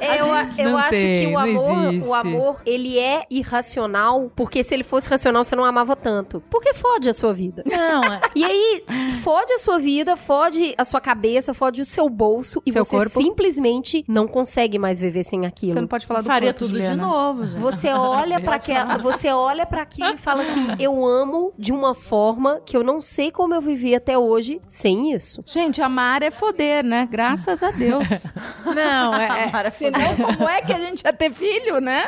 [0.00, 3.24] É, eu, a- gente eu não acho tem, que o amor, o amor, ele é
[3.30, 6.42] irracional, porque se ele fosse racional, você não amava tanto.
[6.50, 7.62] Porque fode a sua vida.
[7.66, 8.84] Não, é- E aí,
[9.22, 12.96] fode a sua vida, fode a sua cabeça, fode o seu bolso e Seu você
[12.96, 13.20] corpo.
[13.20, 15.72] simplesmente não consegue mais viver sem aquilo.
[15.72, 17.02] Você não pode falar do Faria corpo, tudo de Juliana.
[17.40, 17.60] Novo, gente.
[17.60, 21.94] Você olha para aquela, você olha para aquilo e fala assim: "Eu amo de uma
[21.94, 25.42] forma que eu não sei como eu vivi até hoje sem isso".
[25.46, 27.08] Gente, amar é foder, né?
[27.10, 28.26] Graças a Deus.
[28.64, 32.04] não, é, é- Senão, como é que a gente ia ter filho, né?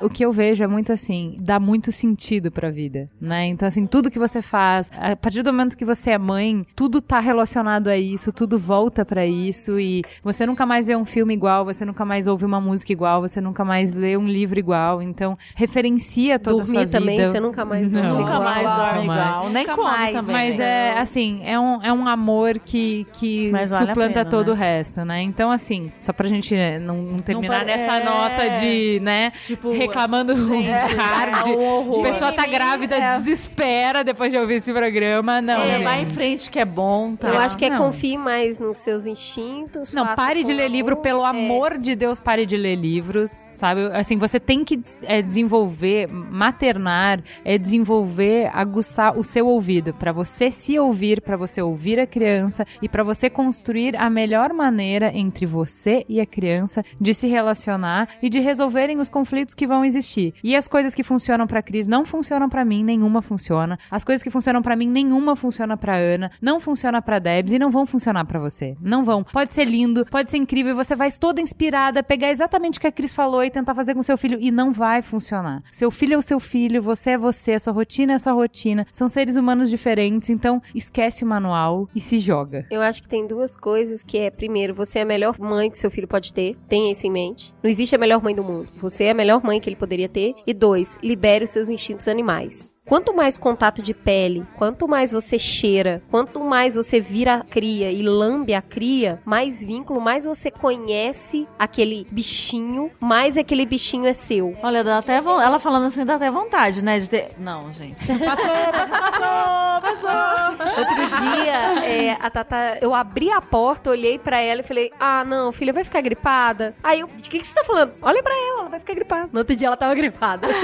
[0.00, 3.46] o que eu vejo é muito assim, dá muito sentido pra vida, né?
[3.46, 7.00] Então assim, tudo que você faz, a partir do momento que você é mãe, tudo
[7.00, 11.34] tá relacionado a isso, tudo volta pra isso e você nunca mais vê um filme
[11.34, 15.02] igual, você nunca mais ouve uma música igual, você nunca mais lê um livro igual,
[15.02, 17.30] então referencia toda a sua Dormir também, vida.
[17.30, 18.00] você nunca mais Não.
[18.02, 18.42] dorme Nunca igual.
[18.44, 19.20] mais dorme mais.
[19.20, 19.48] igual.
[19.50, 20.12] Nem Nunca come mais.
[20.12, 20.32] também.
[20.36, 24.30] Mas é assim, é um, é um amor que, que Mas vale a suplanta pena,
[24.30, 24.52] todo né?
[24.52, 25.22] o resto, né?
[25.22, 28.04] Então, assim, só pra gente né, não, não terminar pare- nessa é.
[28.04, 31.46] nota de, né, Tipo, reclamando gente, hard.
[31.48, 32.00] é um horror.
[32.06, 33.16] A pessoa tá grávida, É.
[33.16, 35.40] desespera depois de ouvir esse programa.
[35.40, 35.84] Não, É, gente.
[35.84, 37.28] vai em frente que é bom, tá?
[37.28, 37.78] Eu acho que é Não.
[37.78, 39.92] confie mais nos seus instintos.
[39.94, 41.02] Não, pare de ler livro, amor.
[41.02, 41.28] pelo É.
[41.28, 43.90] amor de Deus, pare de ler livros, sabe?
[43.92, 50.50] Assim, você tem que é, desenvolver, maternar, é desenvolver, aguçar o seu ouvido, pra você
[50.50, 55.46] se ouvir, pra você ouvir a criança e pra você construir a melhor maneira entre
[55.46, 60.34] você e a criança de se relacionar e de resolverem os conflitos que vão existir.
[60.42, 63.78] E as coisas que funcionam pra Cris não funcionam pra mim, nenhuma funciona.
[63.90, 67.58] As coisas que funcionam pra mim, nenhuma funciona pra Ana, não funciona pra Debs e
[67.58, 68.76] não vão funcionar pra você.
[68.80, 69.24] Não vão.
[69.24, 72.92] Pode ser lindo, pode ser incrível, você vai toda inspirada, pegar exatamente o que a
[72.92, 75.62] Cris falou e tentar fazer com seu filho e não vai funcionar.
[75.70, 78.86] Seu filho é o seu filho, você é você, sua rotina é sua rotina.
[78.90, 82.66] São seres humanos diferentes, então esquece o manual e se joga.
[82.70, 85.78] Eu acho que tem duas coisas que é, primeiro, você é a melhor mãe que
[85.78, 87.54] seu filho pode ter, tenha isso em mente.
[87.62, 88.68] Não existe a melhor mãe do mundo.
[88.76, 90.34] Você é a melhor mãe que ele poderia ter.
[90.46, 92.72] E dois, libere os seus instintos animais.
[92.88, 97.92] Quanto mais contato de pele, quanto mais você cheira, quanto mais você vira a cria
[97.92, 104.14] e lambe a cria, mais vínculo, mais você conhece aquele bichinho, mais aquele bichinho é
[104.14, 104.56] seu.
[104.62, 106.98] Olha, dá até vo- ela falando assim, dá até vontade, né?
[106.98, 107.32] De ter...
[107.38, 107.98] Não, gente.
[108.08, 110.78] Passou, passou, passou, passou.
[110.78, 115.24] Outro dia, é, a Tata, eu abri a porta, olhei pra ela e falei: Ah,
[115.24, 116.74] não, filha, vai ficar gripada?
[116.82, 117.92] Aí eu, de que, que você tá falando?
[118.02, 119.28] Olha pra ela, ela vai ficar gripada.
[119.32, 120.48] No outro dia ela tava gripada.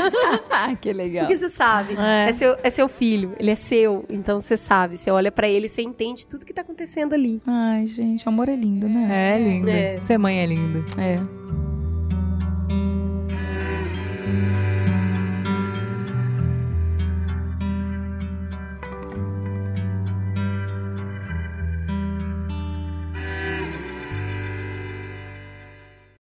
[0.51, 1.24] Ah, que legal.
[1.26, 1.94] Porque você sabe.
[1.98, 2.14] É.
[2.15, 2.32] É.
[2.32, 4.05] seu, é seu filho, ele é seu.
[4.09, 4.97] Então você sabe.
[4.97, 7.41] Você olha pra ele e você entende tudo que tá acontecendo ali.
[7.47, 9.35] Ai, gente, o amor é lindo, né?
[9.35, 9.69] É lindo.
[9.69, 9.97] É.
[9.99, 10.85] Ser mãe é lindo.
[10.99, 11.19] É.